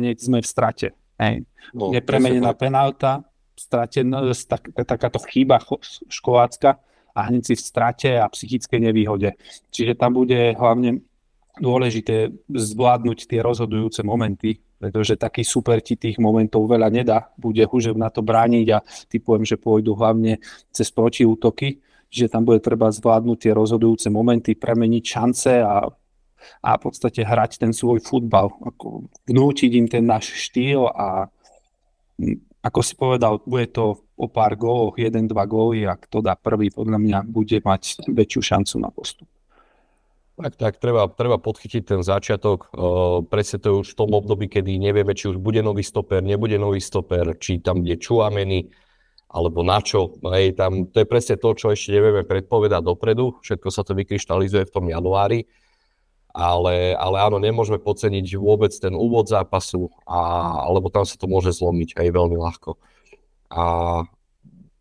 hneď 0.00 0.16
sme 0.16 0.38
v 0.40 0.48
strate. 0.48 0.88
Hej. 1.20 1.44
No, 1.76 1.92
Nepremenená 1.92 2.56
penálta, 2.56 3.20
straten, 3.52 4.08
tak, 4.48 4.72
takáto 4.88 5.20
chyba 5.28 5.60
školácka 6.08 6.80
a 7.12 7.20
hneď 7.28 7.52
si 7.52 7.54
v 7.54 7.62
strate 7.62 8.10
a 8.16 8.26
psychickej 8.26 8.80
nevýhode. 8.88 9.36
Čiže 9.68 10.00
tam 10.00 10.16
bude 10.16 10.56
hlavne 10.56 11.04
dôležité 11.60 12.32
zvládnuť 12.48 13.28
tie 13.28 13.44
rozhodujúce 13.44 14.00
momenty, 14.00 14.64
pretože 14.82 15.14
taký 15.14 15.46
super 15.46 15.78
ti 15.78 15.94
tých 15.94 16.18
momentov 16.18 16.66
veľa 16.66 16.90
nedá, 16.90 17.30
bude 17.38 17.62
už 17.70 17.94
na 17.94 18.10
to 18.10 18.18
brániť 18.18 18.66
a 18.74 18.82
typujem, 19.06 19.46
že 19.46 19.54
pôjdu 19.54 19.94
hlavne 19.94 20.42
cez 20.74 20.90
protiútoky, 20.90 21.78
že 22.10 22.26
tam 22.26 22.42
bude 22.42 22.58
treba 22.58 22.90
zvládnuť 22.90 23.38
tie 23.38 23.52
rozhodujúce 23.54 24.10
momenty, 24.10 24.58
premeniť 24.58 25.04
šance 25.06 25.54
a, 25.62 25.86
a 26.66 26.70
v 26.74 26.80
podstate 26.82 27.22
hrať 27.22 27.62
ten 27.62 27.70
svoj 27.70 28.02
futbal, 28.02 28.50
ako 28.58 29.06
vnútiť 29.30 29.70
im 29.78 29.86
ten 29.86 30.02
náš 30.02 30.34
štýl 30.34 30.90
a 30.90 31.30
ako 32.66 32.80
si 32.82 32.98
povedal, 32.98 33.38
bude 33.46 33.70
to 33.70 34.02
o 34.18 34.26
pár 34.26 34.58
góloch, 34.58 34.98
jeden, 34.98 35.30
dva 35.30 35.46
góly 35.46 35.86
a 35.86 35.94
kto 35.94 36.26
dá 36.26 36.34
prvý, 36.34 36.74
podľa 36.74 36.98
mňa 36.98 37.18
bude 37.22 37.62
mať 37.62 38.02
väčšiu 38.10 38.42
šancu 38.42 38.74
na 38.82 38.90
postup. 38.90 39.30
Tak, 40.32 40.56
tak, 40.56 40.74
treba, 40.80 41.12
treba 41.12 41.36
podchytiť 41.36 41.82
ten 41.84 42.00
začiatok. 42.00 42.72
Uh, 42.72 43.20
presne 43.20 43.60
to 43.60 43.66
je 43.68 43.78
už 43.84 43.88
v 43.92 43.98
tom 44.00 44.10
období, 44.16 44.48
kedy 44.48 44.80
nevieme, 44.80 45.12
či 45.12 45.28
už 45.28 45.36
bude 45.36 45.60
nový 45.60 45.84
stoper, 45.84 46.24
nebude 46.24 46.56
nový 46.56 46.80
stoper, 46.80 47.36
či 47.36 47.60
tam 47.60 47.84
bude 47.84 48.00
Čuameny, 48.00 48.72
alebo 49.28 49.60
na 49.60 49.84
čo. 49.84 50.16
Hej, 50.24 50.56
tam, 50.56 50.88
to 50.88 51.04
je 51.04 51.06
presne 51.08 51.36
to, 51.36 51.52
čo 51.52 51.76
ešte 51.76 51.92
nevieme 51.92 52.24
predpovedať 52.24 52.80
dopredu. 52.80 53.36
Všetko 53.44 53.68
sa 53.68 53.84
to 53.84 53.92
vykryštalizuje 53.92 54.64
v 54.64 54.72
tom 54.72 54.88
januári. 54.88 55.44
Ale, 56.32 56.96
ale 56.96 57.16
áno, 57.20 57.36
nemôžeme 57.36 57.76
podceniť 57.76 58.40
vôbec 58.40 58.72
ten 58.72 58.96
úvod 58.96 59.28
zápasu, 59.28 59.92
a, 60.08 60.64
lebo 60.72 60.88
tam 60.88 61.04
sa 61.04 61.20
to 61.20 61.28
môže 61.28 61.60
zlomiť 61.60 62.00
aj 62.00 62.08
veľmi 62.08 62.40
ľahko. 62.40 62.80
A 63.52 63.64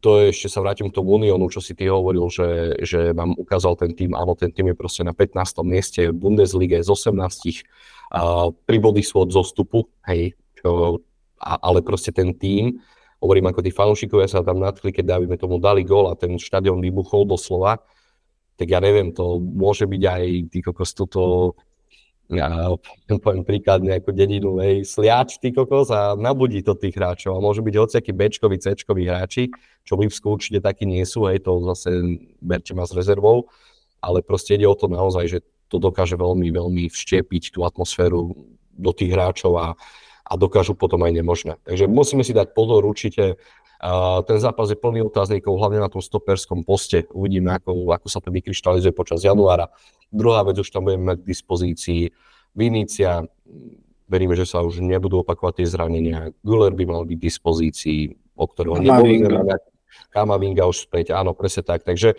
to 0.02 0.18
je, 0.18 0.34
ešte 0.34 0.49
sa 0.49 0.66
vrátim 0.66 0.89
k 0.89 0.97
tomu 0.97 1.22
Unionu, 1.22 1.45
čo 1.54 1.62
si 1.62 1.78
ty 1.78 1.86
hovoril, 1.86 2.26
že, 2.28 2.74
že 2.82 3.14
vám 3.14 3.38
ukázal 3.38 3.78
ten 3.78 3.93
tým, 3.93 4.18
áno, 4.18 4.34
ten 4.34 4.49
tým 4.49 4.74
je 4.74 4.76
proste 4.76 5.06
na 5.06 5.14
15. 5.14 5.62
mieste 5.62 6.10
v 6.10 6.18
Bundeslige 6.18 6.82
z 6.82 6.89
18 6.89 7.14
uh, 7.14 8.49
pri 8.66 8.78
body 8.82 9.06
svod 9.06 9.30
zostupu, 9.30 9.86
hej, 10.10 10.34
čo, 10.58 10.99
a, 11.38 11.62
ale 11.62 11.86
proste 11.86 12.10
ten 12.10 12.34
tým, 12.34 12.82
hovorím 13.22 13.54
ako 13.54 13.62
tí 13.62 13.70
fanúšikovia 13.70 14.26
sa 14.26 14.41
tam 14.41 14.58
nadchli, 14.58 14.89
keď 14.89 15.16
dávime 15.16 15.38
tomu 15.38 15.62
dali 15.62 15.86
gól 15.86 16.10
a 16.10 16.18
ten 16.18 16.41
štadión 16.41 16.82
vybuchol 16.82 17.30
doslova, 17.30 17.86
tak 18.58 18.68
ja 18.74 18.82
neviem, 18.82 19.14
to 19.14 19.38
môže 19.38 19.86
byť 19.86 20.02
aj 20.02 20.24
ty 20.49 20.60
kokos 20.66 20.97
toto 20.97 21.54
ja 22.32 22.72
poviem 23.20 23.44
príklad 23.44 23.84
nejakú 23.84 24.16
dedinu, 24.16 24.58
hej, 24.64 24.88
sliač, 24.88 25.36
ty 25.38 25.52
kokos 25.52 25.92
a 25.92 26.16
nabudí 26.16 26.64
to 26.64 26.74
tých 26.80 26.96
hráčov 26.96 27.36
a 27.36 27.44
môžu 27.44 27.60
byť 27.60 27.76
hociakí 27.76 28.12
Bčkoví, 28.16 28.56
Cčkoví 28.56 29.04
hráči, 29.06 29.52
čo 29.84 30.00
v 30.00 30.08
Lipsku 30.08 30.32
určite 30.32 30.64
takí 30.64 30.88
nie 30.88 31.04
sú, 31.04 31.28
hej, 31.28 31.44
to 31.44 31.60
zase 31.76 31.92
berte 32.40 32.72
ma 32.72 32.88
s 32.88 32.96
rezervou, 32.96 33.52
ale 34.00 34.24
proste 34.24 34.56
ide 34.56 34.66
o 34.66 34.76
to 34.76 34.88
naozaj, 34.88 35.28
že 35.28 35.40
to 35.68 35.80
dokáže 35.80 36.16
veľmi, 36.16 36.52
veľmi 36.52 36.84
vštiepiť 36.92 37.56
tú 37.56 37.64
atmosféru 37.64 38.36
do 38.76 38.92
tých 38.92 39.12
hráčov 39.12 39.56
a, 39.60 39.68
a 40.24 40.34
dokážu 40.36 40.76
potom 40.76 41.04
aj 41.04 41.12
nemožné. 41.16 41.54
Takže 41.68 41.88
musíme 41.92 42.24
si 42.24 42.32
dať 42.32 42.56
pozor 42.56 42.84
určite, 42.84 43.40
ten 44.30 44.38
zápas 44.38 44.70
je 44.70 44.78
plný 44.78 45.10
otáznikov, 45.10 45.58
hlavne 45.58 45.82
na 45.82 45.90
tom 45.90 46.06
stoperskom 46.06 46.62
poste. 46.62 47.10
Uvidíme, 47.10 47.58
ako, 47.58 47.90
ako 47.90 48.08
sa 48.14 48.22
to 48.22 48.30
vykryštalizuje 48.30 48.94
počas 48.94 49.26
januára. 49.26 49.74
Druhá 50.14 50.46
vec, 50.46 50.62
už 50.62 50.70
tam 50.70 50.86
budeme 50.86 51.16
mať 51.16 51.26
k 51.26 51.30
dispozícii 51.34 52.02
Vinícia. 52.54 53.26
Veríme, 54.06 54.38
že 54.38 54.46
sa 54.46 54.62
už 54.62 54.86
nebudú 54.86 55.26
opakovať 55.26 55.64
tie 55.64 55.68
zranenia. 55.72 56.30
Guller 56.46 56.76
by 56.78 56.84
mal 56.86 57.04
byť 57.10 57.18
k 57.18 57.26
dispozícii, 57.26 58.02
o 58.38 58.46
ktorého 58.46 58.78
mať. 58.78 59.62
Kamavinga 60.14 60.70
už 60.70 60.88
späť, 60.88 61.18
áno, 61.18 61.34
presne 61.34 61.66
tak. 61.66 61.82
Takže 61.82 62.16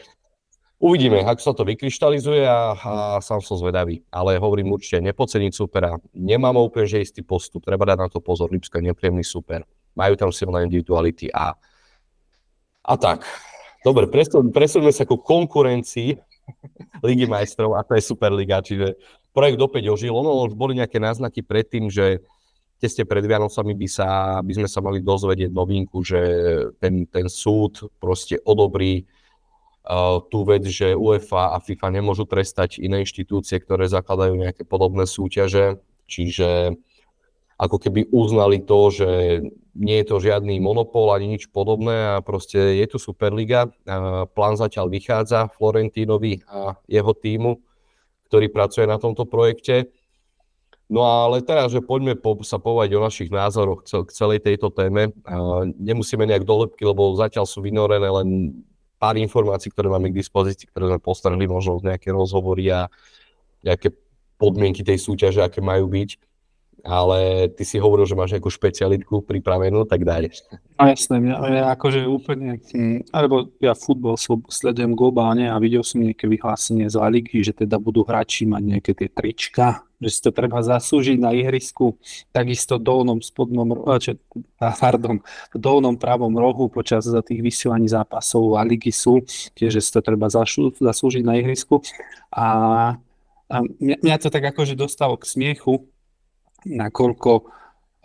Uvidíme, 0.82 1.22
ako 1.22 1.38
sa 1.38 1.54
to 1.54 1.62
vykryštalizuje 1.62 2.42
a, 2.42 2.74
a 2.74 2.94
sám 3.22 3.38
som 3.38 3.54
zvedavý. 3.54 4.02
Ale 4.10 4.34
hovorím 4.42 4.74
určite, 4.74 4.98
nepoceniť 4.98 5.54
supera. 5.54 5.94
Nemám 6.10 6.58
úplne, 6.58 6.90
že 6.90 7.06
istý 7.06 7.22
postup. 7.22 7.62
Treba 7.62 7.86
dať 7.86 7.98
na 8.02 8.08
to 8.10 8.18
pozor. 8.18 8.50
Lipsko 8.50 8.82
je 8.82 8.90
nepríjemný 8.90 9.22
super 9.22 9.62
majú 9.92 10.14
tam 10.16 10.30
silné 10.32 10.64
individuality 10.66 11.28
a, 11.32 11.56
a 12.82 12.94
tak. 12.96 13.24
Dobre, 13.82 14.06
presuneme 14.54 14.94
sa 14.94 15.02
ku 15.02 15.18
konkurencii 15.18 16.14
Ligy 17.06 17.26
majstrov 17.26 17.74
a 17.74 17.82
to 17.82 17.98
je 17.98 18.02
Superliga, 18.02 18.62
čiže 18.62 18.94
projekt 19.34 19.58
opäť 19.58 19.90
ožil. 19.90 20.14
Ono 20.14 20.46
už 20.46 20.54
boli 20.54 20.78
nejaké 20.78 21.02
náznaky 21.02 21.42
predtým, 21.42 21.90
že 21.90 22.22
tesne 22.82 23.06
pred 23.06 23.22
Vianocami 23.22 23.78
by, 23.78 23.88
sa, 23.88 24.08
by 24.42 24.52
sme 24.58 24.68
sa 24.68 24.82
mali 24.82 24.98
dozvedieť 24.98 25.54
novinku, 25.54 26.02
že 26.02 26.20
ten, 26.82 27.06
ten 27.06 27.30
súd 27.30 27.86
proste 28.02 28.42
odobrí 28.42 29.06
uh, 29.86 30.18
tú 30.26 30.42
vec, 30.42 30.66
že 30.66 30.98
UEFA 30.98 31.54
a 31.54 31.62
FIFA 31.62 32.02
nemôžu 32.02 32.26
trestať 32.26 32.82
iné 32.82 33.06
inštitúcie, 33.06 33.62
ktoré 33.62 33.86
zakladajú 33.86 34.34
nejaké 34.34 34.66
podobné 34.66 35.06
súťaže. 35.06 35.78
Čiže 36.10 36.74
ako 37.62 37.78
keby 37.78 38.10
uznali 38.10 38.58
to, 38.66 38.90
že 38.90 39.10
nie 39.78 39.96
je 40.02 40.06
to 40.10 40.18
žiadny 40.18 40.58
monopol 40.58 41.14
ani 41.14 41.38
nič 41.38 41.46
podobné 41.54 42.18
a 42.18 42.20
proste 42.20 42.58
je 42.58 42.86
tu 42.90 42.98
Superliga. 42.98 43.70
Plán 44.34 44.58
zatiaľ 44.58 44.90
vychádza 44.90 45.46
Florentínovi 45.54 46.42
a 46.50 46.74
jeho 46.90 47.14
týmu, 47.14 47.62
ktorý 48.26 48.50
pracuje 48.50 48.90
na 48.90 48.98
tomto 48.98 49.30
projekte. 49.30 49.94
No 50.90 51.06
ale 51.06 51.40
teraz, 51.46 51.70
že 51.70 51.80
poďme 51.80 52.18
po, 52.18 52.42
sa 52.42 52.58
povedať 52.58 52.98
o 52.98 53.04
našich 53.06 53.30
názoroch 53.30 53.86
k 53.86 54.10
celej 54.10 54.42
tejto 54.42 54.74
téme. 54.74 55.14
Nemusíme 55.78 56.26
nejak 56.26 56.42
dolepky, 56.42 56.82
lebo 56.82 57.14
zatiaľ 57.14 57.46
sú 57.46 57.62
vynorené 57.62 58.10
len 58.10 58.58
pár 58.98 59.14
informácií, 59.16 59.70
ktoré 59.70 59.86
máme 59.86 60.10
k 60.10 60.18
dispozícii, 60.18 60.68
ktoré 60.68 60.92
sme 60.92 61.00
postrhli, 61.00 61.46
možno 61.46 61.78
nejaké 61.78 62.10
rozhovory 62.10 62.74
a 62.74 62.90
nejaké 63.62 63.94
podmienky 64.36 64.82
tej 64.82 64.98
súťaže, 64.98 65.40
aké 65.40 65.62
majú 65.62 65.86
byť 65.86 66.31
ale 66.82 67.46
ty 67.54 67.62
si 67.62 67.78
hovoril, 67.78 68.02
že 68.02 68.18
máš 68.18 68.34
nejakú 68.34 68.50
špecialitku 68.50 69.22
pripravenú, 69.22 69.86
tak 69.86 70.02
daj. 70.02 70.34
No 70.74 70.90
jasné, 70.90 71.22
mňa, 71.22 71.36
ja 71.54 71.64
akože 71.78 72.10
úplne, 72.10 72.58
alebo 73.14 73.46
ja 73.62 73.78
futbol 73.78 74.18
sledujem 74.50 74.98
globálne 74.98 75.46
a 75.46 75.56
videl 75.62 75.86
som 75.86 76.02
nejaké 76.02 76.26
vyhlásenie 76.26 76.90
z 76.90 76.98
Ligy, 76.98 77.46
že 77.46 77.54
teda 77.54 77.78
budú 77.78 78.02
hráči 78.02 78.50
mať 78.50 78.62
nejaké 78.66 78.92
tie 78.98 79.06
trička, 79.06 79.86
že 80.02 80.10
si 80.10 80.20
to 80.26 80.34
treba 80.34 80.58
zaslúžiť 80.58 81.22
na 81.22 81.30
ihrisku, 81.30 81.94
takisto 82.34 82.82
dolnom 82.82 83.22
spodnom, 83.22 83.78
čo, 84.02 84.18
pardon, 84.82 85.22
v 85.54 85.58
dolnom 85.62 85.94
pravom 85.94 86.34
rohu 86.34 86.66
počas 86.66 87.06
tých 87.06 87.46
vysielaní 87.46 87.86
zápasov 87.86 88.58
a 88.58 88.66
ligy 88.66 88.90
sú, 88.90 89.22
tiež, 89.54 89.78
si 89.78 89.90
to 89.94 90.02
treba 90.02 90.26
zaslúžiť 90.26 91.22
na 91.22 91.38
ihrisku 91.38 91.78
a 92.34 92.98
a 93.52 93.60
mňa, 93.60 93.96
mňa 94.00 94.16
to 94.16 94.32
tak 94.32 94.48
akože 94.48 94.72
dostalo 94.72 95.20
k 95.20 95.28
smiechu, 95.28 95.84
nakoľko 96.66 97.30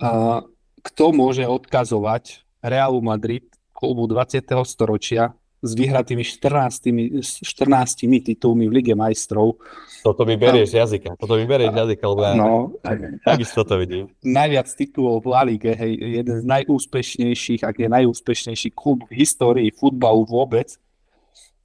uh, 0.01 0.41
kto 0.87 1.05
môže 1.11 1.43
odkazovať 1.43 2.47
Realu 2.63 3.03
Madrid, 3.03 3.43
klubu 3.75 4.07
20. 4.07 4.39
storočia, 4.63 5.35
s 5.57 5.73
vyhratými 5.73 6.21
14, 6.21 7.41
14 7.41 8.05
titulmi 8.21 8.69
v 8.69 8.73
Lige 8.77 8.93
majstrov. 8.93 9.57
Toto 10.05 10.21
mi 10.21 10.37
berieš 10.37 10.77
z 10.77 10.85
jazyka, 10.85 11.17
toto 11.17 11.33
mi 11.33 11.49
berieš 11.49 11.73
z 11.73 11.77
jazyka, 11.81 12.03
lebo 12.05 12.21
ja 12.21 12.33
no, 12.37 12.77
takisto 13.25 13.65
to 13.65 13.81
vidím. 13.81 14.05
Najviac 14.21 14.69
titulov 14.77 15.25
v 15.25 15.27
La 15.33 15.41
Lige, 15.49 15.73
hej, 15.73 15.97
jeden 16.21 16.35
z 16.39 16.45
najúspešnejších, 16.45 17.65
ak 17.65 17.75
je 17.83 17.87
najúspešnejší 17.89 18.69
klub 18.77 19.09
v 19.09 19.25
histórii 19.25 19.73
futbalu 19.73 20.29
vôbec 20.29 20.77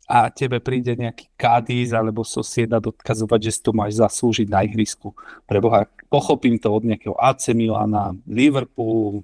a 0.06 0.28
tebe 0.28 0.58
príde 0.58 0.98
nejaký 0.98 1.30
Cádiz 1.38 1.94
alebo 1.94 2.26
Sociedad 2.26 2.82
odkazovať, 2.82 3.40
že 3.48 3.50
si 3.54 3.60
to 3.62 3.72
máš 3.72 4.02
zaslúžiť 4.02 4.48
na 4.50 4.66
ihrisku. 4.66 5.14
Preboha, 5.46 5.86
pochopím 6.10 6.58
to 6.58 6.74
od 6.74 6.84
nejakého 6.84 7.14
AC 7.16 7.54
Milana, 7.54 8.12
Liverpoolu, 8.26 9.22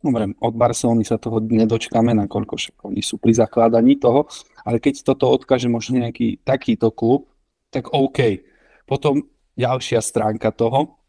Dobre, 0.00 0.32
od 0.40 0.54
Barcelony 0.56 1.04
sa 1.04 1.20
toho 1.20 1.44
nedočkáme, 1.44 2.16
nakoľko 2.24 2.56
však 2.56 2.76
oni 2.88 3.04
sú 3.04 3.20
pri 3.20 3.36
zakladaní 3.36 4.00
toho, 4.00 4.24
ale 4.64 4.80
keď 4.80 5.04
toto 5.04 5.28
odkáže 5.28 5.68
možno 5.68 6.00
nejaký 6.00 6.40
takýto 6.40 6.88
klub, 6.88 7.28
tak 7.68 7.92
OK. 7.92 8.40
Potom 8.88 9.28
ďalšia 9.60 10.00
stránka 10.00 10.56
toho, 10.56 10.99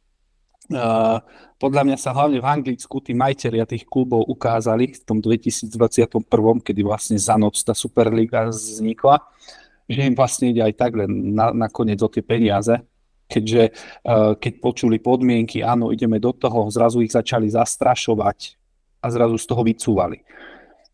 podľa 1.61 1.83
mňa 1.85 1.97
sa 1.99 2.15
hlavne 2.15 2.39
v 2.39 2.47
Anglicku 2.47 3.03
tí 3.03 3.11
majiteľia 3.13 3.67
tých 3.69 3.85
klubov 3.85 4.25
ukázali 4.25 4.97
v 4.97 5.03
tom 5.05 5.21
2021, 5.21 5.69
kedy 6.63 6.81
vlastne 6.81 7.17
za 7.19 7.35
noc 7.35 7.59
tá 7.61 7.75
Superliga 7.75 8.49
vznikla, 8.49 9.21
že 9.85 10.07
im 10.07 10.15
vlastne 10.15 10.49
ide 10.55 10.63
aj 10.63 10.73
tak 10.79 10.97
len 10.97 11.35
na, 11.35 11.51
nakoniec 11.51 11.99
o 11.99 12.09
tie 12.09 12.23
peniaze, 12.23 12.79
keďže 13.27 13.63
uh, 13.71 14.33
keď 14.39 14.53
počuli 14.63 14.97
podmienky, 14.97 15.61
áno, 15.61 15.91
ideme 15.91 16.17
do 16.17 16.31
toho, 16.31 16.71
zrazu 16.71 17.03
ich 17.03 17.11
začali 17.11 17.51
zastrašovať 17.51 18.57
a 19.03 19.05
zrazu 19.11 19.35
z 19.35 19.45
toho 19.45 19.61
vycúvali. 19.61 20.23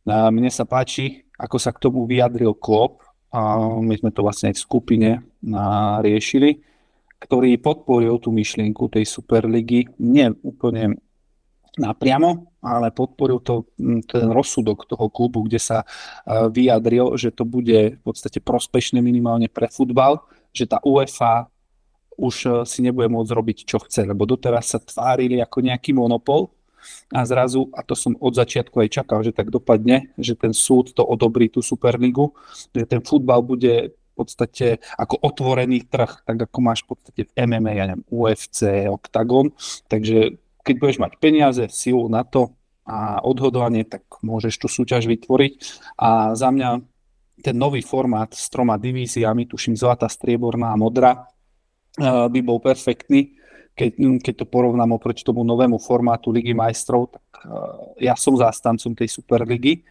Uh, 0.04 0.34
mne 0.34 0.50
sa 0.50 0.66
páči, 0.66 1.26
ako 1.38 1.58
sa 1.62 1.70
k 1.70 1.82
tomu 1.82 2.10
vyjadril 2.10 2.58
Klopp, 2.58 3.06
a 3.28 3.60
my 3.84 3.92
sme 4.00 4.10
to 4.16 4.24
vlastne 4.24 4.50
aj 4.50 4.56
v 4.56 4.64
skupine 4.64 5.10
riešili, 6.00 6.64
ktorý 7.18 7.58
podporil 7.58 8.22
tú 8.22 8.30
myšlienku 8.30 8.90
tej 8.94 9.06
Superligy, 9.10 9.90
nie 9.98 10.30
úplne 10.46 11.02
napriamo, 11.78 12.58
ale 12.62 12.90
podporil 12.90 13.38
to 13.42 13.70
ten 14.10 14.30
rozsudok 14.34 14.90
toho 14.90 15.10
klubu, 15.14 15.46
kde 15.46 15.62
sa 15.62 15.86
vyjadril, 16.26 17.14
že 17.18 17.30
to 17.30 17.46
bude 17.46 17.98
v 17.98 18.02
podstate 18.02 18.42
prospešné 18.42 18.98
minimálne 19.02 19.46
pre 19.46 19.70
futbal, 19.70 20.26
že 20.54 20.66
tá 20.66 20.82
UEFA 20.82 21.50
už 22.18 22.66
si 22.66 22.82
nebude 22.82 23.14
môcť 23.14 23.30
robiť, 23.30 23.58
čo 23.62 23.78
chce, 23.78 24.10
lebo 24.10 24.26
doteraz 24.26 24.74
sa 24.74 24.82
tvárili 24.82 25.38
ako 25.38 25.62
nejaký 25.62 25.94
monopol. 25.94 26.50
A 27.14 27.22
zrazu, 27.28 27.70
a 27.78 27.86
to 27.86 27.94
som 27.94 28.18
od 28.18 28.34
začiatku 28.34 28.74
aj 28.80 28.90
čakal, 29.02 29.20
že 29.22 29.36
tak 29.36 29.54
dopadne, 29.54 30.14
že 30.18 30.34
ten 30.34 30.56
súd 30.56 30.98
to 30.98 31.06
odobrí 31.06 31.46
tú 31.52 31.62
Superligu, 31.62 32.34
že 32.74 32.90
ten 32.90 33.06
futbal 33.06 33.46
bude 33.46 33.94
podstate 34.18 34.82
ako 34.98 35.22
otvorený 35.22 35.86
trh, 35.86 36.26
tak 36.26 36.50
ako 36.50 36.58
máš 36.66 36.82
v 36.86 36.98
podstate 36.98 37.22
v 37.30 37.32
MMA, 37.46 37.72
ja 37.78 37.86
neviem, 37.94 38.06
UFC, 38.10 38.90
Octagon, 38.90 39.54
takže 39.86 40.42
keď 40.68 40.76
budeš 40.76 41.00
mať 41.00 41.12
peniaze, 41.24 41.64
silu 41.72 42.12
na 42.12 42.28
to 42.28 42.52
a 42.84 43.24
odhodovanie, 43.24 43.88
tak 43.88 44.04
môžeš 44.20 44.60
tú 44.60 44.68
súťaž 44.68 45.08
vytvoriť. 45.08 45.54
A 46.00 46.36
za 46.36 46.52
mňa 46.52 46.84
ten 47.44 47.56
nový 47.56 47.84
formát 47.84 48.32
s 48.36 48.52
troma 48.52 48.76
divíziami, 48.76 49.48
tuším 49.48 49.80
zlatá, 49.80 50.12
strieborná 50.12 50.74
a 50.74 50.80
modrá, 50.80 51.12
eh, 51.24 52.28
by 52.28 52.40
bol 52.44 52.60
perfektný. 52.60 53.36
Keď, 53.78 53.92
keď 54.26 54.34
to 54.42 54.46
porovnám 54.50 54.98
oproti 54.98 55.22
tomu 55.22 55.46
novému 55.46 55.78
formátu 55.78 56.34
Ligy 56.34 56.58
majstrov, 56.58 57.14
tak 57.14 57.46
uh, 57.46 57.94
ja 58.02 58.18
som 58.18 58.34
zástancom 58.34 58.98
tej 58.98 59.06
Superligy. 59.06 59.86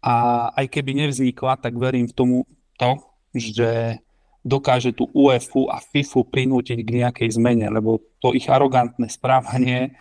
A 0.00 0.48
aj 0.56 0.72
keby 0.72 1.04
nevznikla, 1.04 1.60
tak 1.60 1.76
verím 1.76 2.08
v 2.08 2.16
tomu 2.16 2.36
to, 2.80 2.96
že 3.34 3.98
dokáže 4.44 4.92
tú 4.92 5.08
UEFu 5.10 5.66
a 5.72 5.80
FIFU 5.80 6.28
prinútiť 6.28 6.78
k 6.84 6.90
nejakej 7.02 7.28
zmene, 7.40 7.66
lebo 7.72 7.98
to 8.20 8.36
ich 8.36 8.46
arogantné 8.46 9.08
správanie 9.08 9.96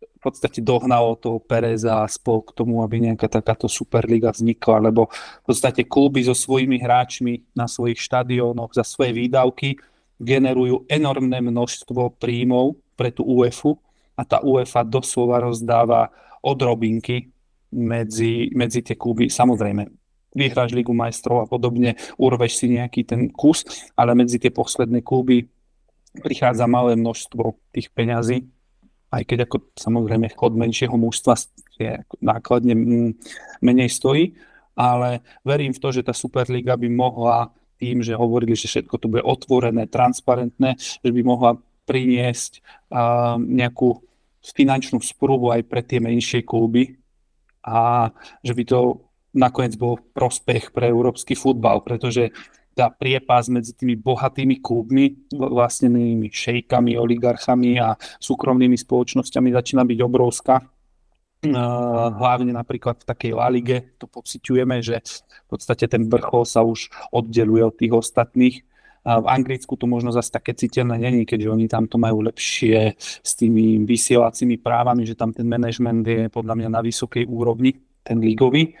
v 0.00 0.32
podstate 0.32 0.64
dohnalo 0.64 1.20
toho 1.20 1.36
Pereza 1.36 2.00
a 2.00 2.08
spol 2.08 2.40
k 2.48 2.56
tomu, 2.56 2.80
aby 2.80 3.12
nejaká 3.12 3.28
takáto 3.28 3.68
Superliga 3.68 4.32
vznikla, 4.32 4.88
lebo 4.88 5.12
v 5.12 5.44
podstate 5.44 5.84
kluby 5.84 6.24
so 6.24 6.32
svojimi 6.32 6.80
hráčmi 6.80 7.44
na 7.52 7.68
svojich 7.68 8.00
štadiónoch 8.00 8.72
za 8.72 8.88
svoje 8.88 9.12
výdavky 9.12 9.76
generujú 10.16 10.88
enormné 10.88 11.44
množstvo 11.44 12.16
príjmov 12.16 12.80
pre 12.96 13.12
tú 13.12 13.28
UEFu 13.28 13.76
a 14.16 14.24
tá 14.24 14.40
UEFA 14.40 14.80
doslova 14.88 15.44
rozdáva 15.44 16.08
odrobinky 16.40 17.28
medzi, 17.68 18.48
medzi 18.56 18.80
tie 18.80 18.96
kluby. 18.96 19.28
Samozrejme, 19.28 19.90
vyhráš 20.34 20.74
Ligu 20.74 20.92
majstrov 20.92 21.46
a 21.46 21.46
podobne, 21.46 21.94
urveš 22.18 22.60
si 22.60 22.66
nejaký 22.74 23.06
ten 23.06 23.30
kus, 23.30 23.62
ale 23.94 24.18
medzi 24.18 24.42
tie 24.42 24.50
posledné 24.50 25.00
kluby 25.00 25.46
prichádza 26.20 26.66
malé 26.70 26.94
množstvo 26.94 27.58
tých 27.74 27.90
peňazí, 27.90 28.46
aj 29.14 29.22
keď 29.26 29.38
ako 29.46 29.56
samozrejme 29.78 30.26
chod 30.34 30.58
menšieho 30.58 30.94
mužstva 30.94 31.38
je 31.78 32.02
nákladne 32.22 32.74
menej 33.62 33.90
stojí, 33.90 34.34
ale 34.74 35.22
verím 35.46 35.74
v 35.74 35.82
to, 35.82 35.88
že 35.94 36.06
tá 36.06 36.14
Superliga 36.14 36.74
by 36.74 36.86
mohla 36.90 37.50
tým, 37.78 38.02
že 38.02 38.14
hovorili, 38.14 38.54
že 38.54 38.70
všetko 38.70 38.94
to 38.98 39.06
bude 39.10 39.22
otvorené, 39.22 39.86
transparentné, 39.90 40.78
že 40.78 41.10
by 41.10 41.20
mohla 41.26 41.58
priniesť 41.86 42.62
uh, 42.90 43.38
nejakú 43.38 44.02
finančnú 44.44 45.00
sprúvu 45.00 45.50
aj 45.54 45.62
pre 45.66 45.82
tie 45.82 45.98
menšie 45.98 46.44
kluby 46.44 46.94
a 47.64 48.10
že 48.44 48.52
by 48.52 48.62
to 48.66 49.00
nakoniec 49.34 49.74
bol 49.74 49.98
prospech 50.14 50.70
pre 50.70 50.88
európsky 50.88 51.34
futbal, 51.34 51.82
pretože 51.82 52.30
tá 52.74 52.90
priepas 52.90 53.46
medzi 53.46 53.70
tými 53.74 53.94
bohatými 53.94 54.58
klubmi, 54.58 55.30
vlastnenými 55.30 56.26
šejkami, 56.26 56.98
oligarchami 56.98 57.78
a 57.78 57.94
súkromnými 57.98 58.74
spoločnosťami 58.74 59.54
začína 59.54 59.86
byť 59.86 59.98
obrovská 60.02 60.58
hlavne 62.14 62.56
napríklad 62.56 63.04
v 63.04 63.08
takej 63.08 63.32
La 63.36 63.52
Lige 63.52 63.96
to 64.00 64.08
pociťujeme, 64.08 64.80
že 64.80 65.04
v 65.44 65.46
podstate 65.50 65.84
ten 65.90 66.08
vrchol 66.08 66.48
sa 66.48 66.64
už 66.64 66.88
oddeluje 67.12 67.62
od 67.64 67.74
tých 67.76 67.92
ostatných. 67.92 68.56
V 69.04 69.26
Anglicku 69.28 69.76
to 69.76 69.84
možno 69.84 70.08
zase 70.16 70.32
také 70.32 70.56
citeľné 70.56 70.96
není, 70.96 71.28
keďže 71.28 71.52
oni 71.52 71.66
tam 71.68 71.84
to 71.84 72.00
majú 72.00 72.24
lepšie 72.24 72.96
s 72.96 73.32
tými 73.36 73.84
vysielacími 73.84 74.56
právami, 74.64 75.04
že 75.04 75.12
tam 75.12 75.28
ten 75.36 75.44
management 75.44 76.04
je 76.08 76.32
podľa 76.32 76.54
mňa 76.56 76.68
na 76.72 76.80
vysokej 76.80 77.28
úrovni, 77.28 77.76
ten 78.00 78.16
ligový, 78.16 78.72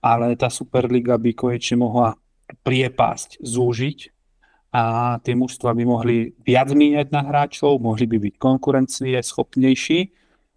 ale 0.00 0.36
tá 0.36 0.52
Superliga 0.52 1.16
by 1.16 1.32
konečne 1.32 1.80
mohla 1.80 2.16
priepásť, 2.62 3.42
zúžiť 3.42 3.98
a 4.70 5.16
tie 5.22 5.34
mužstva 5.34 5.72
by 5.72 5.84
mohli 5.88 6.36
viac 6.44 6.70
míňať 6.70 7.08
na 7.10 7.22
hráčov, 7.24 7.80
mohli 7.80 8.04
by 8.04 8.16
byť 8.28 8.34
konkurencie 8.36 9.16
schopnejší 9.18 10.12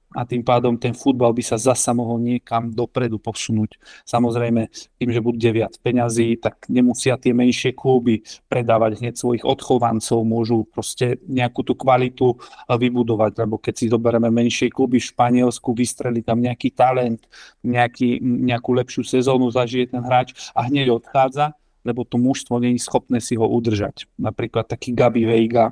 a 0.09 0.25
tým 0.25 0.41
pádom 0.41 0.73
ten 0.73 0.97
futbal 0.97 1.29
by 1.37 1.43
sa 1.45 1.61
zasa 1.61 1.93
mohol 1.93 2.17
niekam 2.17 2.73
dopredu 2.73 3.21
posunúť. 3.21 3.77
Samozrejme, 4.09 4.65
tým, 4.97 5.09
že 5.13 5.21
bude 5.21 5.49
viac 5.53 5.77
peňazí, 5.77 6.41
tak 6.41 6.65
nemusia 6.65 7.13
tie 7.21 7.29
menšie 7.29 7.77
kluby 7.77 8.25
predávať 8.49 9.05
hneď 9.05 9.13
svojich 9.21 9.45
odchovancov, 9.45 10.25
môžu 10.25 10.65
proste 10.65 11.21
nejakú 11.29 11.61
tú 11.61 11.77
kvalitu 11.77 12.41
vybudovať, 12.65 13.31
lebo 13.45 13.61
keď 13.61 13.73
si 13.77 13.85
zoberieme 13.93 14.33
menšie 14.33 14.73
kluby 14.73 14.97
v 14.97 15.09
Španielsku, 15.13 15.77
vystreli 15.77 16.25
tam 16.25 16.41
nejaký 16.41 16.73
talent, 16.73 17.21
nejaký, 17.61 18.17
nejakú 18.25 18.73
lepšiu 18.73 19.05
sezónu 19.05 19.53
zažije 19.53 19.93
ten 19.93 20.01
hráč 20.01 20.33
a 20.57 20.65
hneď 20.65 20.89
odchádza, 20.89 21.53
lebo 21.85 22.01
to 22.01 22.17
mužstvo 22.17 22.57
nie 22.57 22.75
je 22.75 22.81
schopné 22.81 23.21
si 23.21 23.37
ho 23.37 23.45
udržať. 23.45 24.09
Napríklad 24.17 24.65
taký 24.65 24.91
Gabi 24.91 25.23
Veiga 25.29 25.71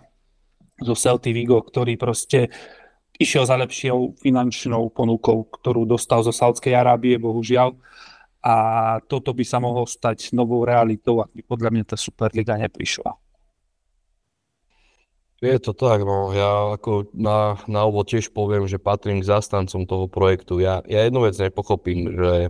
zo 0.78 0.94
Celty 0.94 1.34
Vigo, 1.34 1.58
ktorý 1.58 1.98
proste 1.98 2.54
išiel 3.18 3.44
za 3.46 3.58
lepšou 3.58 4.18
finančnou 4.22 4.94
ponukou, 4.94 5.50
ktorú 5.50 5.86
dostal 5.90 6.22
zo 6.22 6.34
Saudskej 6.34 6.74
Arábie, 6.78 7.18
bohužiaľ. 7.18 7.74
A 8.42 8.56
toto 9.10 9.34
by 9.34 9.44
sa 9.44 9.58
mohlo 9.58 9.84
stať 9.84 10.32
novou 10.32 10.64
realitou, 10.64 11.20
ak 11.20 11.34
by 11.34 11.42
podľa 11.44 11.70
mňa 11.74 11.84
tá 11.84 11.98
Superliga 12.00 12.56
neprišla. 12.56 13.18
Je 15.38 15.58
to 15.62 15.74
tak, 15.78 16.02
no. 16.02 16.34
Ja 16.34 16.74
ako 16.74 17.14
na, 17.14 17.62
na 17.70 17.86
ovo 17.86 18.02
tiež 18.02 18.34
poviem, 18.34 18.66
že 18.66 18.82
patrím 18.82 19.22
k 19.22 19.30
zastancom 19.30 19.86
toho 19.86 20.10
projektu. 20.10 20.58
Ja, 20.58 20.82
ja 20.90 21.06
jednu 21.06 21.30
vec 21.30 21.38
nepochopím, 21.38 22.10
že 22.10 22.50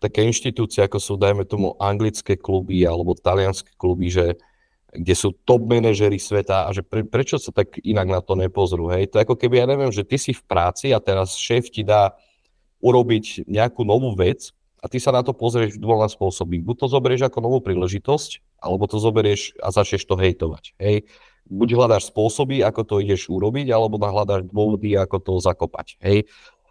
také 0.00 0.24
inštitúcie, 0.24 0.84
ako 0.84 0.96
sú, 0.96 1.12
dajme 1.20 1.44
tomu, 1.44 1.76
anglické 1.76 2.36
kluby 2.40 2.84
alebo 2.88 3.12
talianské 3.16 3.72
kluby, 3.76 4.08
že 4.08 4.40
kde 4.96 5.14
sú 5.14 5.36
top 5.44 5.68
manažery 5.68 6.16
sveta 6.16 6.66
a 6.66 6.70
že 6.72 6.80
pre, 6.80 7.04
prečo 7.04 7.36
sa 7.36 7.52
tak 7.52 7.76
inak 7.84 8.08
na 8.08 8.20
to 8.24 8.34
nepozrú. 8.34 8.88
Hej? 8.90 9.12
To 9.12 9.20
je 9.20 9.24
ako 9.28 9.36
keby, 9.36 9.62
ja 9.62 9.66
neviem, 9.68 9.92
že 9.92 10.02
ty 10.02 10.16
si 10.16 10.32
v 10.32 10.42
práci 10.44 10.90
a 10.90 10.98
teraz 10.98 11.36
šéf 11.36 11.68
ti 11.68 11.84
dá 11.84 12.16
urobiť 12.80 13.48
nejakú 13.48 13.84
novú 13.84 14.16
vec 14.16 14.52
a 14.80 14.88
ty 14.88 15.00
sa 15.00 15.12
na 15.12 15.24
to 15.24 15.32
pozrieš 15.32 15.80
dvoma 15.80 16.06
spôsoby. 16.08 16.60
Buď 16.60 16.84
to 16.84 16.86
zoberieš 16.92 17.28
ako 17.28 17.38
novú 17.44 17.58
príležitosť, 17.64 18.60
alebo 18.60 18.84
to 18.88 18.96
zoberieš 19.00 19.56
a 19.60 19.72
začneš 19.72 20.04
to 20.04 20.16
hejtovať. 20.16 20.76
Hej? 20.80 21.08
Buď 21.46 21.78
hľadáš 21.78 22.10
spôsoby, 22.10 22.62
ako 22.62 22.82
to 22.82 22.94
ideš 23.02 23.30
urobiť, 23.30 23.70
alebo 23.70 23.98
hľadáš 23.98 24.50
dôvody, 24.50 24.98
ako 24.98 25.16
to 25.22 25.32
zakopať. 25.38 25.98
Hej? 26.02 26.26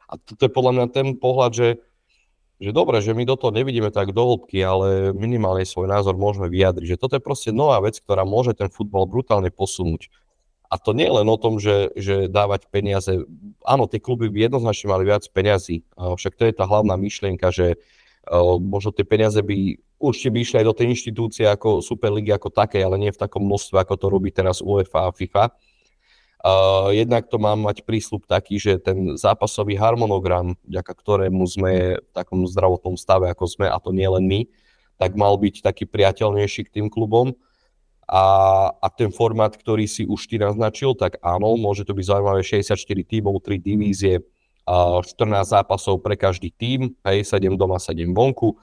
A 0.05 0.19
to 0.21 0.41
je 0.41 0.51
podľa 0.51 0.71
mňa 0.77 0.85
ten 0.93 1.07
pohľad, 1.17 1.51
že 1.55 1.67
že 2.59 2.71
dobre, 2.71 3.03
že 3.03 3.11
my 3.11 3.27
do 3.27 3.35
toho 3.35 3.51
nevidíme 3.51 3.91
tak 3.91 4.15
do 4.15 4.23
hĺbky, 4.23 4.63
ale 4.63 5.11
minimálne 5.11 5.67
svoj 5.67 5.91
názor 5.91 6.15
môžeme 6.15 6.47
vyjadriť, 6.47 6.95
že 6.95 6.99
toto 6.99 7.19
je 7.19 7.23
proste 7.23 7.51
nová 7.51 7.83
vec, 7.83 7.99
ktorá 7.99 8.23
môže 8.23 8.55
ten 8.55 8.71
futbal 8.71 9.03
brutálne 9.03 9.51
posunúť. 9.51 10.07
A 10.71 10.81
to 10.81 10.95
nie 10.97 11.07
len 11.07 11.27
o 11.29 11.37
tom, 11.37 11.61
že, 11.61 11.93
že 11.93 12.25
dávať 12.25 12.67
peniaze. 12.73 13.21
Áno, 13.61 13.85
tie 13.85 14.01
kluby 14.01 14.31
by 14.31 14.49
jednoznačne 14.49 14.87
mali 14.89 15.03
viac 15.05 15.23
peniazy, 15.29 15.85
však 15.93 16.33
to 16.35 16.43
je 16.49 16.53
tá 16.57 16.65
hlavná 16.65 16.97
myšlienka, 16.97 17.53
že 17.53 17.77
uh, 17.77 18.57
možno 18.57 18.89
tie 18.95 19.05
peniaze 19.05 19.39
by 19.39 19.77
určite 19.99 20.29
by 20.33 20.37
išli 20.41 20.57
aj 20.61 20.67
do 20.67 20.75
tej 20.75 20.87
inštitúcie 20.91 21.45
ako 21.47 21.79
Superligy 21.79 22.33
ako 22.33 22.51
také, 22.51 22.83
ale 22.83 22.99
nie 22.99 23.11
v 23.13 23.21
takom 23.21 23.45
množstve, 23.45 23.77
ako 23.83 23.93
to 23.95 24.07
robí 24.11 24.29
teraz 24.31 24.59
UEFA 24.59 25.09
a 25.09 25.15
FIFA. 25.15 25.43
Jednak 26.93 27.25
to 27.25 27.41
má 27.41 27.57
mať 27.57 27.81
prísľub 27.81 28.29
taký, 28.29 28.61
že 28.61 28.77
ten 28.77 29.17
zápasový 29.17 29.81
harmonogram, 29.81 30.53
vďaka 30.69 30.93
ktorému 30.93 31.41
sme 31.49 31.97
v 31.97 32.09
takom 32.13 32.45
zdravotnom 32.45 32.93
stave, 33.01 33.25
ako 33.33 33.49
sme, 33.49 33.65
a 33.65 33.77
to 33.81 33.89
nie 33.89 34.05
len 34.05 34.29
my, 34.29 34.45
tak 35.01 35.17
mal 35.17 35.41
byť 35.41 35.65
taký 35.65 35.89
priateľnejší 35.89 36.69
k 36.69 36.73
tým 36.81 36.87
klubom. 36.93 37.33
A, 38.05 38.23
a 38.77 38.87
ten 38.93 39.09
formát, 39.09 39.57
ktorý 39.57 39.89
si 39.89 40.05
už 40.05 40.29
ty 40.29 40.37
naznačil, 40.37 40.93
tak 40.93 41.17
áno, 41.25 41.57
môže 41.57 41.81
to 41.81 41.97
byť 41.97 42.05
zaujímavé 42.05 42.45
64 42.45 42.77
tímov, 43.01 43.41
3 43.41 43.57
divízie, 43.57 44.21
a 44.69 45.01
14 45.01 45.49
zápasov 45.49 46.05
pre 46.05 46.13
každý 46.13 46.53
tím, 46.53 46.93
hej, 47.05 47.25
7 47.25 47.57
doma, 47.57 47.81
7 47.81 48.13
vonku. 48.13 48.53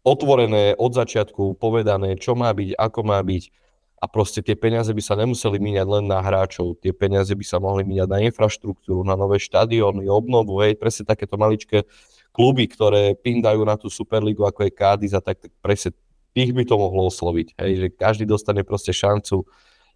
Otvorené 0.00 0.72
od 0.80 0.96
začiatku, 0.96 1.60
povedané, 1.60 2.16
čo 2.16 2.32
má 2.32 2.48
byť, 2.56 2.72
ako 2.76 3.00
má 3.04 3.20
byť 3.20 3.61
a 4.02 4.10
proste 4.10 4.42
tie 4.42 4.58
peniaze 4.58 4.90
by 4.90 4.98
sa 4.98 5.14
nemuseli 5.14 5.62
míňať 5.62 5.86
len 5.86 6.10
na 6.10 6.18
hráčov, 6.18 6.74
tie 6.82 6.90
peniaze 6.90 7.30
by 7.30 7.46
sa 7.46 7.62
mohli 7.62 7.86
míňať 7.86 8.08
na 8.10 8.18
infraštruktúru, 8.26 9.06
na 9.06 9.14
nové 9.14 9.38
štadióny, 9.38 10.10
obnovu, 10.10 10.58
hej, 10.66 10.74
presne 10.74 11.06
takéto 11.06 11.38
maličké 11.38 11.86
kluby, 12.34 12.66
ktoré 12.66 13.14
pindajú 13.14 13.62
na 13.62 13.78
tú 13.78 13.86
Superligu, 13.86 14.42
ako 14.42 14.66
je 14.66 14.72
Cádiz 14.74 15.14
a 15.14 15.22
tak, 15.22 15.38
tak 15.38 15.54
presne 15.62 15.94
tých 16.34 16.50
by 16.50 16.66
to 16.66 16.74
mohlo 16.74 17.06
osloviť. 17.06 17.54
Hej, 17.62 17.72
že 17.78 17.86
každý 17.94 18.24
dostane 18.26 18.66
proste 18.66 18.90
šancu 18.90 19.46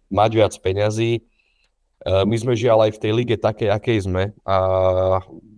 mať 0.07 0.31
viac 0.39 0.53
peňazí. 0.55 1.11
E, 1.19 1.21
my 2.23 2.35
sme 2.39 2.55
žiaľ 2.55 2.87
aj 2.87 2.91
v 2.95 3.01
tej 3.03 3.11
lige 3.11 3.35
také, 3.35 3.67
akej 3.67 4.07
sme, 4.07 4.31
a 4.47 4.57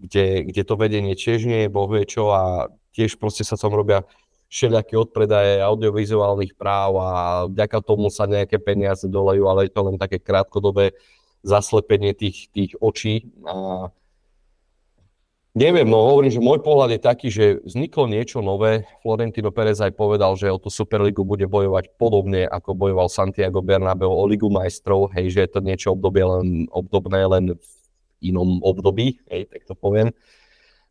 kde, 0.01 0.49
kde 0.49 0.61
to 0.65 0.73
vedenie 0.73 1.13
tiež 1.13 1.45
nie 1.45 1.67
je 1.67 1.69
bohvie 1.69 2.07
čo 2.09 2.33
a 2.33 2.73
tiež 2.97 3.21
proste 3.21 3.45
sa 3.45 3.59
tam 3.59 3.77
robia 3.77 4.07
všelijaké 4.49 4.97
odpredaje 4.97 5.61
audiovizuálnych 5.61 6.57
práv 6.57 6.97
a 6.97 7.09
vďaka 7.45 7.85
tomu 7.85 8.09
sa 8.09 8.25
nejaké 8.25 8.57
peniaze 8.57 9.05
dolejú, 9.05 9.45
ale 9.45 9.69
je 9.69 9.71
to 9.71 9.81
len 9.85 9.97
také 10.01 10.17
krátkodobé 10.17 10.97
zaslepenie 11.45 12.17
tých, 12.17 12.49
tých 12.49 12.73
očí. 12.81 13.29
A 13.45 13.87
neviem, 15.53 15.85
no 15.85 16.01
hovorím, 16.01 16.33
že 16.33 16.41
môj 16.41 16.65
pohľad 16.65 16.97
je 16.97 16.99
taký, 16.99 17.27
že 17.29 17.45
vzniklo 17.61 18.09
niečo 18.09 18.41
nové. 18.41 18.89
Florentino 19.05 19.53
Perez 19.53 19.79
aj 19.85 19.93
povedal, 19.93 20.33
že 20.33 20.49
o 20.49 20.57
tú 20.57 20.73
Superligu 20.73 21.21
bude 21.21 21.45
bojovať 21.45 21.93
podobne, 22.01 22.49
ako 22.49 22.73
bojoval 22.73 23.07
Santiago 23.07 23.61
Bernabeu 23.61 24.09
o 24.09 24.25
Ligu 24.25 24.49
majstrov, 24.49 25.13
hej, 25.13 25.29
že 25.29 25.45
je 25.45 25.49
to 25.53 25.61
niečo 25.61 25.93
obdobie 25.93 26.25
len, 26.25 26.65
obdobné 26.73 27.21
len 27.29 27.45
v 27.53 27.69
inom 28.19 28.59
období, 28.65 29.21
hej, 29.29 29.45
tak 29.47 29.63
to 29.69 29.77
poviem 29.77 30.09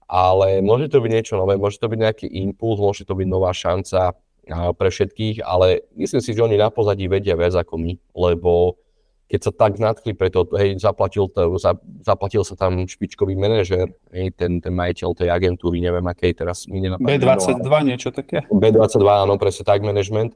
ale 0.09 0.65
môže 0.65 0.89
to 0.89 1.05
byť 1.05 1.11
niečo 1.13 1.35
nové, 1.37 1.61
môže 1.61 1.77
to 1.77 1.87
byť 1.87 2.01
nejaký 2.01 2.27
impuls, 2.49 2.81
môže 2.81 3.05
to 3.05 3.13
byť 3.13 3.29
nová 3.29 3.53
šanca 3.53 4.17
pre 4.49 4.89
všetkých, 4.89 5.45
ale 5.45 5.85
myslím 5.93 6.25
si, 6.25 6.33
že 6.33 6.41
oni 6.41 6.57
na 6.57 6.73
pozadí 6.73 7.05
vedia 7.05 7.37
viac 7.37 7.53
ako 7.53 7.77
my, 7.77 7.93
lebo 8.17 8.81
keď 9.29 9.41
sa 9.45 9.53
tak 9.53 9.77
nadchli 9.77 10.17
preto, 10.17 10.49
hej, 10.57 10.81
zaplatil, 10.81 11.29
to, 11.29 11.61
za, 11.61 11.77
zaplatil 12.01 12.41
sa 12.49 12.57
tam 12.57 12.89
špičkový 12.89 13.37
manažer, 13.37 13.93
hej, 14.09 14.33
ten, 14.33 14.57
ten 14.65 14.73
majiteľ 14.73 15.13
tej 15.13 15.29
agentúry, 15.29 15.85
neviem 15.85 16.05
akej 16.09 16.33
teraz 16.33 16.65
mi 16.65 16.81
B22, 16.81 17.69
no, 17.69 17.79
niečo 17.85 18.09
také? 18.09 18.49
B22, 18.49 19.05
áno, 19.05 19.37
presne 19.37 19.69
tak, 19.69 19.85
management. 19.85 20.33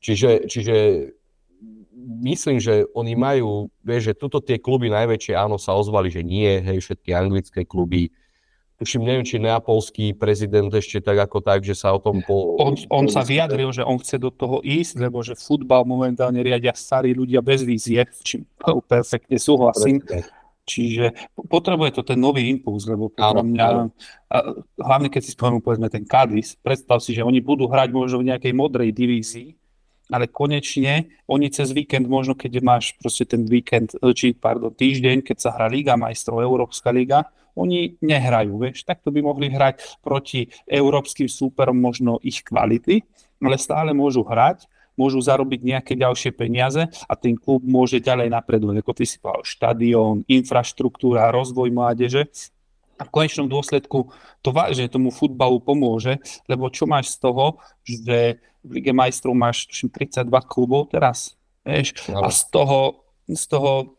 Čiže, 0.00 0.48
čiže 0.48 0.76
myslím, 2.24 2.64
že 2.64 2.88
oni 2.96 3.12
majú, 3.12 3.68
vieš, 3.84 4.12
že 4.12 4.12
tuto 4.16 4.40
tie 4.40 4.56
kluby 4.56 4.88
najväčšie, 4.88 5.36
áno, 5.36 5.60
sa 5.60 5.76
ozvali, 5.76 6.08
že 6.08 6.24
nie, 6.24 6.64
hej, 6.64 6.80
všetky 6.80 7.12
anglické 7.12 7.68
kluby, 7.68 8.08
tuším, 8.80 9.04
neviem, 9.04 9.28
či 9.28 9.36
neapolský 9.36 10.16
prezident 10.16 10.72
ešte 10.72 11.04
tak 11.04 11.20
ako 11.28 11.44
tak, 11.44 11.60
že 11.60 11.76
sa 11.76 11.92
o 11.92 12.00
tom... 12.00 12.24
Po, 12.24 12.56
on, 12.56 12.72
on 12.88 13.04
sa 13.12 13.20
vyjadril, 13.20 13.68
že 13.76 13.84
on 13.84 14.00
chce 14.00 14.16
do 14.16 14.32
toho 14.32 14.64
ísť, 14.64 15.04
lebo 15.04 15.20
že 15.20 15.36
futbal 15.36 15.84
momentálne 15.84 16.40
riadia 16.40 16.72
starí 16.72 17.12
ľudia 17.12 17.44
bez 17.44 17.60
vízie, 17.60 18.08
čím 18.24 18.48
perfektne 18.88 19.36
súhlasím. 19.36 20.00
Čiže 20.64 21.12
potrebuje 21.50 22.00
to 22.00 22.02
ten 22.08 22.16
nový 22.16 22.48
impuls, 22.48 22.88
lebo 22.88 23.12
podľa 23.12 23.42
mňa, 23.44 23.66
hlavne 24.80 25.08
keď 25.12 25.22
si 25.28 25.36
spomenú 25.36 25.60
povedzme 25.60 25.92
ten 25.92 26.08
Cadiz, 26.08 26.56
predstav 26.56 27.04
si, 27.04 27.12
že 27.12 27.26
oni 27.26 27.44
budú 27.44 27.68
hrať 27.68 27.92
možno 27.92 28.24
v 28.24 28.32
nejakej 28.32 28.54
modrej 28.56 28.96
divízii, 28.96 29.60
ale 30.08 30.30
konečne 30.30 31.10
oni 31.26 31.52
cez 31.52 31.74
víkend, 31.74 32.06
možno 32.06 32.38
keď 32.38 32.62
máš 32.62 32.94
proste 32.96 33.26
ten 33.26 33.44
víkend, 33.44 33.92
či 34.14 34.32
pardon, 34.32 34.72
týždeň, 34.72 35.20
keď 35.26 35.36
sa 35.36 35.50
hrá 35.52 35.66
Liga 35.68 35.98
majstrov, 35.98 36.40
Európska 36.40 36.94
liga, 36.94 37.28
oni 37.56 37.98
nehrajú, 38.00 38.56
vieš, 38.60 38.86
takto 38.86 39.10
by 39.10 39.20
mohli 39.24 39.50
hrať 39.50 40.00
proti 40.02 40.50
európskym 40.66 41.26
súperom 41.26 41.78
možno 41.78 42.18
ich 42.22 42.42
kvality, 42.46 43.02
ale 43.40 43.56
stále 43.56 43.96
môžu 43.96 44.22
hrať, 44.26 44.68
môžu 45.00 45.24
zarobiť 45.24 45.60
nejaké 45.64 45.92
ďalšie 45.96 46.36
peniaze 46.36 46.84
a 46.84 47.12
ten 47.16 47.32
klub 47.32 47.64
môže 47.64 48.04
ďalej 48.04 48.28
napredovať, 48.28 48.76
ako 48.84 48.92
ty 48.92 49.04
si 49.08 49.16
povedal, 49.16 49.44
štadión, 49.48 50.28
infraštruktúra, 50.28 51.32
rozvoj 51.32 51.72
mládeže. 51.72 52.28
A 53.00 53.08
v 53.08 53.14
konečnom 53.16 53.48
dôsledku 53.48 54.12
to 54.44 54.52
vážne 54.52 54.84
tomu 54.92 55.08
futbalu 55.08 55.56
pomôže, 55.56 56.20
lebo 56.44 56.68
čo 56.68 56.84
máš 56.84 57.16
z 57.16 57.24
toho, 57.24 57.56
že 57.80 58.44
v 58.60 58.70
Lige 58.76 58.92
majstrov 58.92 59.32
máš 59.32 59.72
32 59.72 60.28
klubov 60.44 60.92
teraz, 60.92 61.32
vieš, 61.64 61.96
a 62.12 62.28
z 62.28 62.40
toho, 62.52 63.08
z 63.24 63.44
toho 63.48 63.96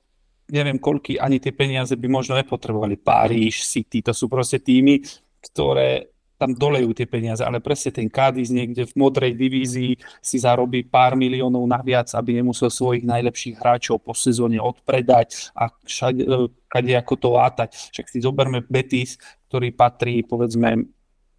neviem 0.52 0.78
koľky, 0.78 1.16
ani 1.16 1.40
tie 1.40 1.56
peniaze 1.56 1.96
by 1.96 2.08
možno 2.12 2.36
nepotrebovali. 2.36 3.00
Paríž, 3.00 3.64
City, 3.64 4.04
to 4.04 4.12
sú 4.12 4.28
proste 4.28 4.60
týmy, 4.60 5.00
ktoré 5.40 6.12
tam 6.42 6.58
dolejú 6.58 6.90
tie 6.98 7.06
peniaze, 7.06 7.46
ale 7.46 7.62
presne 7.62 7.94
ten 7.94 8.10
Cádiz 8.10 8.50
niekde 8.50 8.90
v 8.90 8.98
modrej 8.98 9.38
divízii 9.38 9.94
si 10.26 10.38
zarobí 10.42 10.82
pár 10.82 11.14
miliónov 11.14 11.62
naviac, 11.70 12.10
aby 12.18 12.42
nemusel 12.42 12.74
svojich 12.74 13.06
najlepších 13.06 13.62
hráčov 13.62 14.02
po 14.02 14.18
sezóne 14.18 14.58
odpredať 14.58 15.54
a 15.54 15.70
všade, 15.70 16.26
kade 16.66 16.94
ako 16.98 17.14
to 17.22 17.30
látať. 17.38 17.70
Však 17.94 18.06
si 18.10 18.26
zoberme 18.26 18.66
Betis, 18.66 19.22
ktorý 19.54 19.70
patrí 19.70 20.26
povedzme 20.26 20.90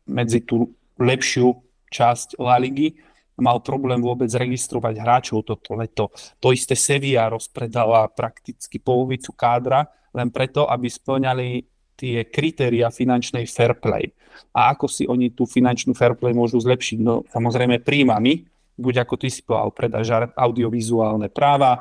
medzi 0.07 0.47
tú 0.47 0.71
lepšiu 1.03 1.51
časť 1.91 2.39
La 2.39 2.63
Ligy, 2.63 2.95
mal 3.41 3.65
problém 3.65 4.01
vôbec 4.03 4.29
registrovať 4.29 4.95
hráčov 5.01 5.49
toto 5.49 5.79
leto. 5.79 6.13
To 6.43 6.53
isté 6.53 6.77
Sevilla 6.77 7.33
rozpredala 7.33 8.11
prakticky 8.13 8.77
polovicu 8.77 9.33
kádra 9.33 9.89
len 10.13 10.29
preto, 10.29 10.69
aby 10.69 10.89
splňali 10.89 11.49
tie 11.97 12.27
kritéria 12.29 12.93
finančnej 12.93 13.49
fair 13.49 13.79
play. 13.79 14.13
A 14.53 14.73
ako 14.73 14.89
si 14.89 15.05
oni 15.09 15.33
tú 15.33 15.45
finančnú 15.45 15.93
fair 15.97 16.17
play 16.17 16.33
môžu 16.33 16.61
zlepšiť? 16.61 16.99
No 17.01 17.25
samozrejme 17.33 17.85
príjmami, 17.85 18.49
buď 18.77 19.05
ako 19.05 19.15
ty 19.21 19.29
si 19.29 19.45
povedal, 19.45 19.71
predáš 19.73 20.09
audiovizuálne 20.37 21.29
práva, 21.29 21.73
e, 21.77 21.81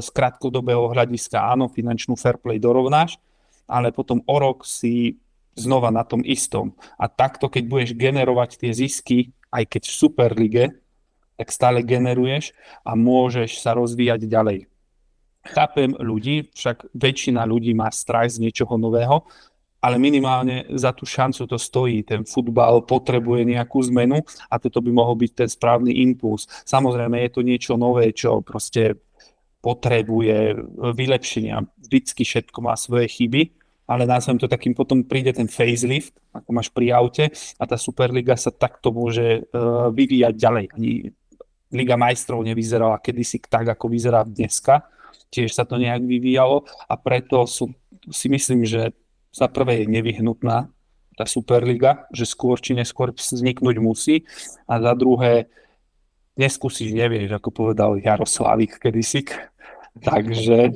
z 0.00 0.08
krátkodobého 0.10 0.90
hľadiska 0.90 1.38
áno, 1.38 1.70
finančnú 1.70 2.14
fair 2.14 2.38
play 2.38 2.62
dorovnáš, 2.62 3.18
ale 3.66 3.90
potom 3.90 4.22
o 4.26 4.36
rok 4.38 4.62
si 4.66 5.18
znova 5.54 5.90
na 5.94 6.02
tom 6.02 6.22
istom. 6.26 6.74
A 6.98 7.06
takto, 7.06 7.46
keď 7.46 7.64
budeš 7.66 7.90
generovať 7.94 8.58
tie 8.58 8.70
zisky 8.74 9.18
aj 9.54 9.64
keď 9.70 9.82
v 9.86 9.94
Superlige, 9.94 10.64
tak 11.38 11.48
stále 11.54 11.86
generuješ 11.86 12.50
a 12.82 12.98
môžeš 12.98 13.62
sa 13.62 13.78
rozvíjať 13.78 14.26
ďalej. 14.26 14.66
Chápem 15.44 15.94
ľudí, 16.00 16.50
však 16.56 16.90
väčšina 16.96 17.46
ľudí 17.46 17.76
má 17.76 17.92
strach 17.94 18.32
z 18.32 18.42
niečoho 18.42 18.74
nového, 18.80 19.22
ale 19.84 20.00
minimálne 20.00 20.64
za 20.72 20.96
tú 20.96 21.04
šancu 21.04 21.44
to 21.44 21.60
stojí. 21.60 22.00
Ten 22.08 22.24
futbal 22.24 22.88
potrebuje 22.88 23.44
nejakú 23.44 23.84
zmenu 23.92 24.24
a 24.48 24.56
toto 24.56 24.80
by 24.80 24.88
mohol 24.88 25.12
byť 25.20 25.44
ten 25.44 25.48
správny 25.52 26.00
impuls. 26.00 26.48
Samozrejme 26.64 27.20
je 27.20 27.30
to 27.30 27.40
niečo 27.44 27.76
nové, 27.76 28.08
čo 28.16 28.40
proste 28.40 28.96
potrebuje 29.60 30.56
vylepšenia. 30.96 31.60
Vždycky 31.76 32.24
všetko 32.24 32.58
má 32.64 32.72
svoje 32.80 33.12
chyby, 33.12 33.52
ale 33.84 34.08
nazvem 34.08 34.40
to 34.40 34.48
takým, 34.48 34.72
potom 34.72 35.04
príde 35.04 35.36
ten 35.36 35.44
facelift, 35.44 36.16
ako 36.32 36.50
máš 36.56 36.72
pri 36.72 36.96
aute 36.96 37.28
a 37.60 37.62
tá 37.68 37.76
Superliga 37.76 38.32
sa 38.36 38.48
takto 38.48 38.88
môže 38.90 39.44
uh, 39.52 39.92
vyvíjať 39.92 40.34
ďalej. 40.34 40.64
Ani 40.72 40.92
Liga 41.74 41.98
majstrov 41.98 42.46
nevyzerala 42.46 43.02
kedysi 43.02 43.42
tak, 43.44 43.66
ako 43.66 43.90
vyzerá 43.90 44.22
dneska. 44.22 44.86
Tiež 45.28 45.52
sa 45.52 45.66
to 45.66 45.76
nejak 45.76 46.06
vyvíjalo 46.06 46.64
a 46.86 46.94
preto 46.94 47.44
sú, 47.44 47.74
si 48.08 48.30
myslím, 48.30 48.62
že 48.62 48.94
za 49.34 49.50
prvé 49.50 49.82
je 49.82 49.90
nevyhnutná 49.90 50.70
tá 51.18 51.24
Superliga, 51.26 52.06
že 52.14 52.26
skôr 52.26 52.58
či 52.58 52.74
neskôr 52.74 53.10
vzniknúť 53.10 53.76
musí 53.82 54.26
a 54.70 54.78
za 54.78 54.92
druhé 54.94 55.50
neskúsiš, 56.38 56.94
nevieš, 56.94 57.38
ako 57.38 57.50
povedal 57.50 57.98
Jaroslavik 57.98 58.78
kedysi. 58.78 59.26
Takže 60.06 60.74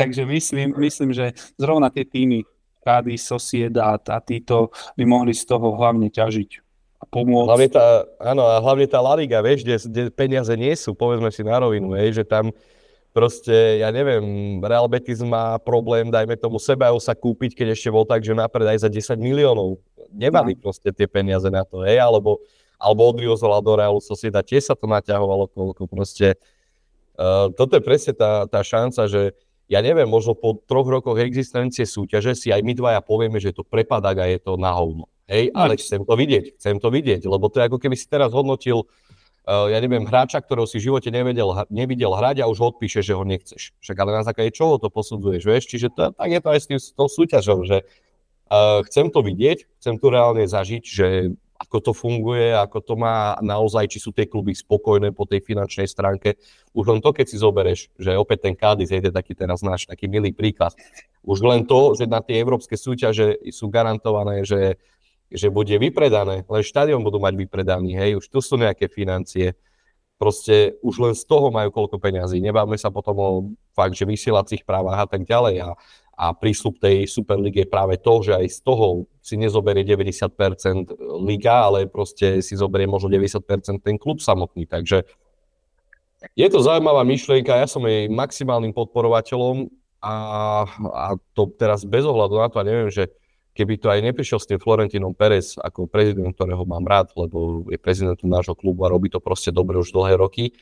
Takže 0.00 0.22
myslím, 0.26 0.76
myslím, 0.76 1.10
že 1.16 1.32
zrovna 1.56 1.88
tie 1.88 2.04
týmy 2.04 2.44
Cádiz, 2.82 3.22
Sociedad 3.22 4.02
a 4.02 4.18
títo 4.18 4.74
by 4.98 5.04
mohli 5.06 5.32
z 5.32 5.46
toho 5.46 5.78
hlavne 5.78 6.10
ťažiť 6.10 6.72
a 7.02 7.04
pomôcť. 7.10 7.48
Hlavne 7.50 7.70
tá, 7.70 7.86
áno, 8.22 8.46
a 8.46 8.62
hlavne 8.62 8.86
tá 8.86 9.02
La 9.02 9.18
Liga, 9.18 9.42
vieš, 9.42 9.66
kde, 9.66 9.76
kde 9.90 10.02
peniaze 10.14 10.54
nie 10.54 10.70
sú, 10.78 10.94
povedzme 10.94 11.34
si 11.34 11.42
na 11.42 11.58
rovinu, 11.58 11.98
vieš, 11.98 12.22
že 12.22 12.24
tam 12.26 12.54
proste, 13.10 13.82
ja 13.82 13.90
neviem, 13.90 14.22
Real 14.62 14.86
Betis 14.86 15.18
má 15.20 15.58
problém, 15.58 16.08
dajme 16.08 16.38
tomu 16.38 16.62
Sebajo 16.62 17.02
sa 17.02 17.18
kúpiť, 17.18 17.58
keď 17.58 17.74
ešte 17.74 17.90
bol 17.90 18.06
tak, 18.06 18.22
že 18.22 18.32
napred 18.32 18.64
aj 18.64 18.86
za 18.86 18.88
10 18.88 19.18
miliónov. 19.18 19.82
Nemali 20.14 20.54
no. 20.54 20.62
proste 20.62 20.94
tie 20.94 21.10
peniaze 21.10 21.50
na 21.50 21.66
to, 21.66 21.82
hej, 21.82 21.98
alebo, 21.98 22.38
alebo 22.78 23.10
odriozovala 23.10 23.58
do 23.60 23.72
Realu 23.74 24.00
Sociedad, 24.00 24.46
tiež 24.46 24.70
sa 24.70 24.74
to 24.78 24.86
naťahovalo, 24.86 25.50
koľko 25.50 25.90
proste 25.90 26.38
Uh, 27.12 27.52
toto 27.52 27.76
je 27.76 27.82
presne 27.84 28.16
tá, 28.16 28.48
tá 28.48 28.64
šanca, 28.64 29.04
že 29.04 29.36
ja 29.68 29.80
neviem, 29.80 30.08
možno 30.08 30.32
po 30.32 30.60
troch 30.64 30.88
rokoch 30.88 31.20
existencie 31.20 31.84
súťaže 31.84 32.36
si 32.36 32.48
aj 32.52 32.60
my 32.64 32.72
dvaja 32.72 33.00
povieme, 33.04 33.40
že 33.40 33.56
to 33.56 33.64
prepadák 33.64 34.16
a 34.20 34.26
je 34.28 34.38
to 34.40 34.56
na 34.56 34.72
hovno. 34.72 35.08
Hej, 35.28 35.48
ale 35.52 35.80
chcem 35.80 36.04
to 36.04 36.12
vidieť, 36.12 36.60
chcem 36.60 36.76
to 36.76 36.88
vidieť, 36.92 37.24
lebo 37.24 37.48
to 37.48 37.60
je 37.62 37.68
ako 37.68 37.78
keby 37.80 37.96
si 37.96 38.04
teraz 38.04 38.32
hodnotil, 38.36 38.84
uh, 38.84 39.68
ja 39.68 39.78
neviem, 39.80 40.04
hráča, 40.04 40.40
ktorého 40.40 40.68
si 40.68 40.76
v 40.80 40.92
živote 40.92 41.08
nevedel, 41.08 41.52
nevidel 41.72 42.12
hrať 42.12 42.44
a 42.44 42.50
už 42.50 42.58
ho 42.60 42.66
odpíše, 42.72 43.00
že 43.00 43.16
ho 43.16 43.24
nechceš. 43.24 43.72
Však 43.80 43.96
ale 43.96 44.12
na 44.12 44.24
základe 44.24 44.52
čoho 44.52 44.76
to 44.76 44.92
posudzuješ, 44.92 45.42
vieš? 45.44 45.64
Čiže 45.68 45.88
to, 45.92 46.02
tak 46.12 46.28
je 46.32 46.40
to 46.40 46.48
aj 46.52 46.60
s 46.60 46.66
tým 46.68 46.80
s 46.80 46.92
tou 46.92 47.08
súťažou, 47.08 47.64
že 47.64 47.84
uh, 48.52 48.80
chcem 48.88 49.08
to 49.08 49.20
vidieť, 49.24 49.80
chcem 49.80 49.96
to 49.96 50.06
reálne 50.12 50.44
zažiť, 50.44 50.82
že 50.84 51.36
ako 51.62 51.78
to 51.78 51.92
funguje, 51.94 52.50
ako 52.50 52.82
to 52.82 52.94
má 52.98 53.38
naozaj, 53.38 53.86
či 53.86 54.02
sú 54.02 54.10
tie 54.10 54.26
kluby 54.26 54.50
spokojné 54.50 55.14
po 55.14 55.22
tej 55.30 55.46
finančnej 55.46 55.86
stránke. 55.86 56.34
Už 56.74 56.90
len 56.90 56.98
to, 56.98 57.14
keď 57.14 57.26
si 57.30 57.38
zobereš, 57.38 57.86
že 57.94 58.18
opäť 58.18 58.50
ten 58.50 58.54
Cádiz, 58.58 58.90
je 58.90 58.98
taký 59.14 59.38
teraz 59.38 59.62
náš 59.62 59.86
taký 59.86 60.10
milý 60.10 60.34
príklad. 60.34 60.74
Už 61.22 61.38
len 61.46 61.62
to, 61.62 61.94
že 61.94 62.10
na 62.10 62.18
tie 62.18 62.42
európske 62.42 62.74
súťaže 62.74 63.38
sú 63.54 63.70
garantované, 63.70 64.42
že, 64.42 64.74
že 65.30 65.54
bude 65.54 65.78
vypredané, 65.78 66.42
len 66.42 66.62
štadión 66.66 67.06
budú 67.06 67.22
mať 67.22 67.38
vypredaný, 67.38 67.94
hej, 67.94 68.10
už 68.18 68.26
tu 68.26 68.42
sú 68.42 68.58
nejaké 68.58 68.90
financie. 68.90 69.54
Proste 70.18 70.78
už 70.86 71.02
len 71.02 71.14
z 71.18 71.26
toho 71.26 71.50
majú 71.50 71.74
koľko 71.74 71.98
peňazí. 71.98 72.38
Nebáme 72.38 72.78
sa 72.78 72.94
potom 72.94 73.16
o 73.18 73.28
fakt, 73.74 73.98
že 73.98 74.06
vysielacích 74.06 74.62
právach 74.62 75.02
a 75.02 75.06
tak 75.10 75.26
ďalej. 75.26 75.66
A, 75.66 75.74
a 76.12 76.36
prísľub 76.36 76.76
tej 76.76 77.08
Superligy 77.08 77.64
je 77.64 77.72
práve 77.72 77.96
to, 77.96 78.20
že 78.20 78.32
aj 78.36 78.46
z 78.52 78.58
toho 78.62 79.08
si 79.24 79.40
nezoberie 79.40 79.82
90% 79.82 80.92
liga, 81.24 81.72
ale 81.72 81.88
proste 81.88 82.44
si 82.44 82.54
zoberie 82.54 82.84
možno 82.84 83.08
90% 83.08 83.80
ten 83.80 83.96
klub 83.96 84.20
samotný. 84.20 84.68
Takže 84.68 85.08
je 86.38 86.48
to 86.52 86.58
zaujímavá 86.62 87.02
myšlienka, 87.02 87.58
ja 87.58 87.66
som 87.66 87.82
jej 87.88 88.06
maximálnym 88.06 88.70
podporovateľom 88.70 89.66
a, 90.02 90.14
a 90.78 91.06
to 91.34 91.50
teraz 91.58 91.82
bez 91.82 92.06
ohľadu 92.06 92.34
na 92.38 92.48
to, 92.50 92.56
a 92.62 92.66
neviem, 92.66 92.90
že 92.90 93.10
keby 93.52 93.76
to 93.78 93.90
aj 93.92 94.00
neprišiel 94.00 94.38
s 94.40 94.48
tým 94.48 94.62
Florentinom 94.62 95.12
Perez 95.12 95.60
ako 95.60 95.90
prezident, 95.90 96.32
ktorého 96.32 96.64
mám 96.64 96.86
rád, 96.86 97.12
lebo 97.18 97.66
je 97.68 97.76
prezidentom 97.76 98.30
nášho 98.30 98.56
klubu 98.56 98.86
a 98.86 98.92
robí 98.92 99.12
to 99.12 99.20
proste 99.20 99.52
dobre 99.52 99.76
už 99.76 99.92
dlhé 99.92 100.16
roky, 100.16 100.56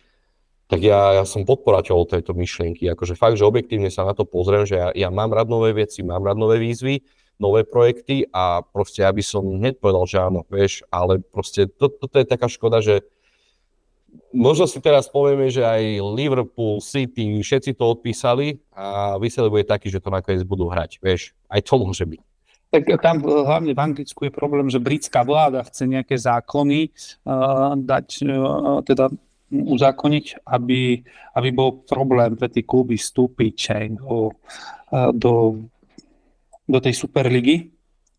tak 0.70 0.86
ja, 0.86 1.18
ja 1.18 1.24
som 1.26 1.42
podporateľ 1.42 2.06
tejto 2.06 2.30
myšlienky. 2.30 2.86
Akože 2.94 3.18
fakt, 3.18 3.34
že 3.34 3.42
objektívne 3.42 3.90
sa 3.90 4.06
na 4.06 4.14
to 4.14 4.22
pozriem, 4.22 4.62
že 4.62 4.78
ja, 4.78 4.88
ja 4.94 5.08
mám 5.10 5.34
rád 5.34 5.50
nové 5.50 5.74
veci, 5.74 6.06
mám 6.06 6.22
rád 6.22 6.38
nové 6.38 6.62
výzvy, 6.62 7.02
nové 7.42 7.66
projekty 7.66 8.30
a 8.30 8.62
proste 8.62 9.02
ja 9.02 9.10
by 9.10 9.18
som 9.18 9.42
hneď 9.42 9.82
povedal, 9.82 10.06
že 10.06 10.22
áno, 10.22 10.46
vieš, 10.46 10.86
ale 10.94 11.18
proste 11.18 11.66
to, 11.66 11.90
toto 11.90 12.22
je 12.22 12.26
taká 12.28 12.46
škoda, 12.46 12.78
že 12.78 13.02
možno 14.30 14.70
si 14.70 14.78
teraz 14.78 15.10
povieme, 15.10 15.50
že 15.50 15.66
aj 15.66 16.06
Liverpool, 16.14 16.78
City, 16.78 17.42
všetci 17.42 17.74
to 17.74 17.90
odpísali 17.98 18.62
a 18.70 19.18
výsledok 19.18 19.58
bude 19.58 19.66
taký, 19.66 19.90
že 19.90 19.98
to 19.98 20.14
nakoniec 20.14 20.46
budú 20.46 20.70
hrať, 20.70 21.02
vieš, 21.02 21.34
aj 21.50 21.66
to 21.66 21.74
môže 21.82 22.06
byť. 22.06 22.22
Tak 22.70 22.86
tam 23.02 23.18
hlavne 23.26 23.74
v 23.74 23.82
Anglicku 23.82 24.30
je 24.30 24.30
problém, 24.30 24.70
že 24.70 24.78
britská 24.78 25.26
vláda 25.26 25.66
chce 25.66 25.90
nejaké 25.90 26.14
zákony 26.14 26.94
uh, 27.26 27.74
dať, 27.74 28.06
uh, 28.30 28.78
teda 28.86 29.10
uzákoniť, 29.51 30.46
aby, 30.46 31.03
aby 31.34 31.48
bol 31.51 31.82
problém 31.82 32.38
pre 32.38 32.46
tie 32.46 32.62
kluby 32.62 32.94
vstúpiť 32.94 33.57
aj 33.74 33.84
do, 33.98 34.30
uh, 34.94 35.11
do, 35.11 35.66
do 36.66 36.78
tej 36.78 36.94
Superligy. 36.94 37.70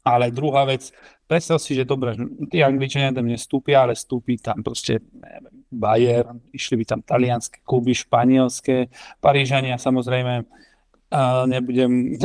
Ale 0.02 0.34
druhá 0.34 0.66
vec, 0.66 0.90
predstav 1.30 1.62
si, 1.62 1.78
že 1.78 1.86
dobre, 1.86 2.18
tí 2.50 2.60
Angličania 2.66 3.14
tam 3.14 3.30
nestúpia, 3.30 3.86
ale 3.86 3.94
stúpi 3.94 4.42
tam 4.42 4.66
proste 4.66 5.00
neviem, 5.72 6.42
išli 6.52 6.84
by 6.84 6.86
tam 6.86 7.00
talianské 7.00 7.64
kluby, 7.64 7.96
španielské, 7.96 8.92
Parížania 9.24 9.80
samozrejme, 9.80 10.44
uh, 10.44 11.48
nebudem 11.48 12.20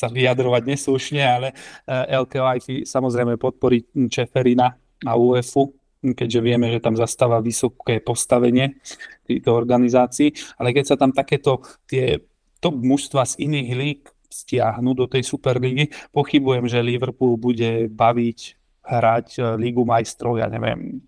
sa 0.00 0.06
vyjadrovať 0.08 0.62
neslušne, 0.64 1.20
ale 1.20 1.48
eh, 1.52 2.16
LK 2.16 2.34
Life 2.40 2.72
samozrejme 2.88 3.36
podporí 3.36 3.84
Čeferina 4.08 4.72
a 5.04 5.12
UEFu, 5.18 5.79
keďže 6.00 6.40
vieme, 6.40 6.72
že 6.72 6.80
tam 6.80 6.96
zastáva 6.96 7.44
vysoké 7.44 8.00
postavenie 8.00 8.80
týchto 9.28 9.52
organizácií, 9.52 10.32
ale 10.56 10.72
keď 10.72 10.84
sa 10.84 10.96
tam 10.96 11.12
takéto 11.12 11.60
tie 11.84 12.20
top 12.60 12.80
mužstva 12.80 13.24
z 13.28 13.44
iných 13.44 13.70
líg 13.76 14.00
stiahnu 14.30 14.96
do 14.96 15.04
tej 15.10 15.26
Superligy, 15.26 15.92
pochybujem, 16.14 16.70
že 16.70 16.80
Liverpool 16.80 17.36
bude 17.36 17.90
baviť 17.92 18.38
hrať 18.86 19.28
eh, 19.38 19.44
Ligu 19.60 19.84
majstrov, 19.84 20.40
ja 20.40 20.48
neviem, 20.48 21.04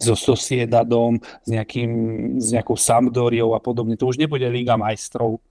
so 0.00 0.16
Sociedadom, 0.16 1.20
s, 1.20 1.48
nejakým, 1.52 1.92
s 2.40 2.56
nejakou 2.56 2.72
Sampdoriou 2.72 3.52
a 3.52 3.60
podobne. 3.60 4.00
To 4.00 4.08
už 4.08 4.16
nebude 4.16 4.48
Liga 4.48 4.80
majstrov. 4.80 5.44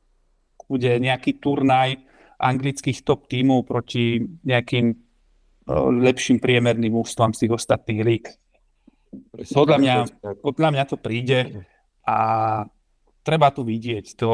Bude 0.66 0.98
nejaký 0.98 1.38
turnaj 1.38 2.02
anglických 2.42 3.06
top 3.06 3.30
tímov 3.30 3.70
proti 3.70 4.26
nejakým 4.42 4.98
lepším 6.02 6.42
priemerným 6.42 6.98
ústvam 6.98 7.30
z 7.30 7.46
tých 7.46 7.62
ostatných 7.62 8.02
lík. 8.02 8.26
Podľa 9.34 9.78
mňa, 9.82 9.96
podľa 10.42 10.70
mňa 10.76 10.84
to 10.86 10.96
príde 11.00 11.66
a 12.06 12.18
treba 13.24 13.54
to 13.54 13.62
vidieť. 13.62 14.18
To, 14.22 14.30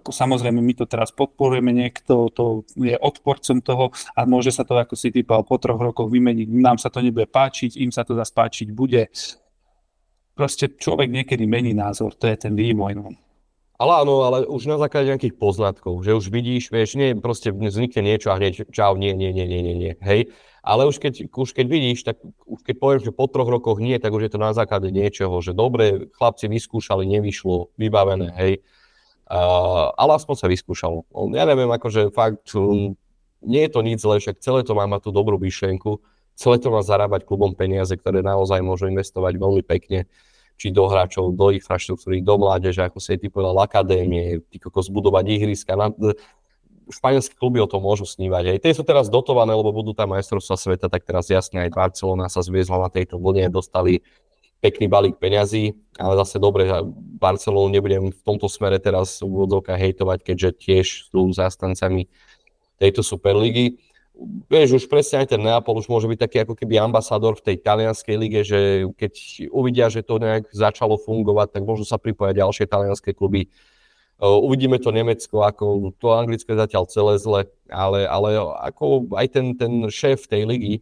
ako 0.00 0.10
samozrejme, 0.12 0.60
my 0.60 0.74
to 0.76 0.88
teraz 0.88 1.12
podporujeme, 1.12 1.68
niekto 1.68 2.32
to 2.32 2.64
je 2.80 2.96
odporcom 2.96 3.60
toho 3.60 3.84
a 4.16 4.24
môže 4.24 4.54
sa 4.54 4.64
to, 4.64 4.76
ako 4.78 4.96
si 4.96 5.12
typal, 5.12 5.44
po 5.44 5.60
troch 5.60 5.76
rokoch 5.76 6.08
vymeniť. 6.08 6.48
Nám 6.48 6.80
sa 6.80 6.88
to 6.88 7.04
nebude 7.04 7.28
páčiť, 7.28 7.76
im 7.76 7.92
sa 7.92 8.08
to 8.08 8.16
zase 8.16 8.32
páčiť 8.32 8.68
bude. 8.72 9.12
Proste 10.32 10.70
človek 10.70 11.10
niekedy 11.10 11.44
mení 11.44 11.74
názor, 11.74 12.14
to 12.14 12.30
je 12.30 12.36
ten 12.38 12.54
vývoj. 12.54 12.94
No. 12.94 13.10
Ale 13.78 13.92
áno, 14.02 14.26
ale 14.26 14.46
už 14.46 14.66
na 14.66 14.78
základe 14.78 15.10
nejakých 15.12 15.38
poznatkov, 15.38 16.02
že 16.02 16.10
už 16.10 16.34
vidíš, 16.34 16.74
vieš, 16.74 16.98
nie, 16.98 17.14
proste 17.14 17.54
vznikne 17.54 18.02
niečo 18.02 18.34
a 18.34 18.38
hneď 18.38 18.70
čau, 18.74 18.98
nie, 18.98 19.14
nie, 19.14 19.30
nie, 19.30 19.46
nie, 19.46 19.60
nie, 19.62 19.74
nie, 19.74 19.92
hej. 20.02 20.34
Ale 20.62 20.84
už 20.90 20.98
keď, 20.98 21.30
už 21.30 21.50
keď 21.54 21.66
vidíš, 21.70 22.02
tak 22.02 22.18
už 22.44 22.60
keď 22.66 22.76
poviem, 22.76 23.00
že 23.00 23.14
po 23.14 23.30
troch 23.30 23.46
rokoch 23.46 23.78
nie, 23.78 23.96
tak 23.96 24.10
už 24.10 24.26
je 24.28 24.32
to 24.34 24.40
na 24.42 24.50
základe 24.52 24.90
niečoho, 24.90 25.38
že 25.38 25.54
dobre, 25.54 26.10
chlapci 26.18 26.50
vyskúšali, 26.50 27.06
nevyšlo, 27.06 27.72
vybavené, 27.78 28.34
hej. 28.36 28.52
Uh, 29.28 29.92
ale 30.00 30.16
aspoň 30.16 30.34
sa 30.40 30.48
vyskúšalo. 30.48 31.04
Ja 31.36 31.44
neviem, 31.44 31.68
akože 31.68 32.08
fakt, 32.16 32.48
um, 32.56 32.96
nie 33.44 33.62
je 33.68 33.70
to 33.70 33.80
nič 33.84 34.00
zlé, 34.00 34.18
však 34.24 34.40
celé 34.40 34.64
to 34.64 34.72
má 34.72 34.88
mať 34.88 35.08
tú 35.08 35.10
dobrú 35.12 35.36
myšlienku, 35.36 36.00
celé 36.32 36.56
to 36.58 36.72
má 36.72 36.80
zarábať 36.80 37.28
klubom 37.28 37.52
peniaze, 37.52 37.92
ktoré 37.92 38.24
naozaj 38.24 38.64
môžu 38.64 38.88
investovať 38.88 39.36
veľmi 39.36 39.62
pekne 39.62 40.08
či 40.58 40.74
do 40.74 40.90
hráčov, 40.90 41.38
do 41.38 41.54
infraštruktúry, 41.54 42.18
do 42.18 42.34
mládeže, 42.34 42.82
ako 42.82 42.98
si 42.98 43.14
ty 43.14 43.30
povedal, 43.30 43.54
akadémie, 43.62 44.42
ty 44.50 44.58
kokos 44.58 44.90
zbudovať 44.90 45.24
ihriska. 45.38 45.78
Na, 45.78 45.94
španielské 46.88 47.36
kluby 47.36 47.60
o 47.60 47.68
tom 47.70 47.84
môžu 47.84 48.08
snívať. 48.08 48.56
Aj 48.56 48.58
tie 48.60 48.72
sú 48.72 48.82
teraz 48.82 49.12
dotované, 49.12 49.52
lebo 49.54 49.70
budú 49.70 49.92
tam 49.92 50.12
majstrovstvá 50.16 50.56
sveta, 50.56 50.86
tak 50.88 51.04
teraz 51.04 51.28
jasne 51.28 51.64
aj 51.68 51.76
Barcelona 51.76 52.26
sa 52.32 52.40
zviezla 52.40 52.80
na 52.80 52.90
tejto 52.90 53.20
vlne, 53.20 53.52
dostali 53.52 54.02
pekný 54.58 54.90
balík 54.90 55.22
peňazí, 55.22 55.76
ale 56.02 56.18
zase 56.18 56.42
dobre, 56.42 56.66
Barcelonu 57.22 57.70
nebudem 57.70 58.10
v 58.10 58.22
tomto 58.26 58.50
smere 58.50 58.82
teraz 58.82 59.22
úvodzovka 59.22 59.78
hejtovať, 59.78 60.18
keďže 60.26 60.50
tiež 60.58 60.86
sú 61.14 61.30
zástancami 61.30 62.10
tejto 62.82 63.06
Superligy 63.06 63.78
vieš, 64.50 64.84
už 64.84 64.84
presne 64.90 65.22
aj 65.22 65.34
ten 65.34 65.40
Neapol 65.40 65.78
už 65.78 65.86
môže 65.86 66.10
byť 66.10 66.18
taký 66.18 66.36
ako 66.42 66.54
keby 66.58 66.82
ambasador 66.82 67.38
v 67.38 67.44
tej 67.52 67.56
talianskej 67.62 68.16
lige, 68.18 68.40
že 68.42 68.90
keď 68.98 69.12
uvidia, 69.54 69.86
že 69.88 70.02
to 70.02 70.18
nejak 70.18 70.50
začalo 70.50 70.98
fungovať, 70.98 71.54
tak 71.54 71.62
môžu 71.62 71.86
sa 71.86 71.96
pripojiť 71.96 72.34
ďalšie 72.42 72.66
talianské 72.66 73.14
kluby. 73.14 73.48
Uvidíme 74.18 74.82
to 74.82 74.90
Nemecko, 74.90 75.46
ako 75.46 75.94
to 76.02 76.10
Anglicko 76.10 76.50
je 76.50 76.62
zatiaľ 76.66 76.84
celé 76.90 77.14
zle, 77.22 77.40
ale, 77.70 78.02
ale 78.02 78.34
ako 78.66 79.14
aj 79.14 79.26
ten, 79.30 79.54
ten 79.54 79.86
šéf 79.86 80.26
tej 80.26 80.42
ligy, 80.42 80.74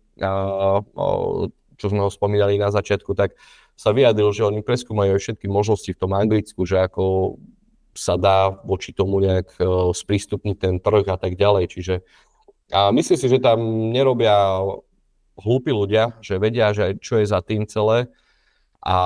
čo 1.76 1.86
sme 1.92 2.00
ho 2.00 2.08
spomínali 2.08 2.56
na 2.56 2.72
začiatku, 2.72 3.12
tak 3.12 3.36
sa 3.76 3.92
vyjadril, 3.92 4.32
že 4.32 4.48
oni 4.48 4.64
preskúmajú 4.64 5.20
všetky 5.20 5.52
možnosti 5.52 5.92
v 5.92 6.00
tom 6.00 6.16
Anglicku, 6.16 6.64
že 6.64 6.80
ako 6.80 7.36
sa 7.92 8.16
dá 8.16 8.56
voči 8.64 8.96
tomu 8.96 9.20
nejak 9.20 9.52
sprístupniť 9.92 10.56
ten 10.56 10.74
trh 10.80 11.04
a 11.04 11.20
tak 11.20 11.36
ďalej. 11.36 11.76
Čiže 11.76 11.94
a 12.72 12.90
myslím 12.90 13.18
si, 13.20 13.26
že 13.30 13.38
tam 13.38 13.92
nerobia 13.92 14.64
hlúpi 15.38 15.70
ľudia, 15.70 16.16
že 16.24 16.40
vedia, 16.40 16.74
že 16.74 16.96
čo 16.98 17.20
je 17.20 17.28
za 17.28 17.44
tým 17.44 17.68
celé. 17.68 18.08
A 18.86 18.96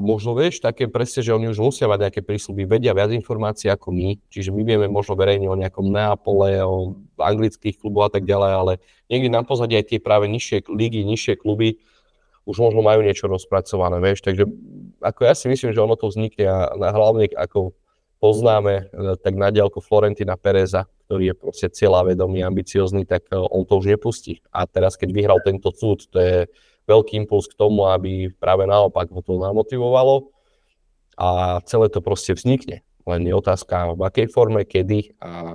možno 0.00 0.32
vieš, 0.32 0.64
také 0.64 0.88
presne, 0.88 1.20
že 1.20 1.36
oni 1.36 1.52
už 1.52 1.60
musia 1.60 1.84
mať 1.84 2.08
nejaké 2.08 2.20
prísľuby, 2.24 2.64
vedia 2.64 2.96
viac 2.96 3.12
informácií 3.12 3.68
ako 3.68 3.92
my, 3.92 4.16
čiže 4.32 4.48
my 4.48 4.64
vieme 4.64 4.88
možno 4.88 5.12
verejne 5.12 5.52
o 5.52 5.60
nejakom 5.60 5.92
Neapole, 5.92 6.64
o 6.64 6.96
anglických 7.20 7.76
kluboch 7.76 8.08
a 8.08 8.16
tak 8.16 8.24
ďalej, 8.24 8.52
ale 8.56 8.72
niekde 9.12 9.28
na 9.28 9.44
pozadí 9.44 9.76
aj 9.76 9.92
tie 9.92 10.00
práve 10.00 10.24
nižšie 10.32 10.72
ligy, 10.72 11.04
nižšie 11.04 11.36
kluby 11.36 11.76
už 12.48 12.64
možno 12.64 12.80
majú 12.80 13.04
niečo 13.04 13.28
rozpracované, 13.28 14.00
vieš, 14.00 14.24
takže 14.24 14.48
ako 15.04 15.20
ja 15.28 15.36
si 15.36 15.52
myslím, 15.52 15.76
že 15.76 15.84
ono 15.84 16.00
to 16.00 16.08
vznikne 16.08 16.48
a 16.48 16.88
hlavne 16.96 17.28
ako 17.36 17.76
poznáme, 18.24 18.88
e, 18.88 19.20
tak 19.20 19.36
na 19.36 19.52
diálku 19.52 19.84
Florentina 19.84 20.40
Pereza, 20.40 20.88
ktorý 21.04 21.30
je 21.30 21.34
proste 21.36 21.68
cieľavedomý, 21.68 22.40
ambiciozný, 22.40 23.04
tak 23.04 23.28
e, 23.28 23.36
on 23.36 23.68
to 23.68 23.76
už 23.76 23.92
nepustí. 23.92 24.40
A 24.48 24.64
teraz, 24.64 24.96
keď 24.96 25.12
vyhral 25.12 25.38
tento 25.44 25.68
súd, 25.74 26.08
to 26.08 26.16
je 26.16 26.36
veľký 26.86 27.18
impuls 27.18 27.50
k 27.50 27.58
tomu, 27.58 27.90
aby 27.90 28.30
práve 28.38 28.64
naopak 28.64 29.10
ho 29.10 29.20
to 29.20 29.36
namotivovalo 29.36 30.30
a 31.18 31.58
celé 31.66 31.90
to 31.90 31.98
proste 32.00 32.32
vznikne. 32.38 32.86
Len 33.06 33.22
je 33.22 33.34
otázka, 33.34 33.94
v 33.94 34.02
akej 34.02 34.26
forme, 34.30 34.66
kedy 34.66 35.14
a 35.22 35.54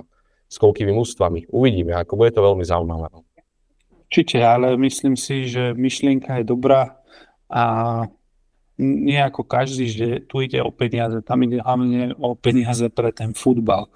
s 0.52 0.56
koľkými 0.60 0.92
ústvami. 0.92 1.48
Uvidíme, 1.48 1.96
ako 1.96 2.20
bude 2.20 2.36
to 2.36 2.44
veľmi 2.44 2.64
zaujímavé. 2.64 3.08
Určite, 4.12 4.44
ale 4.44 4.76
myslím 4.76 5.16
si, 5.16 5.48
že 5.48 5.72
myšlienka 5.72 6.40
je 6.40 6.44
dobrá 6.44 7.00
a 7.48 7.64
nie 8.76 9.16
ako 9.16 9.48
každý, 9.48 9.88
že 9.88 10.08
tu 10.28 10.44
ide 10.44 10.60
o 10.60 10.68
peniaze, 10.68 11.16
tam 11.24 11.44
ide 11.48 11.64
hlavne 11.64 12.12
o 12.20 12.36
peniaze 12.36 12.92
pre 12.92 13.12
ten 13.16 13.32
futbal. 13.32 13.88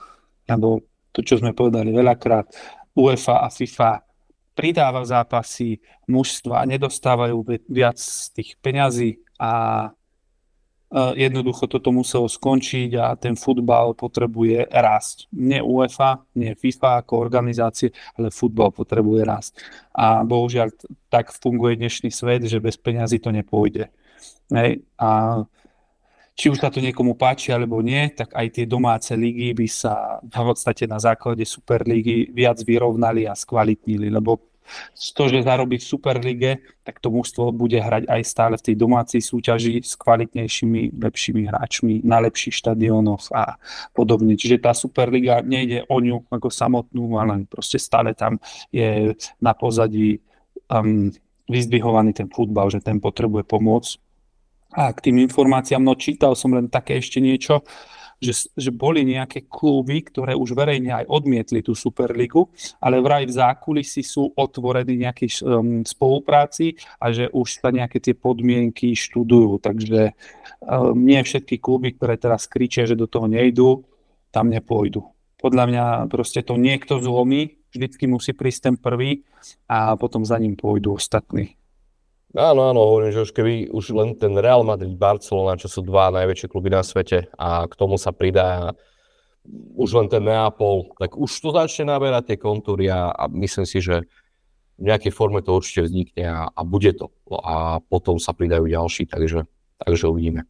Lebo 0.48 0.80
to, 1.12 1.20
čo 1.20 1.36
sme 1.36 1.52
povedali 1.52 1.92
veľakrát, 1.92 2.48
UEFA 2.96 3.44
a 3.44 3.52
FIFA 3.52 4.05
pridáva 4.56 5.04
zápasy 5.04 5.84
mužstva, 6.08 6.64
nedostávajú 6.64 7.44
viac 7.68 8.00
tých 8.32 8.56
peňazí 8.64 9.20
a 9.36 9.92
jednoducho 10.96 11.66
toto 11.66 11.90
muselo 11.90 12.30
skončiť 12.30 12.90
a 12.96 13.18
ten 13.18 13.34
futbal 13.34 13.92
potrebuje 13.98 14.70
rásť. 14.70 15.26
Nie 15.34 15.58
UEFA, 15.60 16.22
nie 16.38 16.54
FIFA 16.54 17.02
ako 17.02 17.12
organizácie, 17.18 17.90
ale 18.14 18.30
futbal 18.30 18.70
potrebuje 18.70 19.22
rásť. 19.26 19.52
A 19.92 20.22
bohužiaľ 20.22 20.70
tak 21.10 21.34
funguje 21.34 21.76
dnešný 21.76 22.08
svet, 22.14 22.46
že 22.46 22.62
bez 22.62 22.78
peňazí 22.78 23.18
to 23.18 23.34
nepôjde. 23.34 23.90
Hej. 24.54 24.86
A 24.96 25.42
či 26.36 26.52
už 26.52 26.60
sa 26.60 26.68
to 26.68 26.84
niekomu 26.84 27.16
páči 27.16 27.50
alebo 27.50 27.80
nie, 27.80 28.12
tak 28.12 28.36
aj 28.36 28.60
tie 28.60 28.64
domáce 28.68 29.16
ligy 29.16 29.56
by 29.56 29.66
sa 29.66 30.20
v 30.20 30.36
podstate 30.52 30.84
na 30.84 31.00
základe 31.00 31.48
Superligy 31.48 32.28
viac 32.28 32.60
vyrovnali 32.60 33.24
a 33.24 33.32
skvalitnili, 33.32 34.12
lebo 34.12 34.44
to, 35.14 35.30
že 35.30 35.46
zarobí 35.46 35.78
v 35.78 35.88
Superlige, 35.88 36.50
tak 36.82 36.98
to 36.98 37.10
mužstvo 37.10 37.54
bude 37.54 37.78
hrať 37.78 38.10
aj 38.10 38.22
stále 38.26 38.54
v 38.58 38.66
tej 38.66 38.76
domácej 38.76 39.20
súťaži 39.22 39.82
s 39.82 39.94
kvalitnejšími, 39.94 40.98
lepšími 40.98 41.42
hráčmi 41.46 41.94
na 42.02 42.18
lepších 42.22 42.58
štadiónoch 42.62 43.30
a 43.30 43.56
podobne. 43.94 44.34
Čiže 44.34 44.62
tá 44.62 44.74
Superliga 44.74 45.40
nejde 45.42 45.86
o 45.86 46.02
ňu 46.02 46.26
ako 46.28 46.50
samotnú, 46.50 47.16
ale 47.18 47.46
proste 47.46 47.78
stále 47.78 48.12
tam 48.12 48.42
je 48.74 49.14
na 49.38 49.52
pozadí 49.54 50.18
um, 50.66 51.14
vyzdvihovaný 51.46 52.12
ten 52.12 52.26
futbal, 52.26 52.70
že 52.70 52.82
ten 52.82 52.98
potrebuje 52.98 53.46
pomôcť. 53.46 54.05
A 54.76 54.92
k 54.92 55.08
tým 55.08 55.24
informáciám, 55.24 55.80
no 55.80 55.96
čítal 55.96 56.36
som 56.36 56.52
len 56.52 56.68
také 56.68 57.00
ešte 57.00 57.16
niečo, 57.16 57.64
že, 58.16 58.48
že 58.56 58.72
boli 58.72 59.04
nejaké 59.04 59.44
kluby, 59.44 60.00
ktoré 60.00 60.32
už 60.32 60.56
verejne 60.56 61.04
aj 61.04 61.04
odmietli 61.08 61.60
tú 61.60 61.76
Superligu, 61.76 62.48
ale 62.80 63.00
vraj 63.04 63.28
v 63.28 63.36
zákulisí 63.36 64.00
sú 64.00 64.32
otvorení 64.32 65.04
nejakej 65.04 65.44
um, 65.44 65.84
spolupráci 65.84 66.80
a 66.96 67.12
že 67.12 67.28
už 67.28 67.60
sa 67.60 67.68
nejaké 67.68 68.00
tie 68.00 68.16
podmienky 68.16 68.96
študujú. 68.96 69.60
Takže 69.60 70.16
um, 70.64 70.96
nie 70.96 71.20
všetky 71.20 71.60
kluby, 71.60 71.92
ktoré 71.96 72.16
teraz 72.16 72.48
kričia, 72.48 72.88
že 72.88 72.96
do 72.96 73.04
toho 73.04 73.28
nejdú, 73.28 73.84
tam 74.32 74.48
nepôjdu. 74.48 75.04
Podľa 75.36 75.64
mňa 75.68 75.84
proste 76.08 76.40
to 76.40 76.56
niekto 76.56 76.96
zlomí, 76.96 77.60
vždycky 77.68 78.08
musí 78.08 78.32
prísť 78.32 78.72
ten 78.72 78.76
prvý 78.80 79.28
a 79.68 79.92
potom 80.00 80.24
za 80.24 80.40
ním 80.40 80.56
pôjdu 80.56 80.96
ostatní. 80.96 81.60
Áno, 82.36 82.68
áno, 82.68 82.80
hovorím, 82.84 83.16
že 83.16 83.24
už 83.24 83.32
keby 83.32 83.72
už 83.72 83.96
len 83.96 84.12
ten 84.12 84.36
Real 84.36 84.60
Madrid, 84.60 84.92
Barcelona, 84.92 85.56
čo 85.56 85.72
sú 85.72 85.80
dva 85.80 86.12
najväčšie 86.12 86.52
kluby 86.52 86.68
na 86.68 86.84
svete 86.84 87.32
a 87.32 87.64
k 87.64 87.72
tomu 87.72 87.96
sa 87.96 88.12
pridá 88.12 88.76
už 89.72 89.96
len 89.96 90.06
ten 90.12 90.20
Neapol, 90.20 90.92
tak 91.00 91.16
už 91.16 91.32
to 91.32 91.48
začne 91.56 91.88
naberať 91.88 92.34
tie 92.34 92.36
kontúry 92.36 92.92
a, 92.92 93.08
a 93.08 93.24
myslím 93.32 93.64
si, 93.64 93.80
že 93.80 94.04
v 94.76 94.82
nejakej 94.84 95.16
forme 95.16 95.40
to 95.40 95.56
určite 95.56 95.88
vznikne 95.88 96.28
a, 96.28 96.40
a 96.52 96.60
bude 96.60 96.92
to. 96.92 97.08
A 97.40 97.80
potom 97.80 98.20
sa 98.20 98.36
pridajú 98.36 98.68
ďalší, 98.68 99.08
takže, 99.08 99.48
takže 99.80 100.04
uvidíme. 100.04 100.44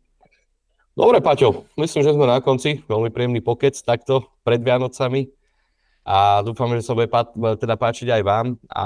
Dobre, 0.97 1.22
Paťo, 1.22 1.70
myslím, 1.78 2.03
že 2.03 2.14
sme 2.16 2.26
na 2.26 2.43
konci. 2.43 2.82
Veľmi 2.89 3.14
príjemný 3.14 3.45
pokec 3.45 3.78
takto 3.78 4.26
pred 4.43 4.59
Vianocami 4.59 5.36
a 6.07 6.38
dúfam, 6.46 6.70
že 6.78 6.86
sa 6.86 6.94
bude 6.94 7.11
pá- 7.11 7.26
teda 7.59 7.74
páčiť 7.74 8.14
aj 8.14 8.22
vám. 8.22 8.46
A 8.70 8.84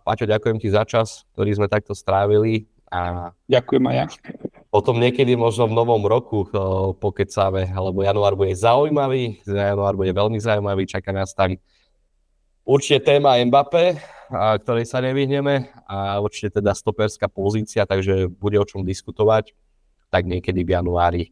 Paťo, 0.00 0.24
ďakujem 0.24 0.56
ti 0.56 0.72
za 0.72 0.88
čas, 0.88 1.28
ktorý 1.36 1.60
sme 1.60 1.68
takto 1.68 1.92
strávili. 1.92 2.64
A 2.88 3.30
ďakujem 3.44 3.84
aj 3.84 3.96
ja. 4.00 4.06
Potom 4.72 4.96
niekedy 4.96 5.36
možno 5.36 5.68
v 5.68 5.76
novom 5.76 6.00
roku 6.08 6.48
pokecáme, 6.96 7.68
lebo 7.68 8.00
január 8.00 8.32
bude 8.32 8.56
zaujímavý, 8.56 9.44
január 9.44 9.92
bude 9.92 10.16
veľmi 10.16 10.40
zaujímavý, 10.40 10.88
čaká 10.88 11.12
nás 11.12 11.36
tam 11.36 11.52
určite 12.64 13.12
téma 13.12 13.36
Mbappé, 13.44 14.00
a 14.32 14.56
ktorej 14.56 14.88
sa 14.88 15.04
nevyhneme 15.04 15.68
a 15.84 16.16
určite 16.24 16.64
teda 16.64 16.72
stoperská 16.72 17.28
pozícia, 17.28 17.84
takže 17.84 18.32
bude 18.32 18.56
o 18.56 18.64
čom 18.64 18.80
diskutovať, 18.82 19.52
tak 20.08 20.24
niekedy 20.24 20.64
v 20.64 20.72
januári 20.80 21.24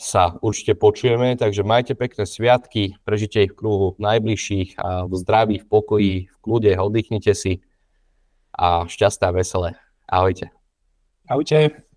sa 0.00 0.22
určite 0.40 0.72
počujeme, 0.72 1.36
takže 1.36 1.60
majte 1.60 1.92
pekné 1.92 2.24
sviatky, 2.24 2.96
prežite 3.04 3.44
ich 3.44 3.52
v 3.52 3.58
kruhu 3.60 3.88
najbližších 4.00 4.80
a 4.80 5.04
v 5.04 5.12
zdraví, 5.20 5.56
v 5.60 5.66
pokoji, 5.68 6.14
v 6.32 6.36
kľude, 6.40 6.72
oddychnite 6.80 7.32
si 7.36 7.60
a 8.56 8.88
šťastné 8.88 9.24
a 9.28 9.32
veselé. 9.36 9.70
Ahojte. 10.08 10.48
Ahojte. 11.28 11.87